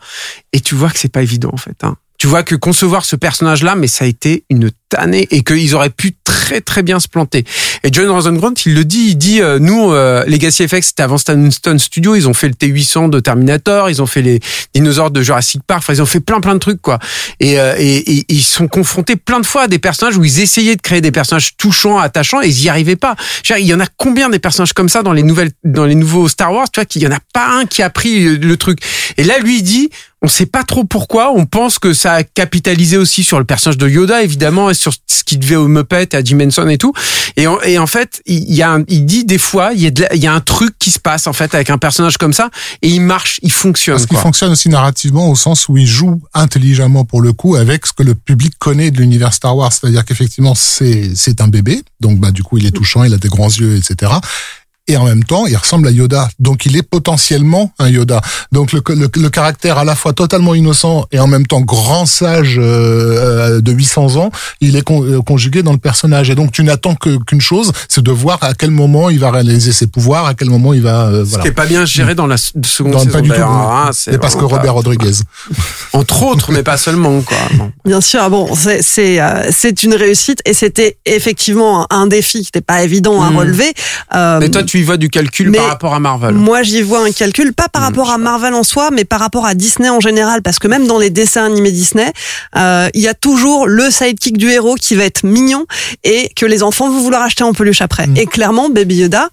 Et 0.52 0.60
tu 0.60 0.74
vois 0.74 0.90
que 0.90 0.98
c'est 0.98 1.12
pas 1.12 1.22
évident 1.22 1.50
en 1.52 1.58
fait. 1.58 1.76
Hein. 1.82 1.96
Tu 2.20 2.26
vois 2.26 2.42
que 2.42 2.54
concevoir 2.54 3.06
ce 3.06 3.16
personnage 3.16 3.62
là, 3.62 3.74
mais 3.76 3.86
ça 3.86 4.04
a 4.04 4.08
été 4.08 4.44
une 4.50 4.70
tannée 4.90 5.26
et 5.30 5.42
qu'ils 5.42 5.74
auraient 5.74 5.88
pu 5.88 6.14
très 6.22 6.60
très 6.60 6.82
bien 6.82 7.00
se 7.00 7.08
planter. 7.08 7.46
Et 7.82 7.88
John 7.92 8.10
Rosengrant, 8.10 8.52
il 8.66 8.74
le 8.74 8.84
dit, 8.84 9.08
il 9.10 9.16
dit, 9.16 9.40
euh, 9.40 9.58
nous, 9.58 9.92
euh, 9.92 10.24
Legacy 10.26 10.68
FX, 10.68 10.88
c'était 10.88 11.02
avant 11.02 11.16
Stone 11.18 11.78
Studio, 11.78 12.14
ils 12.14 12.28
ont 12.28 12.34
fait 12.34 12.48
le 12.48 12.54
T800 12.54 13.08
de 13.08 13.20
Terminator, 13.20 13.88
ils 13.88 14.02
ont 14.02 14.06
fait 14.06 14.22
les 14.22 14.40
dinosaures 14.74 15.10
de 15.10 15.22
Jurassic 15.22 15.62
Park, 15.66 15.82
enfin, 15.82 15.94
ils 15.94 16.02
ont 16.02 16.06
fait 16.06 16.20
plein 16.20 16.40
plein 16.40 16.54
de 16.54 16.58
trucs, 16.58 16.82
quoi. 16.82 16.98
Et, 17.40 17.58
euh, 17.58 17.74
et, 17.78 18.20
et 18.20 18.24
ils 18.28 18.42
sont 18.42 18.68
confrontés 18.68 19.16
plein 19.16 19.40
de 19.40 19.46
fois 19.46 19.62
à 19.62 19.68
des 19.68 19.78
personnages 19.78 20.16
où 20.18 20.24
ils 20.24 20.40
essayaient 20.40 20.76
de 20.76 20.82
créer 20.82 21.00
des 21.00 21.12
personnages 21.12 21.56
touchants, 21.56 21.98
attachants, 21.98 22.42
et 22.42 22.48
ils 22.48 22.64
y 22.64 22.68
arrivaient 22.68 22.96
pas. 22.96 23.16
Il 23.58 23.66
y 23.66 23.74
en 23.74 23.80
a 23.80 23.86
combien 23.96 24.28
des 24.28 24.38
personnages 24.38 24.72
comme 24.72 24.88
ça 24.88 25.02
dans 25.02 25.12
les 25.12 25.22
nouvelles, 25.22 25.50
dans 25.64 25.86
les 25.86 25.94
nouveaux 25.94 26.28
Star 26.28 26.52
Wars, 26.52 26.70
tu 26.70 26.80
vois, 26.80 26.84
qu'il 26.84 27.02
y 27.02 27.06
en 27.06 27.12
a 27.12 27.20
pas 27.32 27.48
un 27.48 27.64
qui 27.64 27.82
a 27.82 27.88
pris 27.88 28.24
le, 28.24 28.36
le 28.36 28.56
truc. 28.56 28.80
Et 29.16 29.24
là, 29.24 29.38
lui, 29.38 29.58
il 29.58 29.62
dit, 29.62 29.90
on 30.22 30.28
sait 30.28 30.46
pas 30.46 30.64
trop 30.64 30.84
pourquoi. 30.84 31.32
On 31.32 31.46
pense 31.46 31.78
que 31.78 31.94
ça 31.94 32.14
a 32.14 32.22
capitalisé 32.22 32.96
aussi 32.96 33.24
sur 33.24 33.38
le 33.38 33.44
personnage 33.44 33.78
de 33.78 33.88
Yoda, 33.88 34.22
évidemment, 34.22 34.68
et 34.70 34.74
sur 34.74 34.92
ce 35.06 35.24
qui 35.24 35.38
devait 35.38 35.56
au 35.56 35.68
Muppet, 35.68 36.14
à 36.14 36.22
Jim 36.22 36.40
Henson 36.40 36.68
et 36.68 36.78
tout. 36.78 36.92
En 37.78 37.86
fait, 37.86 38.20
il 38.26 38.52
y 38.54 38.62
a, 38.62 38.72
un- 38.72 38.84
il 38.88 39.04
dit 39.06 39.24
des 39.24 39.38
fois, 39.38 39.72
il 39.74 39.80
y 39.80 39.86
a, 39.86 39.90
de 39.90 40.02
la- 40.02 40.14
il 40.14 40.22
y 40.22 40.26
a 40.26 40.32
un 40.34 40.40
truc 40.40 40.74
qui 40.78 40.90
se 40.90 40.98
passe 40.98 41.26
en 41.26 41.32
fait 41.32 41.54
avec 41.54 41.70
un 41.70 41.78
personnage 41.78 42.16
comme 42.16 42.32
ça, 42.32 42.50
et 42.82 42.88
il 42.88 43.00
marche, 43.00 43.38
il 43.42 43.52
fonctionne. 43.52 43.96
Parce 43.96 44.06
qu'il 44.06 44.16
fonctionne 44.18 44.52
aussi 44.52 44.68
narrativement 44.68 45.30
au 45.30 45.36
sens 45.36 45.68
où 45.68 45.76
il 45.76 45.86
joue 45.86 46.20
intelligemment 46.34 47.04
pour 47.04 47.20
le 47.20 47.32
coup 47.32 47.56
avec 47.56 47.86
ce 47.86 47.92
que 47.92 48.02
le 48.02 48.14
public 48.14 48.54
connaît 48.58 48.90
de 48.90 48.98
l'univers 48.98 49.32
Star 49.34 49.56
Wars. 49.56 49.72
C'est-à-dire 49.72 50.04
qu'effectivement, 50.04 50.54
c'est, 50.54 51.12
c'est 51.14 51.40
un 51.40 51.48
bébé. 51.48 51.82
Donc, 52.00 52.18
bah, 52.18 52.30
du 52.30 52.42
coup, 52.42 52.58
il 52.58 52.66
est 52.66 52.70
touchant, 52.70 53.04
il 53.04 53.12
a 53.14 53.18
des 53.18 53.28
grands 53.28 53.48
yeux, 53.48 53.76
etc. 53.76 54.12
Et 54.90 54.96
en 54.96 55.04
même 55.04 55.22
temps, 55.22 55.46
il 55.46 55.56
ressemble 55.56 55.86
à 55.86 55.92
Yoda. 55.92 56.28
Donc, 56.40 56.66
il 56.66 56.76
est 56.76 56.82
potentiellement 56.82 57.72
un 57.78 57.88
Yoda. 57.88 58.20
Donc, 58.50 58.72
le, 58.72 58.82
le, 58.88 59.08
le 59.14 59.30
caractère 59.30 59.78
à 59.78 59.84
la 59.84 59.94
fois 59.94 60.12
totalement 60.12 60.52
innocent 60.52 61.06
et 61.12 61.20
en 61.20 61.28
même 61.28 61.46
temps 61.46 61.60
grand 61.60 62.06
sage 62.06 62.58
euh, 62.58 62.62
euh, 62.64 63.60
de 63.60 63.70
800 63.70 64.16
ans, 64.16 64.30
il 64.60 64.74
est 64.74 64.82
con- 64.82 65.04
euh, 65.04 65.22
conjugué 65.22 65.62
dans 65.62 65.70
le 65.70 65.78
personnage. 65.78 66.28
Et 66.28 66.34
donc, 66.34 66.50
tu 66.50 66.64
n'attends 66.64 66.96
qu'une 66.96 67.40
chose, 67.40 67.70
c'est 67.88 68.02
de 68.02 68.10
voir 68.10 68.38
à 68.42 68.52
quel 68.54 68.72
moment 68.72 69.10
il 69.10 69.20
va 69.20 69.30
réaliser 69.30 69.70
ses 69.72 69.86
pouvoirs, 69.86 70.26
à 70.26 70.34
quel 70.34 70.50
moment 70.50 70.74
il 70.74 70.82
va... 70.82 71.06
euh, 71.06 71.24
Ce 71.24 71.38
qui 71.38 71.46
est 71.46 71.52
pas 71.52 71.66
bien 71.66 71.84
géré 71.84 72.16
dans 72.16 72.26
la 72.26 72.36
seconde 72.36 72.92
Non, 72.94 72.98
saison. 72.98 73.12
pas 73.12 73.20
du 73.20 73.30
tout. 73.30 73.36
hein, 73.40 73.90
c'est 73.92 74.18
parce 74.18 74.34
que 74.34 74.44
Robert 74.44 74.74
Rodriguez. 74.74 75.12
entre 75.92 76.24
autres, 76.24 76.50
mais 76.50 76.64
pas 76.64 76.76
seulement, 76.76 77.20
quoi. 77.22 77.36
Bon. 77.54 77.70
Bien 77.84 78.00
sûr, 78.00 78.28
bon, 78.28 78.52
c'est 78.56 78.82
c'est 78.82 79.20
euh, 79.20 79.50
c'est 79.52 79.84
une 79.84 79.94
réussite 79.94 80.40
et 80.44 80.52
c'était 80.54 80.98
effectivement 81.06 81.86
un, 81.90 82.06
défi 82.08 82.38
qui 82.40 82.46
n'était 82.46 82.60
pas 82.60 82.82
évident 82.82 83.22
à 83.22 83.30
Mhm. 83.30 83.36
relever. 83.36 83.72
Euh, 84.16 84.38
Mais 84.40 84.48
toi, 84.50 84.62
tu 84.64 84.79
y 84.80 84.82
vois 84.82 84.96
du 84.96 85.08
calcul 85.08 85.50
mais 85.50 85.58
par 85.58 85.68
rapport 85.68 85.94
à 85.94 86.00
Marvel. 86.00 86.34
Moi, 86.34 86.62
j'y 86.62 86.82
vois 86.82 87.04
un 87.06 87.12
calcul, 87.12 87.52
pas 87.52 87.68
par 87.68 87.82
Hmm, 87.82 87.84
rapport 87.86 88.10
à. 88.10 88.18
Marvel 88.18 88.54
en 88.54 88.62
soi, 88.62 88.90
mais 88.90 89.04
par 89.04 89.20
rapport 89.20 89.46
à 89.46 89.54
Disney 89.54 89.88
en 89.88 90.00
général, 90.00 90.42
parce 90.42 90.58
que 90.58 90.68
même 90.68 90.86
dans 90.86 90.98
les 90.98 91.10
dessins 91.10 91.44
animés 91.44 91.72
Disney, 91.72 92.12
euh, 92.56 92.88
il 92.94 93.00
y 93.00 93.08
a 93.08 93.14
toujours 93.14 93.66
le 93.66 93.90
sidekick 93.90 94.36
du 94.36 94.50
héros 94.50 94.74
qui 94.74 94.94
va 94.94 95.04
être 95.04 95.22
mignon 95.24 95.66
et 96.04 96.30
que 96.36 96.46
les 96.46 96.62
enfants 96.62 96.90
vont 96.90 97.00
vouloir 97.00 97.22
acheter 97.22 97.44
en 97.44 97.52
peluche 97.52 97.80
après. 97.80 98.06
Mm. 98.06 98.16
Et 98.16 98.26
clairement, 98.26 98.68
Baby 98.68 98.96
Yoda, 98.96 99.28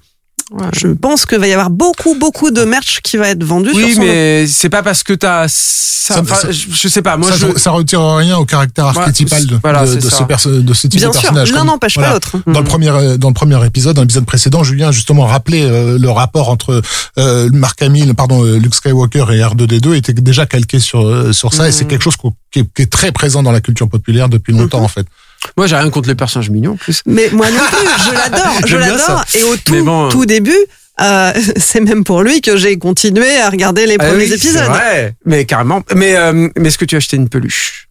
Ouais. 0.49 0.67
je 0.79 0.87
pense 0.87 1.25
qu'il 1.25 1.39
va 1.39 1.47
y 1.47 1.51
avoir 1.51 1.69
beaucoup, 1.69 2.15
beaucoup 2.17 2.51
de 2.51 2.63
merch 2.63 3.01
qui 3.03 3.17
va 3.17 3.27
être 3.27 3.43
vendu 3.43 3.69
sur 3.69 3.77
Oui, 3.77 3.93
son 3.95 3.99
nom. 3.99 4.05
mais 4.07 4.47
c'est 4.47 4.69
pas 4.69 4.81
parce 4.81 5.03
que 5.03 5.11
t'as 5.11 5.47
ça. 5.49 6.23
Ça- 6.23 6.49
je, 6.51 6.87
sais 6.87 7.01
pas. 7.01 7.17
Moi, 7.17 7.29
ça, 7.29 7.35
je. 7.35 7.57
ça 7.59 7.71
retire 7.71 8.01
rien 8.15 8.37
au 8.37 8.45
caractère 8.45 8.85
archétypal 8.85 9.45
de, 9.45 9.59
voilà, 9.61 9.85
de, 9.85 9.99
c'est 9.99 10.09
ce, 10.09 10.23
perso- 10.23 10.49
de 10.61 10.73
ce 10.73 10.87
type 10.87 11.01
Bien 11.01 11.09
de 11.09 11.13
sûr, 11.13 11.21
personnage. 11.23 11.51
l'un 11.51 11.57
Comme- 11.57 11.67
n'empêche 11.67 11.95
pas 11.95 12.13
l'autre. 12.13 12.37
Dans 12.47 12.59
le 12.61 12.65
premier 12.65 12.87
euh, 12.87 13.17
dans 13.17 13.27
le 13.27 13.33
premier 13.33 13.63
épisode, 13.65 13.97
dans 13.97 14.03
l'épisode 14.03 14.25
précédent, 14.25 14.63
Julien 14.63 14.87
a 14.87 14.91
justement 14.93 15.25
rappelé 15.25 15.63
euh, 15.63 15.97
le 15.99 16.09
rapport 16.09 16.47
entre 16.49 16.81
euh, 17.17 17.49
Mark 17.51 17.81
Hamill, 17.81 18.13
pardon, 18.15 18.45
euh, 18.45 18.57
Luke 18.57 18.73
Skywalker 18.75 19.25
et 19.31 19.39
R2D2 19.41 19.95
était 19.95 20.13
déjà 20.13 20.45
calqué 20.45 20.79
sur 20.79 21.05
euh, 21.05 21.33
sur 21.33 21.53
ça 21.53 21.67
et 21.67 21.73
c'est 21.73 21.83
Mhm. 21.83 21.89
quelque 21.89 22.03
chose 22.03 22.15
qui 22.53 22.59
est, 22.59 22.73
qui 22.73 22.81
est 22.83 22.89
très 22.91 23.11
présent 23.11 23.43
dans 23.43 23.51
la 23.51 23.59
culture 23.59 23.89
populaire 23.89 24.29
depuis 24.29 24.53
longtemps 24.53 24.79
Mhm. 24.79 24.85
en 24.85 24.87
fait. 24.87 25.07
Moi, 25.55 25.67
j'ai 25.67 25.75
rien 25.75 25.89
contre 25.89 26.09
les 26.09 26.15
personnages 26.15 26.49
mignons, 26.49 26.73
en 26.73 26.77
plus. 26.77 27.01
Mais 27.05 27.29
moi 27.31 27.47
non 27.49 27.57
plus, 27.57 28.05
je 28.07 28.13
l'adore, 28.17 28.59
je 28.65 28.77
l'adore. 28.77 29.25
Et 29.33 29.43
au 29.43 29.55
tout, 29.57 29.73
Mais 29.73 29.81
bon. 29.81 30.09
tout 30.09 30.25
début, 30.25 30.57
euh, 31.01 31.31
c'est 31.57 31.79
même 31.81 32.03
pour 32.03 32.23
lui 32.23 32.41
que 32.41 32.57
j'ai 32.57 32.77
continué 32.77 33.37
à 33.39 33.49
regarder 33.49 33.85
les 33.85 33.95
Ah 33.99 34.05
premiers 34.07 34.25
oui, 34.25 34.33
épisodes. 34.33 34.63
vrai. 34.65 35.15
Mais 35.25 35.45
carrément. 35.45 35.83
Mais, 35.95 36.15
euh, 36.15 36.49
mais 36.57 36.69
est-ce 36.69 36.77
que 36.77 36.85
tu 36.85 36.95
as 36.95 36.97
acheté 36.97 37.17
une 37.17 37.29
peluche? 37.29 37.86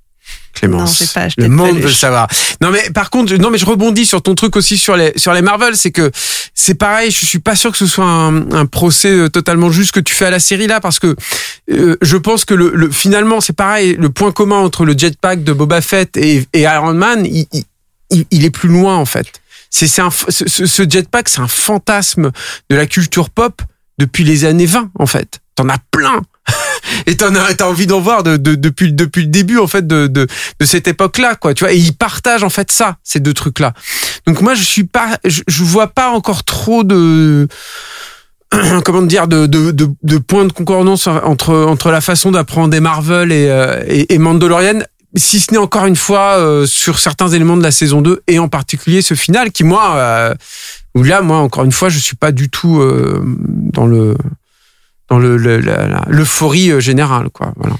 Clémence. 0.56 1.00
Non, 1.00 1.06
pas 1.14 1.20
acheté 1.22 1.42
Le 1.42 1.48
de 1.48 1.52
monde 1.52 1.78
veut 1.78 1.90
savoir. 1.92 2.26
Non, 2.60 2.70
mais 2.70 2.90
par 2.90 3.10
contre, 3.10 3.34
non, 3.36 3.50
mais 3.50 3.58
je 3.58 3.66
rebondis 3.66 4.06
sur 4.06 4.22
ton 4.22 4.34
truc 4.34 4.56
aussi 4.56 4.76
sur 4.78 4.96
les 4.96 5.12
sur 5.16 5.32
les 5.32 5.42
Marvel, 5.42 5.76
c'est 5.76 5.90
que 5.92 6.10
c'est 6.54 6.74
pareil. 6.74 7.10
Je 7.10 7.24
suis 7.26 7.38
pas 7.38 7.54
sûr 7.54 7.70
que 7.72 7.78
ce 7.78 7.86
soit 7.86 8.04
un, 8.06 8.50
un 8.52 8.66
procès 8.66 9.10
euh, 9.12 9.28
totalement 9.28 9.70
juste 9.70 9.92
que 9.92 10.00
tu 10.00 10.14
fais 10.14 10.26
à 10.26 10.30
la 10.30 10.40
série 10.40 10.66
là, 10.66 10.80
parce 10.80 10.98
que 10.98 11.14
euh, 11.70 11.96
je 12.02 12.16
pense 12.16 12.44
que 12.44 12.54
le, 12.54 12.70
le 12.74 12.90
finalement 12.90 13.40
c'est 13.40 13.52
pareil. 13.52 13.96
Le 13.98 14.10
point 14.10 14.32
commun 14.32 14.56
entre 14.58 14.84
le 14.84 14.96
jetpack 14.96 15.44
de 15.44 15.52
Boba 15.52 15.80
Fett 15.80 16.16
et, 16.16 16.46
et 16.52 16.60
Iron 16.62 16.94
Man, 16.94 17.24
il, 17.26 17.46
il, 18.30 18.44
est 18.44 18.50
plus 18.50 18.68
loin 18.68 18.96
en 18.96 19.04
fait. 19.06 19.26
C'est 19.70 19.86
ce- 19.88 20.66
ce 20.66 20.82
jetpack, 20.88 21.28
c'est 21.28 21.40
un 21.40 21.48
fantasme 21.48 22.30
de 22.70 22.76
la 22.76 22.86
culture 22.86 23.30
pop 23.30 23.60
depuis 23.98 24.24
les 24.24 24.44
années 24.44 24.66
20 24.66 24.90
en 24.98 25.06
fait. 25.06 25.40
T'en 25.54 25.68
as 25.68 25.78
plein. 25.90 26.22
Et 27.06 27.16
t'en 27.16 27.34
as, 27.34 27.54
t'as 27.54 27.66
envie 27.66 27.86
d'en 27.86 28.00
voir 28.00 28.22
de, 28.22 28.36
de- 28.36 28.54
depuis, 28.54 28.92
depuis 28.92 29.22
le 29.22 29.28
début, 29.28 29.58
en 29.58 29.66
fait, 29.66 29.86
de, 29.86 30.06
de, 30.06 30.26
de 30.60 30.64
cette 30.66 30.88
époque-là, 30.88 31.34
quoi, 31.34 31.54
tu 31.54 31.64
vois. 31.64 31.72
Et 31.72 31.76
ils 31.76 31.92
partagent, 31.92 32.42
en 32.44 32.48
fait, 32.50 32.70
ça, 32.72 32.96
ces 33.04 33.20
deux 33.20 33.34
trucs-là. 33.34 33.72
Donc, 34.26 34.40
moi, 34.40 34.54
je 34.54 34.62
suis 34.62 34.84
pas, 34.84 35.18
je, 35.24 35.42
je 35.46 35.64
vois 35.64 35.88
pas 35.88 36.10
encore 36.10 36.44
trop 36.44 36.84
de, 36.84 37.48
comment 38.84 39.02
dire, 39.02 39.28
de, 39.28 39.46
de, 39.46 39.70
de, 39.70 39.88
de 40.02 40.18
points 40.18 40.44
de 40.44 40.52
concordance 40.52 41.06
entre, 41.06 41.54
entre 41.54 41.90
la 41.90 42.00
façon 42.00 42.30
d'apprendre 42.30 42.78
Marvel 42.78 43.32
et, 43.32 43.48
euh, 43.48 43.82
et, 43.86 44.18
Mandalorian. 44.18 44.80
Si 45.14 45.40
ce 45.40 45.52
n'est 45.52 45.58
encore 45.58 45.86
une 45.86 45.96
fois 45.96 46.36
euh, 46.38 46.66
sur 46.66 46.98
certains 46.98 47.28
éléments 47.28 47.56
de 47.56 47.62
la 47.62 47.70
saison 47.70 48.02
2 48.02 48.22
et 48.26 48.38
en 48.38 48.48
particulier 48.48 49.00
ce 49.00 49.14
final 49.14 49.50
qui 49.50 49.64
moi 49.64 49.94
euh, 49.96 50.34
où 50.94 51.02
là 51.02 51.22
moi 51.22 51.38
encore 51.38 51.64
une 51.64 51.72
fois 51.72 51.88
je 51.88 51.98
suis 51.98 52.16
pas 52.16 52.32
du 52.32 52.50
tout 52.50 52.80
euh, 52.80 53.22
dans 53.24 53.86
le 53.86 54.14
dans 55.08 55.18
le 55.18 55.36
le- 55.36 55.60
la- 55.60 55.86
la- 55.86 56.04
l'euphorie 56.08 56.70
euh, 56.70 56.80
générale 56.80 57.28
quoi 57.32 57.52
voilà 57.56 57.76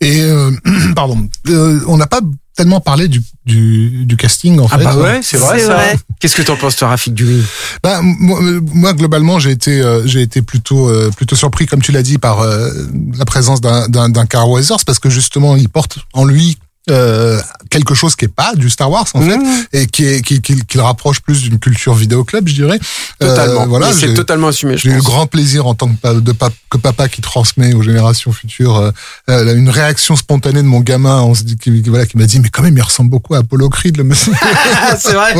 Et 0.00 0.20
euh, 0.22 0.50
pardon, 0.96 1.28
euh, 1.48 1.80
on 1.86 1.96
n'a 1.96 2.06
pas 2.06 2.20
tellement 2.54 2.80
parlé 2.80 3.08
du, 3.08 3.22
du, 3.46 4.04
du 4.04 4.16
casting 4.16 4.58
en 4.60 4.66
ah 4.70 4.76
fait. 4.78 4.84
bah 4.84 4.96
ouais 4.96 5.20
c'est 5.22 5.38
vrai 5.38 5.58
C'est 5.58 5.66
ça 5.66 5.74
vrai. 5.74 5.96
qu'est-ce 6.20 6.36
que 6.36 6.42
t'en 6.42 6.56
penses 6.56 6.76
toi 6.76 6.88
Rafik 6.88 7.14
Duri 7.14 7.42
Bah, 7.82 8.00
moi, 8.02 8.38
moi, 8.74 8.92
globalement, 8.92 9.38
j'ai 9.38 9.50
été, 9.52 9.80
euh, 9.80 10.06
j'ai 10.06 10.20
été 10.20 10.42
plutôt, 10.42 10.86
euh, 10.90 11.10
plutôt 11.16 11.34
surpris, 11.34 11.64
comme 11.66 11.80
tu 11.80 11.92
l'as 11.92 12.02
dit, 12.02 12.18
par 12.18 12.40
euh, 12.40 12.68
la 13.16 13.24
présence 13.24 13.62
d'un, 13.62 13.88
d'un, 13.88 14.10
d'un 14.10 14.26
Carl 14.26 14.50
Weathers, 14.50 14.84
parce 14.84 14.98
que 14.98 15.08
justement, 15.08 15.56
il 15.56 15.70
porte 15.70 15.98
en 16.12 16.26
lui 16.26 16.58
euh, 16.90 17.40
quelque 17.70 17.94
chose 17.94 18.16
qui 18.16 18.24
est 18.24 18.28
pas 18.34 18.54
du 18.56 18.68
Star 18.68 18.90
Wars 18.90 19.06
en 19.14 19.22
fait, 19.22 19.38
et 19.72 19.86
qui 19.86 20.04
est, 20.04 20.20
qui, 20.20 20.40
qui, 20.40 20.56
qui 20.64 20.76
le 20.76 20.82
rapproche 20.82 21.20
plus 21.20 21.42
d'une 21.42 21.58
culture 21.60 21.94
vidéoclub, 21.94 22.48
je 22.48 22.54
dirais. 22.54 22.80
totalement 23.20 23.62
Euh, 23.62 23.66
voilà, 23.66 23.90
Et 23.90 23.92
c'est 23.92 24.08
j'ai- 24.08 24.14
totalement 24.14 24.48
assumé 24.48 24.76
j'ai 24.76 24.90
eu 24.90 24.94
le 24.94 25.00
grand 25.02 25.26
plaisir 25.26 25.66
en 25.66 25.74
tant 25.74 25.88
que, 25.88 26.20
de 26.20 26.32
pap- 26.32 26.52
que 26.70 26.78
papa 26.78 27.08
qui 27.08 27.20
transmet 27.20 27.72
aux 27.74 27.82
générations 27.82 28.32
futures 28.32 28.92
euh, 29.28 29.54
une 29.54 29.70
réaction 29.70 30.16
spontanée 30.16 30.62
de 30.62 30.66
mon 30.66 30.80
gamin. 30.80 31.20
On 31.22 31.34
se 31.34 31.44
dit 31.44 31.56
qui, 31.56 31.70
voilà, 31.82 32.04
qui 32.06 32.18
m'a 32.18 32.26
dit 32.26 32.40
mais 32.40 32.48
quand 32.48 32.62
même 32.62 32.76
il 32.76 32.82
ressemble 32.82 33.10
beaucoup 33.10 33.34
à 33.34 33.38
Apollo 33.38 33.68
Creed 33.70 33.96
le 33.96 34.04
monsieur. 34.04 34.32
c'est 34.98 35.12
vrai. 35.14 35.34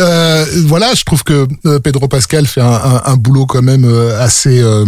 Euh, 0.00 0.46
voilà, 0.66 0.94
je 0.94 1.04
trouve 1.04 1.22
que 1.24 1.46
Pedro 1.78 2.08
Pascal 2.08 2.46
fait 2.46 2.60
un, 2.60 2.66
un, 2.72 3.02
un 3.04 3.16
boulot 3.16 3.46
quand 3.46 3.62
même 3.62 3.84
assez 4.18 4.60
euh, 4.60 4.84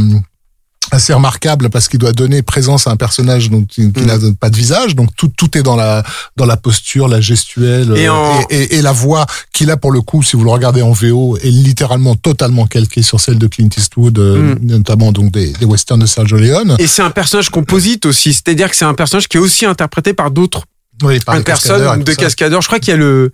assez 0.90 1.12
remarquable 1.14 1.71
parce 1.71 1.88
qu'il 1.88 1.99
doit 2.01 2.12
donner 2.12 2.42
présence 2.42 2.87
à 2.87 2.90
un 2.90 2.97
personnage 2.97 3.51
donc 3.51 3.66
qui, 3.68 3.83
Mm. 3.83 3.92
n'a 4.05 4.18
pas 4.38 4.51
de 4.51 4.57
visage. 4.57 4.95
Donc 4.97 5.11
tout 5.16 5.29
tout 5.29 5.57
est 5.57 5.62
dans 5.62 5.77
la 5.77 6.03
dans 6.37 6.45
la 6.45 6.57
posture 6.57 7.09
la 7.09 7.21
gestuelle 7.21 7.92
Et 7.97 8.09
euh, 8.09 8.12
en- 8.12 8.40
et, 8.51 8.62
et- 8.64 8.75
et 8.77 8.83
la 8.83 8.92
voix 8.92 9.27
qu'il 9.53 9.71
a 9.71 9.77
pour 9.77 9.92
le 9.92 10.01
coup 10.03 10.23
si 10.23 10.37
vous 10.37 10.45
le 10.45 10.51
regardez 10.51 10.83
en 10.83 10.92
VO 10.92 11.37
est 11.38 11.51
littéralement 11.51 12.14
totalement 12.16 12.66
calquée 12.66 13.03
sur 13.03 13.21
celle 13.21 13.38
de 13.38 13.47
Clint 13.47 13.68
Eastwood 13.77 14.18
euh, 14.18 14.55
notamment 14.61 15.12
donc 15.12 15.31
des, 15.33 15.53
des 15.53 15.64
westerns 15.66 16.01
de 16.01 16.07
Sergio 16.07 16.37
Leone. 16.37 16.77
Et 16.79 16.87
c'est 16.87 17.03
un 17.03 17.11
personnage 17.11 17.49
composite 17.51 18.05
aussi, 18.07 18.33
c'est-à-dire 18.33 18.68
que 18.71 18.77
c'est 18.77 18.85
un 18.85 18.95
personnage 18.95 19.29
qui 19.29 19.37
est 19.37 19.40
aussi 19.40 19.64
interprété 19.66 20.12
par 20.14 20.31
d'autres 20.31 20.62
oui, 21.03 21.18
par 21.21 21.37
de 21.37 21.42
cascadeurs. 21.42 22.61
Je 22.62 22.66
crois 22.66 22.79
qu'il 22.79 22.90
y 22.90 22.95
a 22.95 22.97
le 22.97 23.33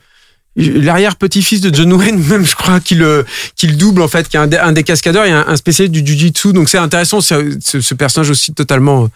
l'arrière-petit-fils 0.56 1.60
de 1.60 1.74
John 1.74 1.92
Wayne 1.92 2.18
même 2.28 2.44
je 2.44 2.56
crois 2.56 2.80
qu'il 2.80 2.98
le 2.98 3.24
qu'il 3.56 3.76
double 3.76 4.02
en 4.02 4.08
fait 4.08 4.28
qui 4.28 4.36
est 4.36 4.40
un 4.40 4.72
des, 4.72 4.82
cascadeurs 4.82 5.24
et 5.24 5.30
un, 5.30 5.44
un 5.46 5.56
spécialiste 5.56 5.92
du 5.92 6.06
jiu-jitsu. 6.06 6.52
Donc 6.52 6.68
c'est 6.68 6.78
intéressant 6.78 7.20
ce, 7.20 7.56
ce 7.60 7.94
personnage 7.94 8.30
aussi 8.30 8.52
totalement 8.52 9.08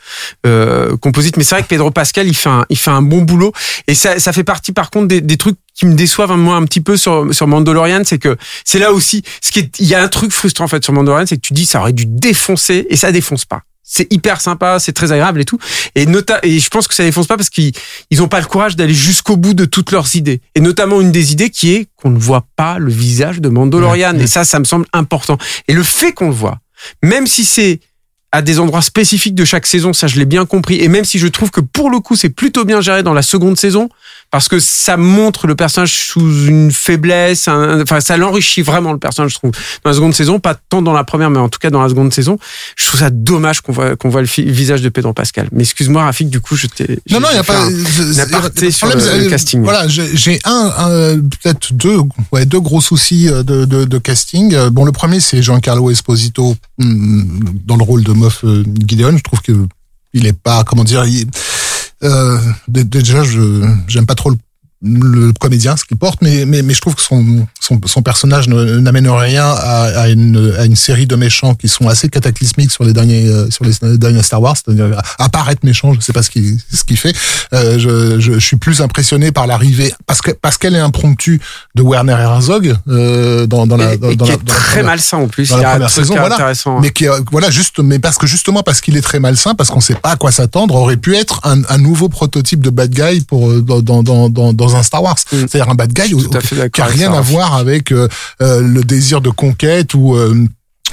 euh, 0.46 0.96
composite. 0.96 1.36
Mais 1.36 1.44
c'est 1.44 1.54
vrai 1.54 1.62
que 1.62 1.68
Pedro 1.68 1.90
Pascal 1.90 2.26
il 2.26 2.36
fait 2.36 2.48
un, 2.48 2.64
il 2.68 2.78
fait 2.78 2.90
un 2.90 3.02
bon 3.02 3.22
boulot. 3.22 3.52
Et 3.86 3.94
ça, 3.94 4.18
ça 4.18 4.32
fait 4.32 4.44
partie 4.44 4.72
par 4.72 4.90
contre 4.90 5.08
des, 5.08 5.20
des 5.20 5.36
trucs 5.36 5.56
qui 5.74 5.86
me 5.86 5.94
déçoivent 5.94 6.36
moi 6.36 6.56
un 6.56 6.64
petit 6.64 6.80
peu 6.80 6.96
sur 6.96 7.34
sur 7.34 7.46
Mandalorian. 7.46 8.02
C'est 8.04 8.18
que 8.18 8.36
c'est 8.64 8.78
là 8.78 8.92
aussi 8.92 9.22
ce 9.40 9.50
qui 9.50 9.60
est 9.60 9.80
il 9.80 9.86
y 9.86 9.94
a 9.94 10.02
un 10.02 10.08
truc 10.08 10.32
frustrant 10.32 10.64
en 10.64 10.68
fait 10.68 10.84
sur 10.84 10.92
Mandalorian 10.92 11.26
c'est 11.26 11.36
que 11.36 11.42
tu 11.42 11.54
dis 11.54 11.66
ça 11.66 11.80
aurait 11.80 11.92
dû 11.92 12.06
défoncer 12.06 12.86
et 12.88 12.96
ça 12.96 13.10
défonce 13.12 13.44
pas 13.44 13.62
c'est 13.94 14.10
hyper 14.10 14.40
sympa, 14.40 14.78
c'est 14.78 14.94
très 14.94 15.12
agréable 15.12 15.42
et 15.42 15.44
tout. 15.44 15.58
Et 15.94 16.06
nota 16.06 16.38
et 16.42 16.58
je 16.58 16.70
pense 16.70 16.88
que 16.88 16.94
ça 16.94 17.04
défonce 17.04 17.26
pas 17.26 17.36
parce 17.36 17.50
qu'ils 17.50 17.72
ils 18.10 18.22
ont 18.22 18.28
pas 18.28 18.40
le 18.40 18.46
courage 18.46 18.74
d'aller 18.74 18.94
jusqu'au 18.94 19.36
bout 19.36 19.52
de 19.52 19.66
toutes 19.66 19.92
leurs 19.92 20.16
idées. 20.16 20.40
Et 20.54 20.60
notamment 20.60 21.02
une 21.02 21.12
des 21.12 21.32
idées 21.32 21.50
qui 21.50 21.74
est 21.74 21.88
qu'on 21.96 22.08
ne 22.08 22.18
voit 22.18 22.46
pas 22.56 22.78
le 22.78 22.90
visage 22.90 23.42
de 23.42 23.50
Mandalorian. 23.50 24.18
Et 24.18 24.26
ça, 24.26 24.44
ça 24.44 24.58
me 24.58 24.64
semble 24.64 24.86
important. 24.94 25.36
Et 25.68 25.74
le 25.74 25.82
fait 25.82 26.12
qu'on 26.12 26.28
le 26.28 26.34
voit, 26.34 26.58
même 27.02 27.26
si 27.26 27.44
c'est 27.44 27.80
à 28.34 28.40
des 28.40 28.58
endroits 28.58 28.80
spécifiques 28.80 29.34
de 29.34 29.44
chaque 29.44 29.66
saison, 29.66 29.92
ça 29.92 30.06
je 30.06 30.18
l'ai 30.18 30.24
bien 30.24 30.46
compris. 30.46 30.80
Et 30.80 30.88
même 30.88 31.04
si 31.04 31.18
je 31.18 31.26
trouve 31.26 31.50
que 31.50 31.60
pour 31.60 31.90
le 31.90 32.00
coup 32.00 32.16
c'est 32.16 32.30
plutôt 32.30 32.64
bien 32.64 32.80
géré 32.80 33.02
dans 33.02 33.12
la 33.12 33.20
seconde 33.20 33.58
saison, 33.58 33.90
parce 34.32 34.48
que 34.48 34.58
ça 34.58 34.96
montre 34.96 35.46
le 35.46 35.54
personnage 35.54 35.92
sous 35.94 36.46
une 36.46 36.72
faiblesse, 36.72 37.46
un- 37.48 37.82
enfin 37.82 38.00
ça 38.00 38.16
l'enrichit 38.16 38.62
vraiment 38.62 38.92
le 38.92 38.98
personnage, 38.98 39.32
je 39.32 39.36
trouve. 39.36 39.52
Dans 39.84 39.90
la 39.90 39.94
seconde 39.94 40.14
saison, 40.14 40.40
pas 40.40 40.54
tant 40.54 40.82
dans 40.82 40.94
la 40.94 41.04
première, 41.04 41.30
mais 41.30 41.38
en 41.38 41.48
tout 41.50 41.58
cas 41.60 41.70
dans 41.70 41.82
la 41.82 41.88
seconde 41.90 42.12
saison, 42.14 42.38
je 42.74 42.86
trouve 42.86 42.98
ça 42.98 43.10
dommage 43.10 43.60
qu'on 43.60 43.72
voit 43.72 43.94
qu'on 43.94 44.08
voit 44.08 44.22
le 44.22 44.26
visage 44.50 44.80
de 44.82 44.88
Pedro 44.88 45.12
Pascal. 45.12 45.48
Mais 45.52 45.62
excuse-moi 45.62 46.02
Rafik, 46.02 46.30
du 46.30 46.40
coup 46.40 46.56
je 46.56 46.66
t'ai. 46.66 46.98
Non, 47.10 47.20
non, 47.20 47.28
il 47.30 47.34
n'y 47.34 47.38
a 47.38 47.44
pas. 47.44 47.62
un- 47.66 47.70
sur 48.72 48.86
le- 48.88 48.94
le 48.94 49.00
c'est- 49.24 49.28
casting. 49.30 49.62
Voilà, 49.62 49.86
j'ai 49.86 50.40
un, 50.44 50.72
un, 50.78 51.18
peut-être 51.20 51.74
deux, 51.74 51.98
ouais, 52.32 52.46
deux 52.46 52.60
gros 52.60 52.80
soucis 52.80 53.28
euh, 53.28 53.42
de, 53.42 53.66
de, 53.66 53.84
de 53.84 53.98
casting. 53.98 54.54
Euh, 54.54 54.70
Bon, 54.70 54.86
le 54.86 54.92
premier, 54.92 55.20
c'est 55.20 55.42
Giancarlo 55.42 55.90
Esposito 55.90 56.56
hum, 56.80 57.40
dans 57.66 57.76
le 57.76 57.84
rôle 57.84 58.02
de 58.02 58.12
Moff 58.12 58.44
euh, 58.44 58.64
Gideon. 58.86 59.14
Je 59.18 59.22
trouve 59.22 59.42
que 59.42 59.52
il 60.14 60.26
est 60.26 60.32
pas, 60.38 60.64
comment 60.64 60.84
dire, 60.84 61.04
il- 61.04 61.26
euh, 62.04 62.38
dé- 62.68 62.84
déjà, 62.84 63.22
je 63.22 63.64
j'aime 63.88 64.06
pas 64.06 64.14
trop 64.14 64.30
le 64.30 64.36
le 64.84 65.32
comédien, 65.32 65.76
ce 65.76 65.84
qu'il 65.84 65.96
porte, 65.96 66.18
mais, 66.22 66.44
mais, 66.44 66.62
mais 66.62 66.74
je 66.74 66.80
trouve 66.80 66.94
que 66.94 67.02
son, 67.02 67.46
son, 67.60 67.80
son 67.86 68.02
personnage 68.02 68.48
ne- 68.48 68.78
n'amène 68.78 69.08
rien 69.08 69.44
à, 69.46 69.84
à, 70.02 70.08
une, 70.08 70.54
à 70.58 70.64
une 70.64 70.76
série 70.76 71.06
de 71.06 71.14
méchants 71.16 71.54
qui 71.54 71.68
sont 71.68 71.88
assez 71.88 72.08
cataclysmiques 72.08 72.72
sur 72.72 72.84
les 72.84 72.92
derniers, 72.92 73.28
euh, 73.28 73.48
sur 73.50 73.64
les 73.64 73.96
derniers 73.98 74.22
Star 74.22 74.40
Wars. 74.42 74.56
C'est-à-dire, 74.56 74.86
être 75.50 75.64
méchant, 75.64 75.92
je 75.94 76.00
sais 76.00 76.12
pas 76.12 76.22
ce 76.22 76.30
qu'il 76.30 76.56
ce 76.72 76.84
qu'il 76.84 76.96
fait. 76.96 77.14
Euh, 77.52 77.78
je, 77.78 78.20
je, 78.20 78.32
je 78.34 78.38
suis 78.38 78.56
plus 78.56 78.80
impressionné 78.80 79.32
par 79.32 79.46
l'arrivée, 79.46 79.92
parce 80.06 80.20
que 80.20 80.30
parce 80.30 80.58
qu'elle 80.58 80.74
est 80.74 80.78
impromptue 80.80 81.40
de 81.74 81.82
Werner 81.82 82.12
Herzog 82.12 82.74
euh, 82.88 83.46
dans, 83.46 83.66
dans 83.66 83.76
la 83.76 83.94
Et- 83.94 83.98
dans, 83.98 84.10
et 84.10 84.16
dans 84.16 84.24
qui 84.24 84.30
la- 84.30 84.36
est 84.36 84.42
dans 84.44 84.52
très 84.54 84.82
malsain 84.82 85.18
en 85.18 85.28
plus. 85.28 85.48
dans 85.50 85.56
il 85.56 85.60
y 85.60 85.62
la 85.62 85.68
a 85.68 85.70
un 85.70 85.74
première 85.74 85.90
saison, 85.90 86.14
voilà. 86.16 86.34
intéressant. 86.36 86.80
mais 86.80 86.90
qui 86.90 87.06
voilà 87.30 87.50
juste 87.50 87.78
mais 87.80 87.98
parce 87.98 88.18
que 88.18 88.26
justement 88.26 88.62
parce 88.62 88.80
qu'il 88.80 88.96
est 88.96 89.00
très 89.02 89.20
malsain 89.20 89.54
parce 89.54 89.70
qu'on 89.70 89.80
sait 89.80 89.94
pas 89.94 90.10
à 90.10 90.16
quoi 90.16 90.32
s'attendre 90.32 90.74
aurait 90.74 90.96
pu 90.96 91.14
être 91.16 91.40
un, 91.44 91.62
un 91.68 91.78
nouveau 91.78 92.08
prototype 92.08 92.60
de 92.60 92.70
bad 92.70 92.90
guy 92.92 93.20
pour 93.22 93.50
euh, 93.50 93.60
dans 93.62 93.80
dans 93.82 94.02
dans 94.02 94.28
dans, 94.28 94.52
dans 94.72 94.78
un 94.78 94.82
Star 94.82 95.02
Wars 95.02 95.16
Mm. 95.32 95.36
c'est-à-dire 95.48 95.70
un 95.70 95.74
bad 95.74 95.92
guy 95.92 96.14
qui 96.72 96.80
a 96.80 96.84
rien 96.84 97.12
à 97.12 97.20
voir 97.20 97.54
avec 97.54 97.92
euh, 97.92 98.08
euh, 98.40 98.60
le 98.60 98.82
désir 98.82 99.20
de 99.20 99.30
conquête 99.30 99.94
ou 99.94 100.14
euh, 100.16 100.46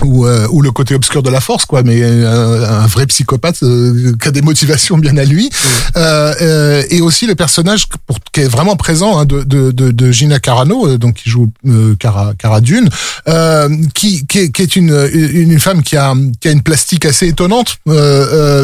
ou, 0.04 0.26
euh, 0.26 0.48
ou 0.52 0.62
le 0.62 0.72
côté 0.72 0.96
obscur 0.96 1.24
de 1.24 1.30
la 1.30 1.42
force 1.42 1.66
quoi 1.66 1.84
mais 1.84 2.02
euh, 2.02 2.68
un 2.84 2.88
vrai 2.88 3.06
psychopathe 3.08 3.64
euh, 3.64 4.14
qui 4.22 4.28
a 4.28 4.32
des 4.32 4.42
motivations 4.42 4.98
bien 4.98 5.18
à 5.18 5.26
lui. 5.26 5.50
Euh, 5.96 6.34
euh, 6.42 6.84
et 6.90 7.02
aussi 7.02 7.26
le 7.28 7.36
personnage 7.36 7.88
pour, 8.06 8.20
qui 8.32 8.42
est 8.42 8.48
vraiment 8.48 8.76
présent 8.76 9.18
hein, 9.20 9.26
de, 9.26 9.44
de, 9.44 9.72
de, 9.72 9.92
de 9.92 10.12
Gina 10.12 10.40
Carano 10.40 10.88
euh, 10.88 10.98
donc 10.98 11.16
qui 11.16 11.30
joue 11.30 11.52
euh, 11.68 11.96
Cara, 12.00 12.34
Cara 12.38 12.62
Dune 12.62 12.90
euh, 13.28 13.70
qui, 13.94 14.26
qui, 14.28 14.40
est, 14.40 14.52
qui 14.52 14.62
est 14.62 14.76
une, 14.76 14.92
une 15.14 15.52
une 15.52 15.60
femme 15.60 15.82
qui 15.84 15.98
a 15.98 16.14
qui 16.40 16.48
a 16.48 16.52
une 16.52 16.62
plastique 16.62 17.06
assez 17.06 17.28
étonnante 17.28 17.78
euh, 17.88 17.94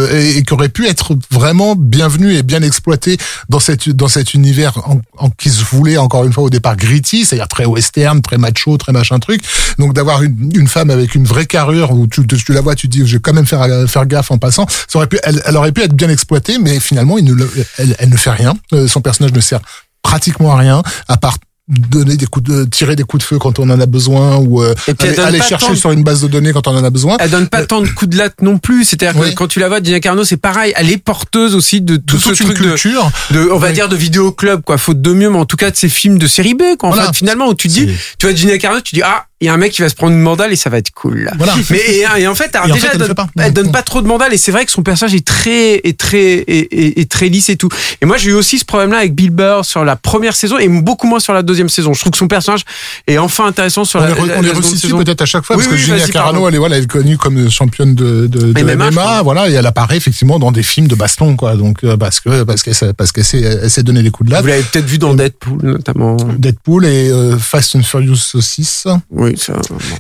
euh, 0.10 0.20
et, 0.22 0.38
et 0.38 0.44
qui 0.44 0.54
aurait 0.54 0.70
pu 0.70 0.88
être 0.88 1.16
vraiment 1.32 1.76
bienvenue 1.76 2.36
et 2.36 2.44
bien 2.44 2.62
exploitée 2.62 3.18
dans 3.50 3.60
cette 3.60 3.90
dans 3.90 4.08
cet 4.08 4.34
univers 4.34 4.78
en, 4.88 5.02
en- 5.18 5.30
qui 5.32 5.50
se 5.50 5.64
voulait 5.64 5.98
encore 5.98 6.24
une 6.26 6.32
fois 6.34 6.44
au 6.44 6.50
départ 6.50 6.76
gritty 6.78 7.26
c'est-à-dire 7.26 7.48
très 7.48 7.66
western 7.66 8.22
très 8.22 8.38
macho 8.38 8.78
très 8.78 8.92
machin 8.94 9.20
truc. 9.20 9.42
Donc 9.80 9.94
d'avoir 9.94 10.22
une, 10.24 10.52
une 10.56 10.68
femme 10.68 10.90
avec 10.90 11.16
une 11.16 11.25
vraie 11.26 11.46
carrure 11.46 11.92
où 11.92 12.08
tu, 12.08 12.26
tu 12.26 12.54
la 12.54 12.62
vois 12.62 12.76
tu 12.76 12.88
dis 12.88 13.06
je 13.06 13.14
vais 13.18 13.20
quand 13.20 13.34
même 13.34 13.46
faire 13.46 13.66
faire 13.88 14.06
gaffe 14.06 14.32
en 14.32 14.38
passant 14.38 14.66
ça 14.88 14.98
aurait 15.00 15.08
pu 15.08 15.18
elle, 15.24 15.42
elle 15.46 15.58
aurait 15.58 15.72
pu 15.72 15.82
être 15.82 15.94
bien 15.94 16.10
exploitée 16.10 16.58
mais 16.60 16.80
finalement 16.80 17.18
il 17.18 17.26
ne 17.26 17.34
le- 17.34 17.50
elle, 17.78 17.96
elle 18.00 18.10
ne 18.10 18.18
fait 18.18 18.32
rien 18.32 18.54
Euh, 18.74 18.88
son 18.88 19.02
personnage 19.02 19.34
ne 19.34 19.40
sert 19.42 19.60
pratiquement 20.02 20.52
à 20.54 20.58
rien 20.58 20.84
à 21.08 21.18
part 21.18 21.38
donner 21.68 22.16
des 22.16 22.28
coups 22.28 22.48
de 22.48 22.64
tirer 22.66 22.96
des 22.96 23.02
coups 23.02 23.24
de 23.24 23.28
feu 23.28 23.40
quand 23.40 23.58
on 23.58 23.68
en 23.72 23.80
a 23.82 23.88
besoin 23.88 24.36
ou 24.38 24.62
euh, 24.62 24.76
aller, 25.00 25.20
aller 25.20 25.42
chercher 25.42 25.72
de- 25.72 25.76
sur 25.76 25.92
une 25.92 26.04
base 26.04 26.22
de 26.22 26.28
données 26.28 26.54
quand 26.54 26.68
on 26.68 26.78
en 26.78 26.84
a 26.84 26.92
besoin 26.92 27.18
Elle 27.20 27.32
donne 27.32 27.48
pas 27.48 27.66
tant 27.66 27.82
de 27.82 27.88
coups 27.88 28.12
de 28.12 28.18
latte 28.20 28.40
non 28.44 28.60
plus. 28.60 28.84
C'est-à-dire 28.86 29.20
Oui. 29.20 29.32
que 29.32 29.36
quand 29.36 29.48
tu 29.48 29.60
la 29.60 29.68
vois, 29.68 29.82
Gina 29.82 30.00
Carano, 30.00 30.24
c'est 30.24 30.38
pareil. 30.38 30.74
Elle 30.76 30.92
est 30.92 31.00
porteuse 31.00 31.56
aussi 31.56 31.82
de 31.82 31.98
tout 31.98 32.18
de 32.18 32.22
ce 32.22 32.34
truc 32.34 32.50
de, 32.50 32.54
culture 32.54 33.10
de, 33.32 33.50
on 33.52 33.58
va 33.58 33.70
Oui. 33.70 33.74
dire 33.74 33.90
de 33.90 33.96
vidéoclub, 33.96 34.62
quoi. 34.62 34.78
Faute 34.78 35.02
de 35.02 35.12
mieux, 35.12 35.32
mais 35.32 35.40
en 35.40 35.46
tout 35.46 35.58
cas 35.58 35.72
de 35.72 35.76
ces 35.76 35.90
films 35.90 36.20
de 36.20 36.28
série 36.28 36.54
B, 36.54 36.62
quoi. 36.78 36.90
En 36.90 36.92
Voilà. 36.92 37.08
fait, 37.08 37.18
finalement, 37.18 37.48
où 37.48 37.56
tu 37.56 37.68
dis, 37.68 37.90
tu 38.20 38.28
vois 38.28 38.36
Gina 38.36 38.60
Carano, 38.60 38.82
tu 38.82 38.94
dis, 38.94 39.02
ah, 39.04 39.26
il 39.42 39.48
y 39.48 39.50
a 39.50 39.54
un 39.54 39.58
mec 39.58 39.74
qui 39.74 39.82
va 39.82 39.90
se 39.90 39.96
prendre 39.96 40.14
une 40.14 40.22
mandale 40.22 40.54
et 40.54 40.56
ça 40.56 40.70
va 40.70 40.78
être 40.78 40.92
cool. 40.92 41.24
là. 41.26 41.34
Voilà. 41.38 41.54
Mais 41.70 41.78
et, 41.78 42.06
et 42.22 42.28
en 42.28 42.36
fait, 42.36 42.56
alors, 42.56 42.68
Et 42.70 42.72
en 42.72 42.76
déjà, 42.76 42.88
fait, 42.88 42.96
elle 42.96 43.02
elle, 43.02 43.08
le 43.10 43.14
donne, 43.14 43.16
pas. 43.16 43.28
elle 43.44 43.54
donne 43.54 43.72
pas 43.72 43.82
trop 43.82 44.02
de 44.02 44.08
mandales 44.08 44.34
et 44.34 44.38
c'est 44.38 44.52
vrai 44.52 44.66
que 44.66 44.72
son 44.72 44.82
personnage 44.82 45.14
est 45.14 45.26
très, 45.28 45.76
est 45.84 45.98
très, 46.00 46.44
est, 46.48 47.10
très 47.12 47.28
lisse 47.28 47.50
et 47.50 47.58
tout. 47.58 47.68
Et 48.02 48.06
moi, 48.06 48.16
j'ai 48.18 48.30
eu 48.30 48.34
aussi 48.34 48.58
ce 48.60 48.66
problème-là 48.66 49.00
avec 49.00 49.14
Bill 49.14 49.32
Burr 49.32 49.66
sur 49.66 49.84
la 49.84 49.98
première 49.98 50.36
saison 50.36 50.58
et 50.58 50.68
beaucoup 50.70 51.08
moins 51.08 51.20
sur 51.20 51.34
la 51.34 51.42
deuxième 51.44 51.68
saison. 51.70 51.94
Je 51.94 52.00
trouve 52.00 52.12
que 52.12 52.18
son 52.18 52.28
personnage 52.30 52.62
est 53.08 53.18
enfin 53.18 53.46
intéressant 53.46 53.84
sur 53.84 54.00
on 54.00 54.04
la, 54.04 54.10
les, 54.10 54.14
re- 54.16 54.26
la- 54.26 54.38
on 54.38 54.42
les 54.42 54.54
la 54.54 54.62
saison. 54.62 54.98
peut-être 55.04 55.22
à 55.22 55.26
chaque 55.26 55.44
fois 55.44 55.58
Oui, 55.58 55.66
parce 55.68 55.76
que 55.82 55.92
oui, 55.92 56.00
vas-y, 56.00 56.12
Carano 56.12 56.48
elle 56.48 56.56
est 56.56 56.58
voilà 56.58 56.78
elle 56.78 56.84
est 56.84 56.88
connue 56.88 57.18
comme 57.18 57.50
championne 57.50 57.94
de, 57.94 58.28
de, 58.28 58.54
de 58.54 58.64
MMA, 58.64 58.92
MMA, 58.92 59.22
voilà 59.24 59.50
et 59.50 59.54
elle 59.54 59.66
apparaît 59.66 59.98
effectivement 59.98 60.40
dans 60.40 60.52
des 60.52 60.64
films 60.64 60.88
de 60.88 60.96
baston 60.96 61.36
quoi 61.36 61.56
donc 61.56 61.84
euh, 61.84 61.98
parce 61.98 62.20
que 62.20 62.44
parce 62.44 62.64
qu'elle 62.64 62.76
sait- 62.76 62.94
parce 62.94 63.12
qu'elle 63.12 63.26
sait 63.26 63.42
elle 63.42 63.70
sait 63.70 63.84
donner 63.84 64.02
des 64.02 64.12
coups 64.12 64.30
de 64.30 64.34
latte 64.34 64.44
Vous 64.44 64.48
l'avez 64.48 64.64
peut-être 64.64 64.86
vu 64.86 64.98
dans 64.98 65.14
Deadpool, 65.14 65.60
notamment. 65.64 66.16
Deadpool 66.38 66.86
et 66.86 67.10
euh, 67.10 67.38
Fast 67.38 67.76
and 67.76 67.84
Furious 67.84 68.36
6 68.40 68.88
Oui, 69.26 69.38
ça. 69.38 69.54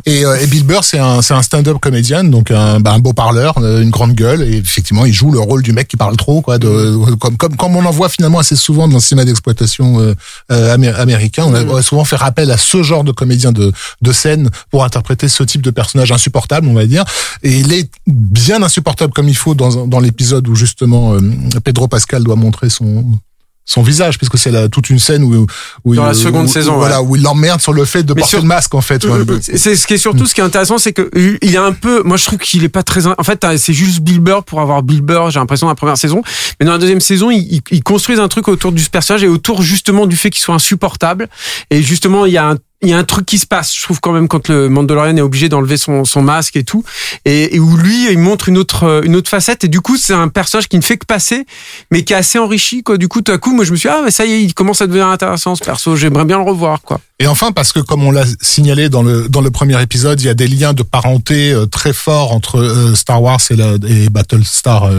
Et, 0.06 0.24
euh, 0.24 0.38
et 0.40 0.46
Bill 0.48 0.64
Burr, 0.64 0.84
c'est 0.84 1.00
un, 1.00 1.22
c'est 1.22 1.34
un 1.34 1.42
stand-up 1.42 1.78
comédien, 1.82 2.24
donc 2.24 2.52
un, 2.52 2.80
bah, 2.80 2.92
un 2.94 3.00
beau 3.00 3.14
parleur, 3.14 3.58
euh, 3.58 3.82
une 3.82 3.90
grande 3.90 4.14
gueule, 4.14 4.44
et 4.44 4.58
effectivement, 4.58 5.04
il 5.06 5.14
joue 5.14 5.32
le 5.32 5.40
rôle 5.40 5.64
du 5.64 5.74
mec 5.74 5.88
qui 5.88 5.98
parle 5.98 6.16
trop, 6.16 6.42
quoi, 6.42 6.60
de, 6.60 6.96
comme, 7.16 7.38
comme, 7.38 7.56
comme 7.56 7.76
on 7.76 7.84
en 7.86 7.92
voit 7.92 8.10
finalement 8.10 8.40
assez 8.40 8.56
souvent 8.56 8.88
dans 8.88 8.96
le 8.98 9.02
cinéma 9.02 9.26
d'exploitation 9.26 10.00
euh, 10.00 10.14
euh, 10.52 10.76
amé- 10.76 10.94
américain. 10.94 11.44
On 11.48 11.56
a, 11.56 11.64
on 11.64 11.76
a 11.76 11.82
souvent 11.82 12.06
fait 12.06 12.18
rappel 12.18 12.52
à 12.52 12.58
ce 12.58 12.84
genre 12.84 13.04
de 13.04 13.12
comédien 13.12 13.52
de, 13.52 13.72
de 14.02 14.12
scène 14.12 14.50
pour 14.70 14.84
interpréter 14.84 15.28
ce 15.28 15.44
type 15.44 15.62
de 15.64 15.72
personnage 15.72 16.12
insupportable, 16.12 16.68
on 16.68 16.74
va 16.74 16.86
dire. 16.86 17.04
Et 17.42 17.58
il 17.60 17.74
est 17.74 17.90
bien 18.06 18.62
insupportable 18.62 19.12
comme 19.12 19.28
il 19.28 19.38
faut 19.38 19.56
dans, 19.56 19.88
dans 19.88 20.00
l'épisode 20.00 20.48
où 20.48 20.56
justement 20.56 21.14
euh, 21.16 21.20
Pedro 21.64 21.88
Pascal 21.88 22.24
doit 22.24 22.36
montrer 22.36 22.70
son 22.70 23.06
son 23.66 23.82
visage 23.82 24.18
puisque 24.18 24.38
c'est 24.38 24.52
là 24.52 24.70
toute 24.70 24.90
une 24.92 25.00
scène 25.00 25.24
où, 25.24 25.48
où 25.84 25.96
Dans 25.96 26.04
il, 26.04 26.08
la 26.08 26.14
seconde 26.14 26.46
où- 26.46 26.52
saison, 26.52 26.76
voilà 26.78 27.02
ouais. 27.02 27.08
où 27.10 27.16
il 27.16 27.24
l'emmerde 27.24 27.60
sur 27.62 27.74
le 27.74 27.84
fait 27.84 28.04
de 28.04 28.14
Mais 28.14 28.22
porter 28.22 28.30
sur- 28.38 28.42
le 28.42 28.48
masque 28.48 28.74
en 28.76 28.82
fait 28.82 29.04
Ouais. 29.06 29.20
C'est 29.42 29.58
c'est- 29.58 29.76
ce 29.76 29.88
qui 29.88 29.96
est 29.96 29.98
surtout 29.98 30.26
ce 30.26 30.34
qui 30.36 30.42
est 30.42 30.44
intéressant, 30.44 30.78
c'est 30.78 30.94
que 30.94 31.10
euh, 31.16 31.38
il 31.42 31.54
est 31.56 31.58
un 31.58 31.72
peu. 31.74 32.04
Moi, 32.04 32.18
je 32.18 32.26
trouve 32.26 32.40
qu'il 32.40 32.64
est 32.64 32.70
pas 32.70 32.84
très. 32.84 33.06
En 33.08 33.24
fait, 33.24 33.46
c'est 33.58 33.74
juste 33.74 34.00
Bill 34.02 34.20
Burr 34.20 34.44
pour 34.44 34.62
avoir 34.62 34.84
Bill 34.84 35.02
Burr. 35.02 35.32
J'ai 35.32 35.40
l'impression 35.40 35.66
dans 35.68 35.72
la 35.72 35.76
première 35.76 35.98
saison, 35.98 36.22
mais 36.60 36.66
dans 36.66 36.72
la 36.74 36.78
deuxième 36.78 37.02
saison, 37.02 37.32
ils 37.32 37.42
il, 37.56 37.62
ils 37.72 37.84
construisent 37.84 38.20
un 38.20 38.28
truc 38.28 38.48
autour 38.48 38.72
du 38.72 38.84
personnage 38.84 39.24
et 39.24 39.28
autour 39.28 39.62
justement 39.62 40.06
du 40.06 40.16
fait 40.16 40.30
qu'il 40.30 40.42
soit 40.42 40.56
insupportable. 40.56 41.28
Et 41.72 41.82
justement, 41.82 42.26
il 42.26 42.34
y 42.34 42.38
a 42.38 42.48
un 42.50 42.56
il 42.82 42.90
y 42.90 42.94
a 42.94 42.98
un 42.98 43.04
truc 43.04 43.26
qui 43.26 43.40
se 43.40 43.46
passe, 43.46 43.76
je 43.76 43.82
trouve 43.82 44.00
quand 44.00 44.12
même 44.12 44.28
quand 44.28 44.48
le 44.48 44.70
Mandalorian 44.70 45.18
est 45.18 45.22
obligé 45.22 45.50
d'enlever 45.50 45.78
son, 45.78 46.06
son 46.06 46.22
masque 46.22 46.56
et 46.56 46.64
tout, 46.64 46.84
et, 47.26 47.56
et 47.56 47.60
où 47.60 47.78
lui 47.78 48.12
il 48.12 48.20
montre 48.20 48.50
une 48.50 48.58
autre 48.58 48.84
euh, 48.84 49.02
une 49.04 49.16
autre 49.16 49.30
facette 49.30 49.64
et 49.64 49.68
du 49.68 49.82
coup 49.82 49.98
c'est 49.98 50.14
un 50.14 50.28
personnage 50.28 50.68
qui 50.68 50.78
ne 50.78 50.82
fait 50.82 50.98
que 50.98 51.06
passer, 51.06 51.46
mais 51.92 52.04
qui 52.04 52.14
est 52.14 52.18
assez 52.18 52.40
enrichi 52.40 52.84
quoi. 52.84 52.98
Du 52.98 53.08
coup 53.08 53.22
tout 53.22 53.32
à 53.32 53.38
coup 53.38 53.54
moi 53.54 53.66
je 53.66 53.72
me 53.72 53.76
suis 53.76 53.90
dit, 53.90 53.96
ah 53.96 54.02
mais 54.04 54.12
ça 54.12 54.26
y 54.26 54.34
est 54.34 54.44
il 54.44 54.54
commence 54.54 54.82
à 54.82 54.88
devenir 54.88 55.08
intéressant 55.08 55.56
ce 55.56 55.64
perso, 55.64 55.96
j'aimerais 55.96 56.26
bien 56.26 56.38
le 56.38 56.44
revoir 56.44 56.82
quoi. 56.82 57.00
Et 57.18 57.28
enfin, 57.28 57.54
parce 57.54 57.72
que 57.72 57.80
comme 57.80 58.04
on 58.04 58.12
l'a 58.12 58.26
signalé 58.42 58.90
dans 58.90 59.02
le 59.02 59.30
dans 59.30 59.40
le 59.40 59.50
premier 59.50 59.82
épisode, 59.82 60.20
il 60.20 60.26
y 60.26 60.30
a 60.30 60.34
des 60.34 60.50
liens 60.50 60.74
de 60.74 60.84
parenté 60.84 61.54
euh, 61.54 61.66
très 61.66 61.94
forts 61.94 62.34
entre 62.34 62.60
euh, 62.60 62.94
Star 62.94 63.22
Wars 63.22 63.40
et, 63.52 63.56
la, 63.56 63.76
et 63.88 64.10
Battlestar 64.10 64.90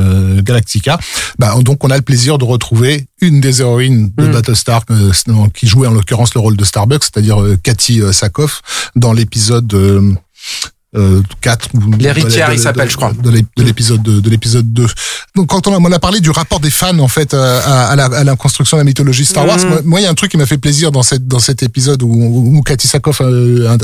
Galactica. 0.42 0.98
Bah, 1.38 1.54
donc, 1.60 1.84
on 1.84 1.90
a 1.90 1.96
le 1.96 2.02
plaisir 2.02 2.38
de 2.38 2.44
retrouver 2.44 3.06
une 3.20 3.42
des 3.42 3.60
héroïnes 3.60 4.10
de 4.16 4.26
Mm. 4.26 4.32
Battlestar 4.32 4.84
qui 5.54 5.66
jouait 5.66 5.86
en 5.86 5.92
l'occurrence 5.92 6.34
le 6.34 6.40
rôle 6.40 6.56
de 6.56 6.64
Starbucks, 6.64 7.04
c'est-à-dire 7.04 7.38
Cathy 7.66 8.00
euh, 8.00 8.12
Sakoff, 8.12 8.62
dans 8.94 9.12
l'épisode. 9.12 9.72
euh, 9.74 10.12
euh, 10.96 11.20
4 11.42 11.68
ou 11.74 11.92
L'héritière, 11.98 12.50
il 12.54 12.58
s'appelle, 12.58 12.88
je 12.88 12.96
crois. 12.96 13.12
de 13.12 13.28
l'ép- 13.28 13.48
de 13.58 13.62
l'épisode 13.64 14.02
de, 14.02 14.20
de 14.20 14.30
l'épisode 14.30 14.72
2. 14.72 14.86
Donc 15.34 15.48
quand 15.48 15.66
on 15.66 15.74
a, 15.74 15.78
on 15.78 15.92
a 15.92 15.98
parlé 15.98 16.20
du 16.20 16.30
rapport 16.30 16.58
des 16.60 16.70
fans 16.70 16.98
en 17.00 17.08
fait 17.08 17.34
euh, 17.34 17.60
à, 17.66 17.88
à 17.88 17.96
la, 17.96 18.04
à 18.06 18.24
la 18.24 18.36
construction 18.36 18.78
de 18.78 18.80
la 18.80 18.84
mythologie 18.84 19.26
Star 19.26 19.44
Wars, 19.46 19.58
Mhm. 19.58 19.68
moi- 19.68 19.80
moi 19.84 20.00
il 20.00 20.04
y 20.04 20.06
a 20.06 20.10
un 20.10 20.14
truc 20.14 20.30
qui 20.30 20.38
m'a 20.38 20.46
fait 20.46 20.56
plaisir 20.56 20.92
dans 20.92 21.02
cette 21.02 21.26
dans 21.28 21.40
cet 21.40 21.62
épisode 21.62 22.02
où, 22.02 22.08
où 22.56 22.62
Cathy 22.62 22.86
Sakoff 22.88 23.20
euh, 23.20 23.76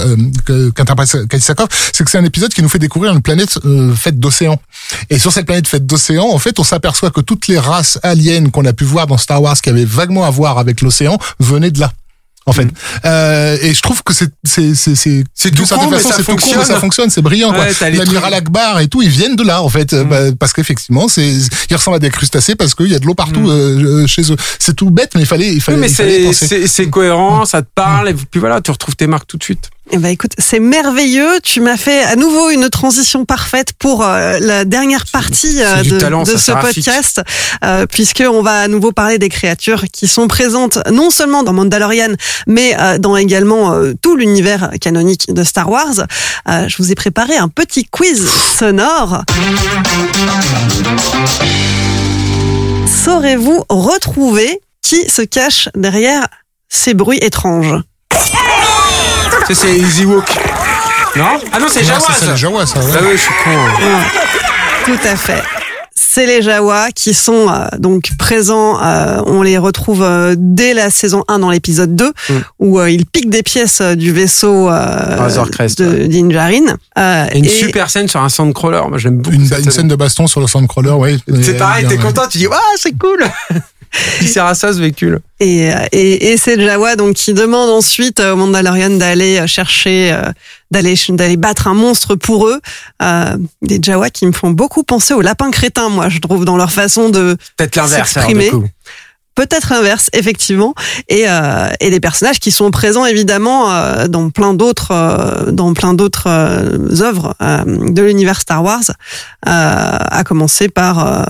euh, 0.49 0.71
qu'interprète 0.75 1.27
Cathy 1.29 1.45
Sakoff, 1.45 1.69
c'est 1.93 2.03
que 2.05 2.11
c'est 2.11 2.19
un 2.19 2.25
épisode 2.25 2.55
qui 2.55 2.63
nous 2.63 2.71
fait 2.71 2.79
découvrir 2.79 3.13
une 3.13 3.21
planète 3.21 3.59
euh, 3.67 3.93
faite 3.95 4.19
d'océans. 4.19 4.59
Et 5.11 5.19
sur 5.19 5.33
cette 5.33 5.45
planète 5.47 5.67
faite 5.69 5.85
d'océans, 5.85 6.31
en 6.33 6.39
fait, 6.39 6.59
on 6.61 6.65
s'aperçoit 6.65 7.11
que 7.11 7.21
toutes 7.21 7.47
les 7.49 7.59
races 7.59 7.99
aliens 8.05 8.49
qu'on 8.49 8.65
a 8.65 8.73
pu 8.73 8.85
voir 8.85 9.07
dans 9.07 9.19
Star 9.19 9.43
Wars 9.43 9.61
qui 9.61 9.69
avaient 9.69 9.85
vaguement 9.85 10.25
à 10.25 10.31
voir 10.31 10.57
avec 10.57 10.81
l'océan 10.81 11.19
venaient 11.41 11.73
de 11.73 11.81
là. 11.81 11.93
En 12.45 12.53
fait, 12.53 12.67
euh, 13.05 13.57
et 13.63 13.73
je 13.73 13.81
trouve 13.83 14.03
que 14.03 14.13
c'est 14.13 14.29
c'est 14.43 14.75
c'est 14.75 14.97
c'est 15.33 15.51
tout 15.53 15.65
con, 15.65 15.89
mais 15.91 16.01
ça 16.01 16.09
con, 16.11 16.15
mais 16.19 16.25
fonctionne. 16.25 16.65
ça 16.65 16.81
fonctionne, 16.81 17.09
c'est 17.09 17.23
brillant 17.23 17.53
quoi. 17.53 17.61
Ouais, 17.65 17.91
les 17.91 17.99
L'amiral 17.99 18.35
Akbar 18.35 18.81
et 18.81 18.89
tout, 18.89 19.01
ils 19.01 19.09
viennent 19.09 19.37
de 19.37 19.45
là 19.45 19.63
en 19.63 19.69
fait, 19.69 19.93
euh, 19.93 20.03
Mm. 20.05 20.09
bah, 20.09 20.19
parce 20.41 20.53
qu'effectivement, 20.53 21.07
c'est 21.07 21.35
ils 21.71 21.77
ressemblent 21.77 21.99
à 21.99 22.01
des 22.01 22.11
crustacés 22.11 22.57
parce 22.57 22.75
qu'il 22.75 22.89
y 22.89 22.95
a 22.97 22.99
de 22.99 23.07
l'eau 23.07 23.15
partout 23.15 23.41
Mm. 23.43 23.51
euh, 23.51 24.07
chez 24.09 24.23
eux. 24.33 24.37
C'est 24.59 24.75
tout 24.75 24.91
bête, 24.91 25.13
mais 25.15 25.21
il 25.21 25.27
fallait 25.27 25.49
il 25.51 25.55
Oui, 25.55 25.61
fallait, 25.61 25.79
mais 25.79 25.89
fallait 25.89 26.23
y 26.31 26.35
c'est, 26.35 26.49
c'est, 26.49 26.67
c'est 26.67 26.91
cohérent, 26.91 27.45
ça 27.45 27.63
te 27.63 27.69
parle, 27.73 28.09
et 28.09 28.15
puis 28.15 28.41
voilà, 28.41 28.61
tu 28.61 28.73
retrouves 28.73 28.97
tes 28.97 29.07
marques 29.07 29.29
tout 29.29 29.37
de 29.37 29.45
suite. 29.45 29.71
Eh 29.91 29.99
ben 29.99 30.09
écoute, 30.09 30.33
c'est 30.39 30.61
merveilleux. 30.61 31.41
Tu 31.43 31.61
m'as 31.61 31.77
fait 31.77 32.03
à 32.05 32.15
nouveau 32.15 32.51
une 32.51 32.71
transition 32.71 33.25
parfaite 33.25 33.73
pour 33.79 34.05
euh, 34.05 34.39
la 34.41 34.65
dernière 34.65 35.07
partie 35.07 35.61
euh, 35.61 35.83
de, 35.83 35.99
talent, 35.99 36.23
de 36.23 36.37
ça, 36.37 36.39
ce 36.39 36.53
podcast, 36.53 37.21
euh, 37.65 37.87
puisque 37.87 38.23
on 38.27 38.43
va 38.43 38.61
à 38.61 38.69
nouveau 38.69 38.93
parler 38.93 39.19
des 39.19 39.29
créatures 39.29 39.85
qui 39.93 40.07
sont 40.07 40.29
présentes 40.29 40.79
non 40.91 41.11
seulement 41.11 41.43
dans 41.43 41.53
Mandalorian, 41.53 42.15
mais 42.47 42.77
euh, 42.79 42.99
dans 42.99 43.17
également 43.17 43.75
tout 44.01 44.17
l'univers 44.17 44.71
canonique 44.81 45.33
de 45.33 45.43
Star 45.43 45.69
Wars. 45.69 46.07
Je 46.47 46.77
vous 46.79 46.93
ai 46.93 46.95
préparé 46.95 47.37
un 47.37 47.49
petit 47.49 47.85
quiz 47.85 48.29
sonore. 48.57 49.23
Saurez-vous 53.05 53.65
retrouver 53.69 54.61
qui 54.81 55.09
se 55.11 55.23
cache 55.23 55.69
derrière 55.75 56.27
ces 56.69 56.95
bruits 56.95 57.19
étranges? 57.21 57.83
Ça, 59.47 59.55
c'est 59.55 59.77
Easy 59.77 60.05
Walk. 60.05 60.27
Non? 61.17 61.25
Ah 61.53 61.59
non, 61.59 61.67
c'est 61.69 61.85
Jawa, 61.85 62.01
c'est 62.01 62.25
ça, 62.25 62.31
les 62.33 62.37
Jawas, 62.37 62.67
ça. 62.67 62.79
ouais. 62.81 62.87
Ah 62.95 62.99
oui, 63.03 63.13
je 63.13 63.19
suis 63.19 63.35
con. 63.45 63.51
Tout 64.87 64.99
à 65.09 65.17
fait. 65.17 65.43
C'est 65.95 66.27
les 66.27 66.43
Jawas 66.43 66.91
qui 66.95 67.13
sont 67.15 67.49
euh, 67.49 67.67
donc 67.79 68.11
présents. 68.19 68.83
euh, 68.83 69.21
on 69.27 69.43
les 69.43 69.59
retrouve 69.59 70.03
euh, 70.03 70.35
dès 70.39 70.75
la 70.75 70.91
saison 70.91 71.25
1 71.29 71.39
dans 71.41 71.51
l'épisode 71.51 71.95
2 71.97 72.13
Mm. 72.29 72.35
où 72.61 72.79
euh, 72.81 72.91
ils 72.91 73.05
piquent 73.07 73.31
des 73.31 73.43
pièces 73.43 73.81
euh, 73.81 73.95
du 73.95 74.13
vaisseau 74.13 74.69
euh, 74.69 75.17
Razor 75.19 75.51
Crest, 75.51 75.81
de 75.83 75.87
ouais. 75.89 76.09
Dinjarin. 76.09 76.77
Euh, 76.99 77.27
une 77.35 77.45
et- 77.45 77.49
super 77.49 77.91
scène 77.91 78.09
sur 78.09 78.23
un 78.23 78.29
sandcrawler. 78.29 78.83
Moi, 78.89 78.99
j'aime 78.99 79.19
beaucoup 79.19 79.35
Une, 79.37 79.47
cette 79.47 79.65
une 79.65 79.71
scène 79.71 79.89
de 79.89 79.97
baston 79.97 80.27
sur 80.27 80.41
le 80.41 80.47
Sandcrawler, 80.47 80.91
ouais. 80.93 81.17
C'est 81.43 81.57
pareil, 81.57 81.87
t'es 81.89 81.97
content, 81.97 82.23
tu 82.31 82.39
dis, 82.39 82.47
ah, 82.51 82.59
c'est 82.77 82.97
cool. 82.99 83.25
Il 84.21 84.29
sert 84.29 84.47
à 84.47 84.55
ça, 84.55 84.73
ce 84.73 84.79
véhicule. 84.79 85.21
Et, 85.41 85.73
euh, 85.73 85.87
et, 85.93 86.33
et 86.33 86.37
c'est 86.37 86.59
Jawa 86.61 86.97
donc 86.97 87.15
qui 87.15 87.35
demande 87.35 87.71
ensuite 87.71 88.21
au 88.21 88.37
Mandalorian 88.37 88.91
d'aller 88.91 89.47
chercher, 89.47 90.13
euh, 90.13 90.31
d'aller 90.71 90.95
d'aller 91.11 91.37
battre 91.37 91.67
un 91.69 91.75
monstre 91.75 92.15
pour 92.15 92.49
eux. 92.49 92.61
Euh, 93.03 93.37
des 93.61 93.79
Jawa 93.83 94.11
qui 94.11 94.27
me 94.27 94.33
font 94.33 94.51
beaucoup 94.51 94.83
penser 94.83 95.15
aux 95.15 95.21
lapins 95.21 95.51
crétins, 95.51 95.89
moi 95.89 96.09
je 96.09 96.21
trouve 96.21 96.45
dans 96.45 96.57
leur 96.57 96.73
façon 96.73 97.11
de 97.11 97.37
Peut-être 97.57 97.77
l'inverse, 97.77 98.17
peut-être 99.35 99.73
inverse 99.73 100.11
effectivement 100.13 100.75
et 101.09 101.25
euh, 101.29 101.69
et 101.81 101.91
des 101.91 102.01
personnages 102.01 102.39
qui 102.39 102.53
sont 102.53 102.71
présents 102.71 103.05
évidemment 103.07 103.71
euh, 103.73 104.07
dans 104.09 104.31
plein 104.31 104.55
d'autres 104.55 104.91
euh, 104.93 105.51
dans 105.51 105.73
plein 105.75 105.95
d'autres 105.95 106.29
euh, 106.29 107.01
œuvres 107.01 107.35
euh, 107.43 107.65
de 107.91 108.03
l'univers 108.03 108.41
Star 108.41 108.63
Wars 108.63 108.83
euh, 108.91 108.95
à 109.47 110.23
commencer 110.25 110.69
par 110.69 111.07
euh, 111.07 111.25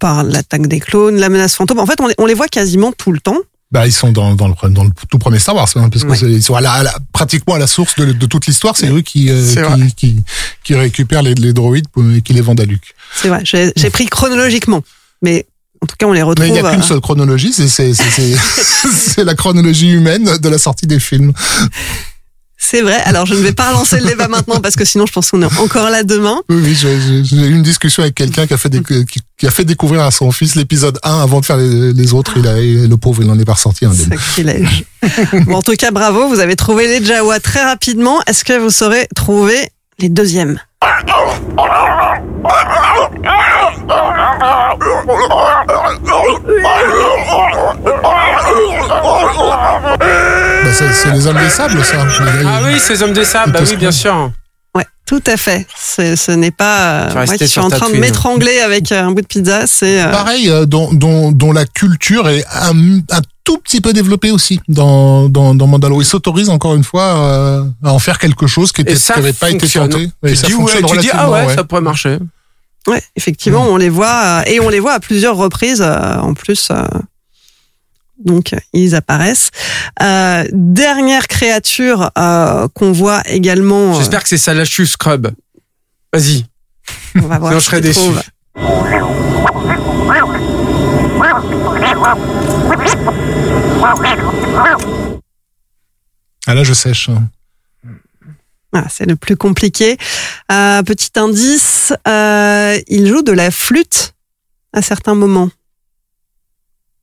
par 0.00 0.22
l'attaque 0.24 0.66
des 0.66 0.80
clones 0.80 1.16
la 1.16 1.28
menace 1.28 1.54
fantôme 1.54 1.78
en 1.80 1.86
fait 1.86 2.00
on 2.00 2.06
les, 2.08 2.14
on 2.18 2.26
les 2.26 2.34
voit 2.34 2.48
quasiment 2.48 2.92
tout 2.92 3.12
le 3.12 3.20
temps 3.20 3.38
Bah, 3.72 3.84
ils 3.86 3.92
sont 3.92 4.12
dans, 4.12 4.34
dans, 4.36 4.48
le, 4.48 4.54
dans 4.70 4.84
le 4.84 4.90
tout 5.10 5.18
premier 5.18 5.40
Star 5.40 5.54
Wars, 5.56 5.68
hein, 5.74 5.88
parce 5.88 6.04
que 6.04 6.10
Ouais. 6.10 6.16
c'est- 6.16 6.30
ils 6.30 6.42
sont 6.42 6.54
à 6.54 6.60
la, 6.60 6.70
à 6.72 6.82
la- 6.84 6.94
pratiquement 7.12 7.54
à 7.54 7.58
la 7.58 7.66
source 7.66 7.96
de, 7.96 8.12
de 8.12 8.26
toute 8.26 8.46
l'histoire. 8.46 8.76
C'est 8.76 8.88
eux 8.88 9.00
qui, 9.02 9.28
euh, 9.28 9.42
qui, 9.76 9.94
qui, 9.94 10.22
qui 10.62 10.74
récupèrent 10.76 11.22
les, 11.22 11.34
les 11.34 11.52
droïdes 11.52 11.88
pour- 11.88 12.04
et 12.16 12.22
qui 12.22 12.32
les 12.32 12.42
vendent 12.42 12.60
à 12.60 12.64
Luke. 12.64 12.94
c'est 13.20 13.28
vrai 13.28 13.40
j'ai 13.44 13.72
j'ai 13.76 13.90
pris 13.90 14.06
chronologiquement 14.06 14.82
mais 15.22 15.46
en 15.82 15.86
tout 15.86 15.96
cas 15.98 16.06
on 16.06 16.12
les 16.12 16.20
Mais 16.20 16.22
retrouve 16.24 16.46
il 16.46 16.52
n'y 16.52 16.58
a 16.58 16.70
qu'une 16.70 16.80
euh, 16.80 16.82
seule 16.82 17.00
chronologie, 17.00 17.52
c'est 17.52 19.24
la 19.24 19.34
chronologie 19.34 19.90
humaine 19.90 20.38
de 20.40 20.48
la 20.48 20.58
sortie 20.58 20.86
des 20.86 21.00
films. 21.00 21.32
c'est 22.58 22.80
vrai 22.82 22.96
alors 23.04 23.26
je 23.26 23.34
ne 23.34 23.40
vais 23.40 23.52
pas 23.52 23.70
relancer 23.70 24.00
le 24.00 24.06
débat 24.06 24.28
maintenant 24.28 24.60
parce 24.60 24.74
que 24.76 24.84
sinon 24.84 25.06
je 25.06 25.12
pense 25.12 25.30
qu'on 25.30 25.42
est 25.42 25.58
encore 25.58 25.90
là 25.90 26.02
demain 26.02 26.40
Oui, 26.48 26.56
oui, 26.62 26.74
j'ai 26.74 27.36
eu 27.46 27.50
une 27.52 27.62
discussion 27.62 28.02
avec 28.02 28.14
quelqu'un 28.14 28.46
qui 28.46 28.54
a 28.54 28.56
fait 28.56 28.68
des- 28.70 28.82
qui, 28.82 29.20
qui 29.38 29.46
a 29.46 29.50
fait 29.50 29.64
découvrir 29.64 30.02
à 30.02 30.10
son 30.10 30.32
fils 30.32 30.54
l'épisode 30.56 30.98
1 31.02 31.20
avant 31.20 31.40
de 31.40 31.44
faire 31.46 31.58
les, 31.58 31.92
les 31.92 32.14
autres. 32.14 32.32
Il 32.36 32.46
a, 32.48 32.58
et 32.58 32.86
le 32.88 32.96
pauvre, 32.96 33.22
il 33.22 33.28
n'en 33.28 33.38
est 33.38 33.44
pas 33.44 33.52
ressorti 33.52 33.86
des 33.86 33.94
Sacrilège. 33.94 34.84
bon, 35.46 35.56
en 35.56 35.62
tout 35.62 35.74
cas, 35.76 35.90
bravo, 35.90 36.28
vous 36.28 36.40
avez 36.40 36.56
trouvé 36.56 36.86
les 36.88 37.04
Jawa 37.04 37.38
très 37.40 37.62
rapidement. 37.62 38.20
Est-ce 38.26 38.44
que 38.44 38.58
vous 38.58 38.70
saurez 38.70 39.06
trouver 39.14 39.68
les 39.98 40.08
deuxièmes? 40.08 40.58
Bah, 49.76 50.72
c'est 50.72 50.92
c'est 50.92 51.10
les 51.12 51.26
hommes 51.26 51.38
des 51.38 51.48
sables, 51.50 51.84
ça. 51.84 51.96
Ah 52.46 52.60
oui, 52.64 52.78
ces 52.78 53.02
hommes 53.02 53.12
des 53.12 53.24
sables, 53.24 53.52
bah 53.52 53.60
oui, 53.68 53.76
bien 53.76 53.90
sûr. 53.92 54.30
Ouais, 54.74 54.84
tout 55.06 55.22
à 55.26 55.36
fait. 55.36 55.66
C'est- 55.76 56.16
Ce 56.16 56.32
n'est 56.32 56.50
pas 56.50 57.06
Tu 57.08 57.14
vas 57.14 57.20
euh, 57.22 57.24
moi 57.24 57.30
rester 57.32 57.38
qui 57.38 57.44
suis 57.44 57.52
sur 57.52 57.64
en 57.64 57.68
train 57.68 57.78
de 57.78 57.84
Tatooine. 57.84 58.00
m'étrangler 58.00 58.58
avec 58.60 58.92
euh, 58.92 59.02
un 59.04 59.12
bout 59.12 59.22
de 59.22 59.26
pizza. 59.26 59.66
C'est 59.66 60.02
euh, 60.02 60.10
Pareil, 60.10 60.50
euh, 60.50 60.66
dont, 60.66 60.92
dont, 60.92 61.32
dont 61.32 61.52
la 61.52 61.64
culture 61.64 62.28
est 62.28 62.44
un, 62.52 62.98
un 63.10 63.20
tout 63.44 63.58
petit 63.58 63.80
peu 63.80 63.92
développée 63.94 64.30
aussi 64.32 64.60
dans, 64.68 65.28
dans, 65.30 65.54
dans 65.54 65.66
Mandalore. 65.66 66.02
Ils 66.02 66.06
s'autorisent 66.06 66.50
encore 66.50 66.74
une 66.74 66.84
fois 66.84 67.02
euh, 67.04 67.64
à 67.84 67.92
en 67.92 67.98
faire 67.98 68.18
quelque 68.18 68.46
chose 68.46 68.72
qui 68.72 68.82
Et 68.86 68.94
ça 68.96 69.16
n'avait 69.16 69.32
pas 69.32 69.48
été 69.50 69.60
fonctionne. 69.60 69.88
tenté. 69.88 70.10
Tu 70.24 70.30
Et 70.30 70.36
ça 70.36 70.46
dis, 70.48 70.54
ouais, 70.54 70.60
fonctionne 70.60 70.84
tu 70.86 70.98
dis, 70.98 71.08
ah 71.12 71.24
relativement, 71.26 71.32
ouais, 71.32 71.46
ouais. 71.46 71.54
ça 71.54 71.64
pourrait 71.64 71.80
marcher. 71.80 72.18
Ouais, 72.86 73.02
effectivement, 73.16 73.64
on 73.64 73.76
les 73.76 73.88
voit 73.88 74.40
euh, 74.40 74.50
et 74.50 74.60
on 74.60 74.68
les 74.68 74.80
voit 74.80 74.92
à 74.94 75.00
plusieurs 75.00 75.36
reprises 75.36 75.82
euh, 75.82 76.16
en 76.18 76.34
plus. 76.34 76.68
euh, 76.70 76.84
donc 78.24 78.54
ils 78.72 78.94
apparaissent. 78.94 79.50
Euh, 80.02 80.44
dernière 80.52 81.28
créature 81.28 82.10
euh, 82.16 82.66
qu'on 82.74 82.90
voit 82.92 83.22
également. 83.26 83.94
euh, 83.94 83.98
J'espère 83.98 84.22
que 84.22 84.28
c'est 84.28 84.38
Salachu 84.38 84.86
Scrub. 84.86 85.28
Vas-y, 86.12 86.46
on 87.16 87.20
va 87.26 87.38
voir. 87.38 87.50
sinon 87.50 87.60
je 87.60 87.64
serais 87.64 87.80
déçu. 87.82 88.00
Ah 96.46 96.54
là, 96.54 96.62
je 96.64 96.72
sèche. 96.72 97.10
Ah, 98.78 98.84
c'est 98.90 99.06
le 99.06 99.16
plus 99.16 99.36
compliqué. 99.36 99.96
Euh, 100.52 100.82
petit 100.82 101.10
indice, 101.16 101.94
euh, 102.06 102.78
il 102.88 103.06
joue 103.06 103.22
de 103.22 103.32
la 103.32 103.50
flûte 103.50 104.12
à 104.74 104.82
certains 104.82 105.14
moments. 105.14 105.48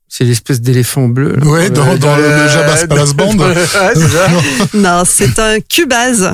C'est 0.08 0.24
l'espèce 0.24 0.62
d'éléphant 0.62 1.08
bleu. 1.08 1.36
là. 1.36 1.46
Ouais, 1.48 1.70
dans- 1.72 1.96
dans 1.96 2.16
le- 2.16 2.22
le 2.44 2.48
Jabba's 2.48 2.86
Palace 2.90 3.14
Band. 3.16 3.36
Ouais, 3.40 3.56
c'est 3.96 4.08
ça. 4.08 4.28
Non, 4.76 5.02
c'est 5.04 5.40
un 5.40 5.60
cubase. 5.62 6.32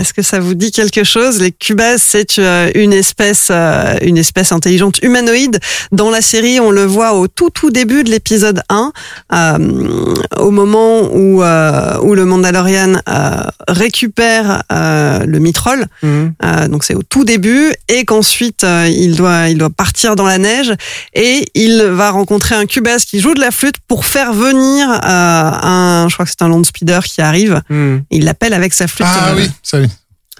Est-ce 0.00 0.14
que 0.14 0.22
ça 0.22 0.40
vous 0.40 0.54
dit 0.54 0.70
quelque 0.70 1.04
chose? 1.04 1.40
Les 1.40 1.52
cubases, 1.52 2.02
c'est 2.02 2.38
euh, 2.38 2.70
une 2.74 2.92
espèce, 2.92 3.48
euh, 3.50 3.96
une 4.02 4.16
espèce 4.16 4.50
intelligente 4.52 4.98
humanoïde. 5.02 5.60
Dans 5.92 6.10
la 6.10 6.20
série, 6.22 6.58
on 6.60 6.70
le 6.70 6.84
voit 6.84 7.12
au 7.14 7.28
tout 7.28 7.50
tout 7.50 7.70
début 7.70 8.02
de 8.04 8.10
l'épisode 8.10 8.62
1, 8.70 8.92
euh, 9.32 10.14
au 10.38 10.50
moment 10.50 11.02
où 11.12 11.42
euh, 11.42 11.98
où 12.02 12.14
le 12.14 12.24
Mandalorian 12.24 12.94
euh, 13.08 13.42
récupère 13.68 14.62
le 14.70 15.38
mitrol. 15.38 15.86
Mhm. 16.02 16.34
Donc 16.68 16.84
c'est 16.84 16.94
au 16.94 17.02
tout 17.02 17.24
début 17.24 17.72
et 17.88 18.04
qu'ensuite 18.04 18.64
il 18.88 19.16
doit 19.16 19.48
il 19.48 19.58
doit 19.58 19.70
partir 19.70 20.16
dans 20.16 20.26
la 20.26 20.38
neige 20.38 20.72
et 21.14 21.46
il 21.54 21.82
va 21.82 22.10
rencontrer 22.10 22.54
un 22.54 22.66
cubase 22.66 23.04
qui 23.04 23.20
joue 23.20 23.34
de 23.34 23.40
la 23.40 23.50
flûte 23.50 23.76
pour 23.86 24.04
faire 24.06 24.32
venir 24.32 24.88
un 24.88 26.06
je 26.08 26.14
crois 26.14 26.24
que 26.24 26.30
c'est 26.30 26.42
un 26.42 26.48
land 26.48 26.64
speeder 26.64 27.04
qui 27.04 27.20
arrive 27.20 27.60
Mhm. 27.70 28.02
il 28.10 28.24
l'appelle 28.24 28.54
avec 28.54 28.72
sa 28.74 28.86
flûte 28.86 29.06
Ah 29.10 29.32
oui, 29.36 29.50
ça 29.62 29.80
oui. 29.80 29.88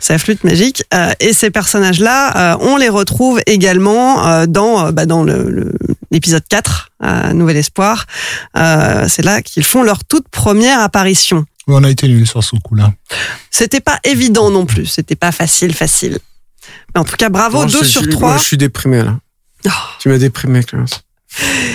sa 0.01 0.19
flûte 0.19 0.45
magique 0.45 0.85
euh, 0.95 1.13
et 1.21 1.33
ces 1.33 1.51
personnages 1.51 2.01
là 2.01 2.57
on 2.61 2.77
les 2.77 2.89
retrouve 2.89 3.41
également 3.47 4.27
euh, 4.27 4.47
dans 4.47 4.87
euh, 4.87 4.93
bah, 4.93 5.07
dans 5.07 5.25
le, 5.25 5.51
le- 5.51 5.75
l'épisode 6.11 6.45
4 6.49 6.91
euh, 7.05 7.33
Nouvel 7.33 7.57
Espoir 7.57 8.07
Euh, 8.57 9.07
c'est 9.09 9.23
là 9.25 9.43
qu'ils 9.43 9.65
font 9.65 9.83
leur 9.83 10.05
toute 10.05 10.29
première 10.29 10.81
apparition 10.81 11.45
On 11.67 11.83
a 11.85 11.91
été 11.91 12.09
nuls 12.09 12.27
sur 12.27 12.43
ce 12.45 12.57
coup-là. 12.57 12.93
c'était 13.51 13.81
pas 13.81 13.99
évident 14.05 14.51
non 14.51 14.67
plus 14.67 14.87
c'était 14.87 15.17
pas 15.17 15.33
facile 15.33 15.75
facile 15.75 16.19
mais 16.95 17.01
en 17.01 17.05
tout 17.05 17.17
cas 17.17 17.29
bravo 17.29 17.59
Moi, 17.59 17.67
2 17.67 17.79
je 17.81 17.85
sur 17.85 18.03
suis- 18.03 18.11
3 18.11 18.29
moi, 18.29 18.39
je 18.39 18.45
suis 18.45 18.57
déprimé 18.57 19.03
là. 19.03 19.19
Oh. 19.67 19.71
Tu 19.99 20.09
m'as 20.09 20.19
déprimé, 20.19 20.63
Clémence. 20.63 21.03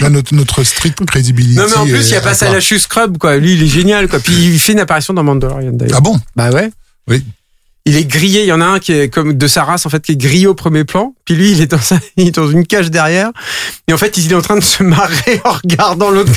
Là, 0.01 0.09
notre, 0.09 0.33
notre 0.33 0.63
street 0.63 0.93
credibility. 1.05 1.55
Non, 1.55 1.65
mais 1.67 1.75
en 1.77 1.85
plus, 1.85 2.07
il 2.09 2.13
y 2.13 2.15
a 2.15 2.21
pas. 2.21 2.33
Salachu 2.33 2.79
Scrub, 2.79 3.17
quoi. 3.17 3.35
Lui, 3.37 3.53
il 3.53 3.61
est 3.63 3.67
génial, 3.67 4.07
quoi. 4.07 4.19
Puis 4.19 4.33
il 4.33 4.57
fait 4.59 4.71
une 4.71 4.79
apparition 4.79 5.13
dans 5.13 5.23
Mandalorian, 5.23 5.73
d'ailleurs. 5.73 5.97
Ah 5.97 6.01
bon? 6.01 6.17
Bah 6.35 6.49
ouais. 6.51 6.71
Oui. 7.07 7.23
il 7.85 7.97
est 7.97 8.05
grillé. 8.05 8.41
Il 8.41 8.47
y 8.47 8.51
en 8.51 8.61
a 8.61 8.65
un 8.65 8.79
qui 8.79 8.93
est 8.93 9.09
comme 9.09 9.33
de 9.33 9.47
sa 9.47 9.63
race 9.63 9.85
en 9.85 9.89
fait 9.89 10.01
qui 10.01 10.13
est 10.13 10.17
grillé 10.17 10.47
au 10.47 10.53
premier 10.55 10.83
plan. 10.85 11.13
Puis 11.25 11.35
lui, 11.35 11.51
il 11.51 11.61
est 11.61 11.67
dans 11.67 11.79
sa, 11.81 11.99
il 12.17 12.27
est 12.27 12.35
dans 12.35 12.49
une 12.49 12.65
cage 12.65 12.89
derrière. 12.91 13.31
Et 13.87 13.93
en 13.93 13.97
fait, 13.97 14.17
il 14.17 14.31
est 14.31 14.35
en 14.35 14.41
train 14.41 14.55
de 14.57 14.63
se 14.63 14.83
marrer 14.83 15.41
en 15.43 15.51
regardant 15.51 16.09
l'autre 16.09 16.31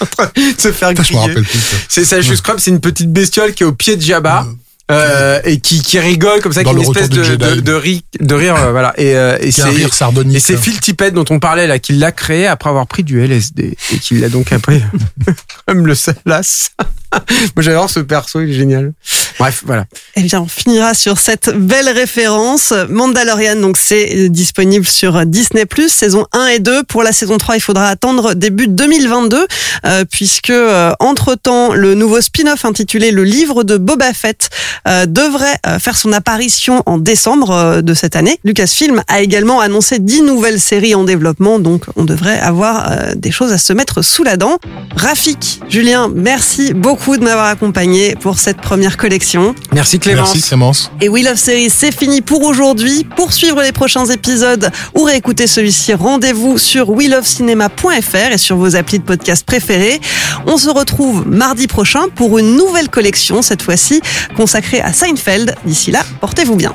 en 0.00 0.06
train 0.06 0.30
de 0.34 0.60
se 0.60 0.72
faire 0.72 0.92
griller. 0.94 1.18
rappelle 1.18 1.44
plus. 1.44 1.58
ça. 1.58 1.76
C'est 1.88 2.04
ça, 2.04 2.20
je 2.20 2.34
scrub, 2.34 2.58
c'est 2.58 2.70
une 2.70 2.80
petite 2.80 3.12
bestiole 3.12 3.52
qui 3.54 3.62
est 3.62 3.66
au 3.66 3.72
pied 3.72 3.96
de 3.96 4.02
Jabba. 4.02 4.46
euh, 4.90 5.40
et 5.44 5.58
qui, 5.58 5.82
qui 5.82 5.98
rigole 5.98 6.40
comme 6.42 6.52
ça, 6.52 6.62
qui 6.62 6.70
une 6.70 6.80
espèce 6.80 7.08
de, 7.08 7.22
du 7.24 7.36
de, 7.36 7.60
de 7.60 8.34
rire, 8.34 8.54
euh, 8.56 8.70
voilà. 8.70 8.94
Et, 8.98 9.16
euh, 9.16 9.36
et 9.40 9.50
c'est 9.50 9.64
rire 9.64 9.92
sardonique. 9.92 10.36
et 10.36 10.40
c'est 10.40 10.54
ça. 10.54 10.60
Phil 10.62 10.78
Tippett 10.80 11.12
dont 11.12 11.24
on 11.30 11.40
parlait 11.40 11.66
là, 11.66 11.78
qui 11.80 11.94
l'a 11.94 12.12
créé 12.12 12.46
après 12.46 12.70
avoir 12.70 12.86
pris 12.86 13.02
du 13.02 13.20
LSD 13.20 13.76
et 13.92 13.98
qui 13.98 14.14
l'a 14.20 14.28
donc 14.28 14.52
après 14.52 14.80
comme 15.66 15.86
le 15.88 15.94
salace. 15.96 16.70
Moi 17.56 17.62
j'adore 17.62 17.90
ce 17.90 17.98
perso, 18.00 18.40
il 18.40 18.50
est 18.50 18.54
génial. 18.54 18.92
Bref, 19.38 19.62
voilà. 19.66 19.84
Eh 20.16 20.22
bien, 20.22 20.40
on 20.40 20.48
finira 20.48 20.94
sur 20.94 21.18
cette 21.18 21.50
belle 21.50 21.90
référence. 21.90 22.72
Mandalorian, 22.88 23.56
donc 23.56 23.76
c'est 23.76 24.30
disponible 24.30 24.86
sur 24.86 25.26
Disney+, 25.26 25.66
saison 25.88 26.26
1 26.32 26.46
et 26.46 26.58
2. 26.58 26.84
Pour 26.84 27.02
la 27.02 27.12
saison 27.12 27.36
3, 27.36 27.56
il 27.56 27.60
faudra 27.60 27.88
attendre 27.88 28.32
début 28.32 28.66
2022, 28.66 29.46
euh, 29.84 30.04
puisque 30.10 30.50
euh, 30.50 30.92
entre-temps, 31.00 31.74
le 31.74 31.94
nouveau 31.94 32.22
spin-off 32.22 32.64
intitulé 32.64 33.10
Le 33.10 33.24
livre 33.24 33.62
de 33.62 33.76
Boba 33.76 34.14
Fett 34.14 34.48
euh, 34.88 35.04
devrait 35.04 35.58
faire 35.80 35.96
son 35.96 36.12
apparition 36.12 36.82
en 36.86 36.98
décembre 36.98 37.82
de 37.82 37.94
cette 37.94 38.16
année. 38.16 38.38
Lucasfilm 38.44 39.02
a 39.08 39.20
également 39.20 39.60
annoncé 39.60 39.98
10 39.98 40.22
nouvelles 40.22 40.60
séries 40.60 40.94
en 40.94 41.04
développement, 41.04 41.58
donc 41.58 41.84
on 41.96 42.04
devrait 42.04 42.38
avoir 42.38 42.90
des 43.16 43.30
choses 43.30 43.52
à 43.52 43.58
se 43.58 43.72
mettre 43.72 44.02
sous 44.02 44.22
la 44.22 44.36
dent. 44.36 44.58
Rafik, 44.96 45.60
Julien, 45.68 46.10
merci 46.14 46.72
beaucoup 46.72 47.16
de 47.16 47.24
m'avoir 47.24 47.46
accompagné 47.46 48.16
pour 48.16 48.38
cette 48.38 48.58
première 48.58 48.96
collection. 48.96 49.25
Merci 49.72 49.98
Clémence. 49.98 50.34
Merci 50.34 50.48
Clémence. 50.48 50.90
Et 51.00 51.08
We 51.08 51.24
Love 51.24 51.36
Series, 51.36 51.70
c'est 51.70 51.92
fini 51.92 52.20
pour 52.20 52.42
aujourd'hui. 52.44 53.04
Pour 53.16 53.32
suivre 53.32 53.60
les 53.62 53.72
prochains 53.72 54.06
épisodes 54.06 54.70
ou 54.94 55.02
réécouter 55.02 55.46
celui-ci, 55.46 55.94
rendez-vous 55.94 56.58
sur 56.58 56.90
welovecinéma.fr 56.90 58.32
et 58.32 58.38
sur 58.38 58.56
vos 58.56 58.76
applis 58.76 58.98
de 58.98 59.04
podcast 59.04 59.44
préférés. 59.44 60.00
On 60.46 60.56
se 60.56 60.68
retrouve 60.68 61.26
mardi 61.26 61.66
prochain 61.66 62.08
pour 62.14 62.38
une 62.38 62.56
nouvelle 62.56 62.88
collection, 62.88 63.42
cette 63.42 63.62
fois-ci 63.62 64.00
consacrée 64.36 64.80
à 64.80 64.92
Seinfeld. 64.92 65.56
D'ici 65.64 65.90
là, 65.90 66.02
portez-vous 66.20 66.56
bien. 66.56 66.74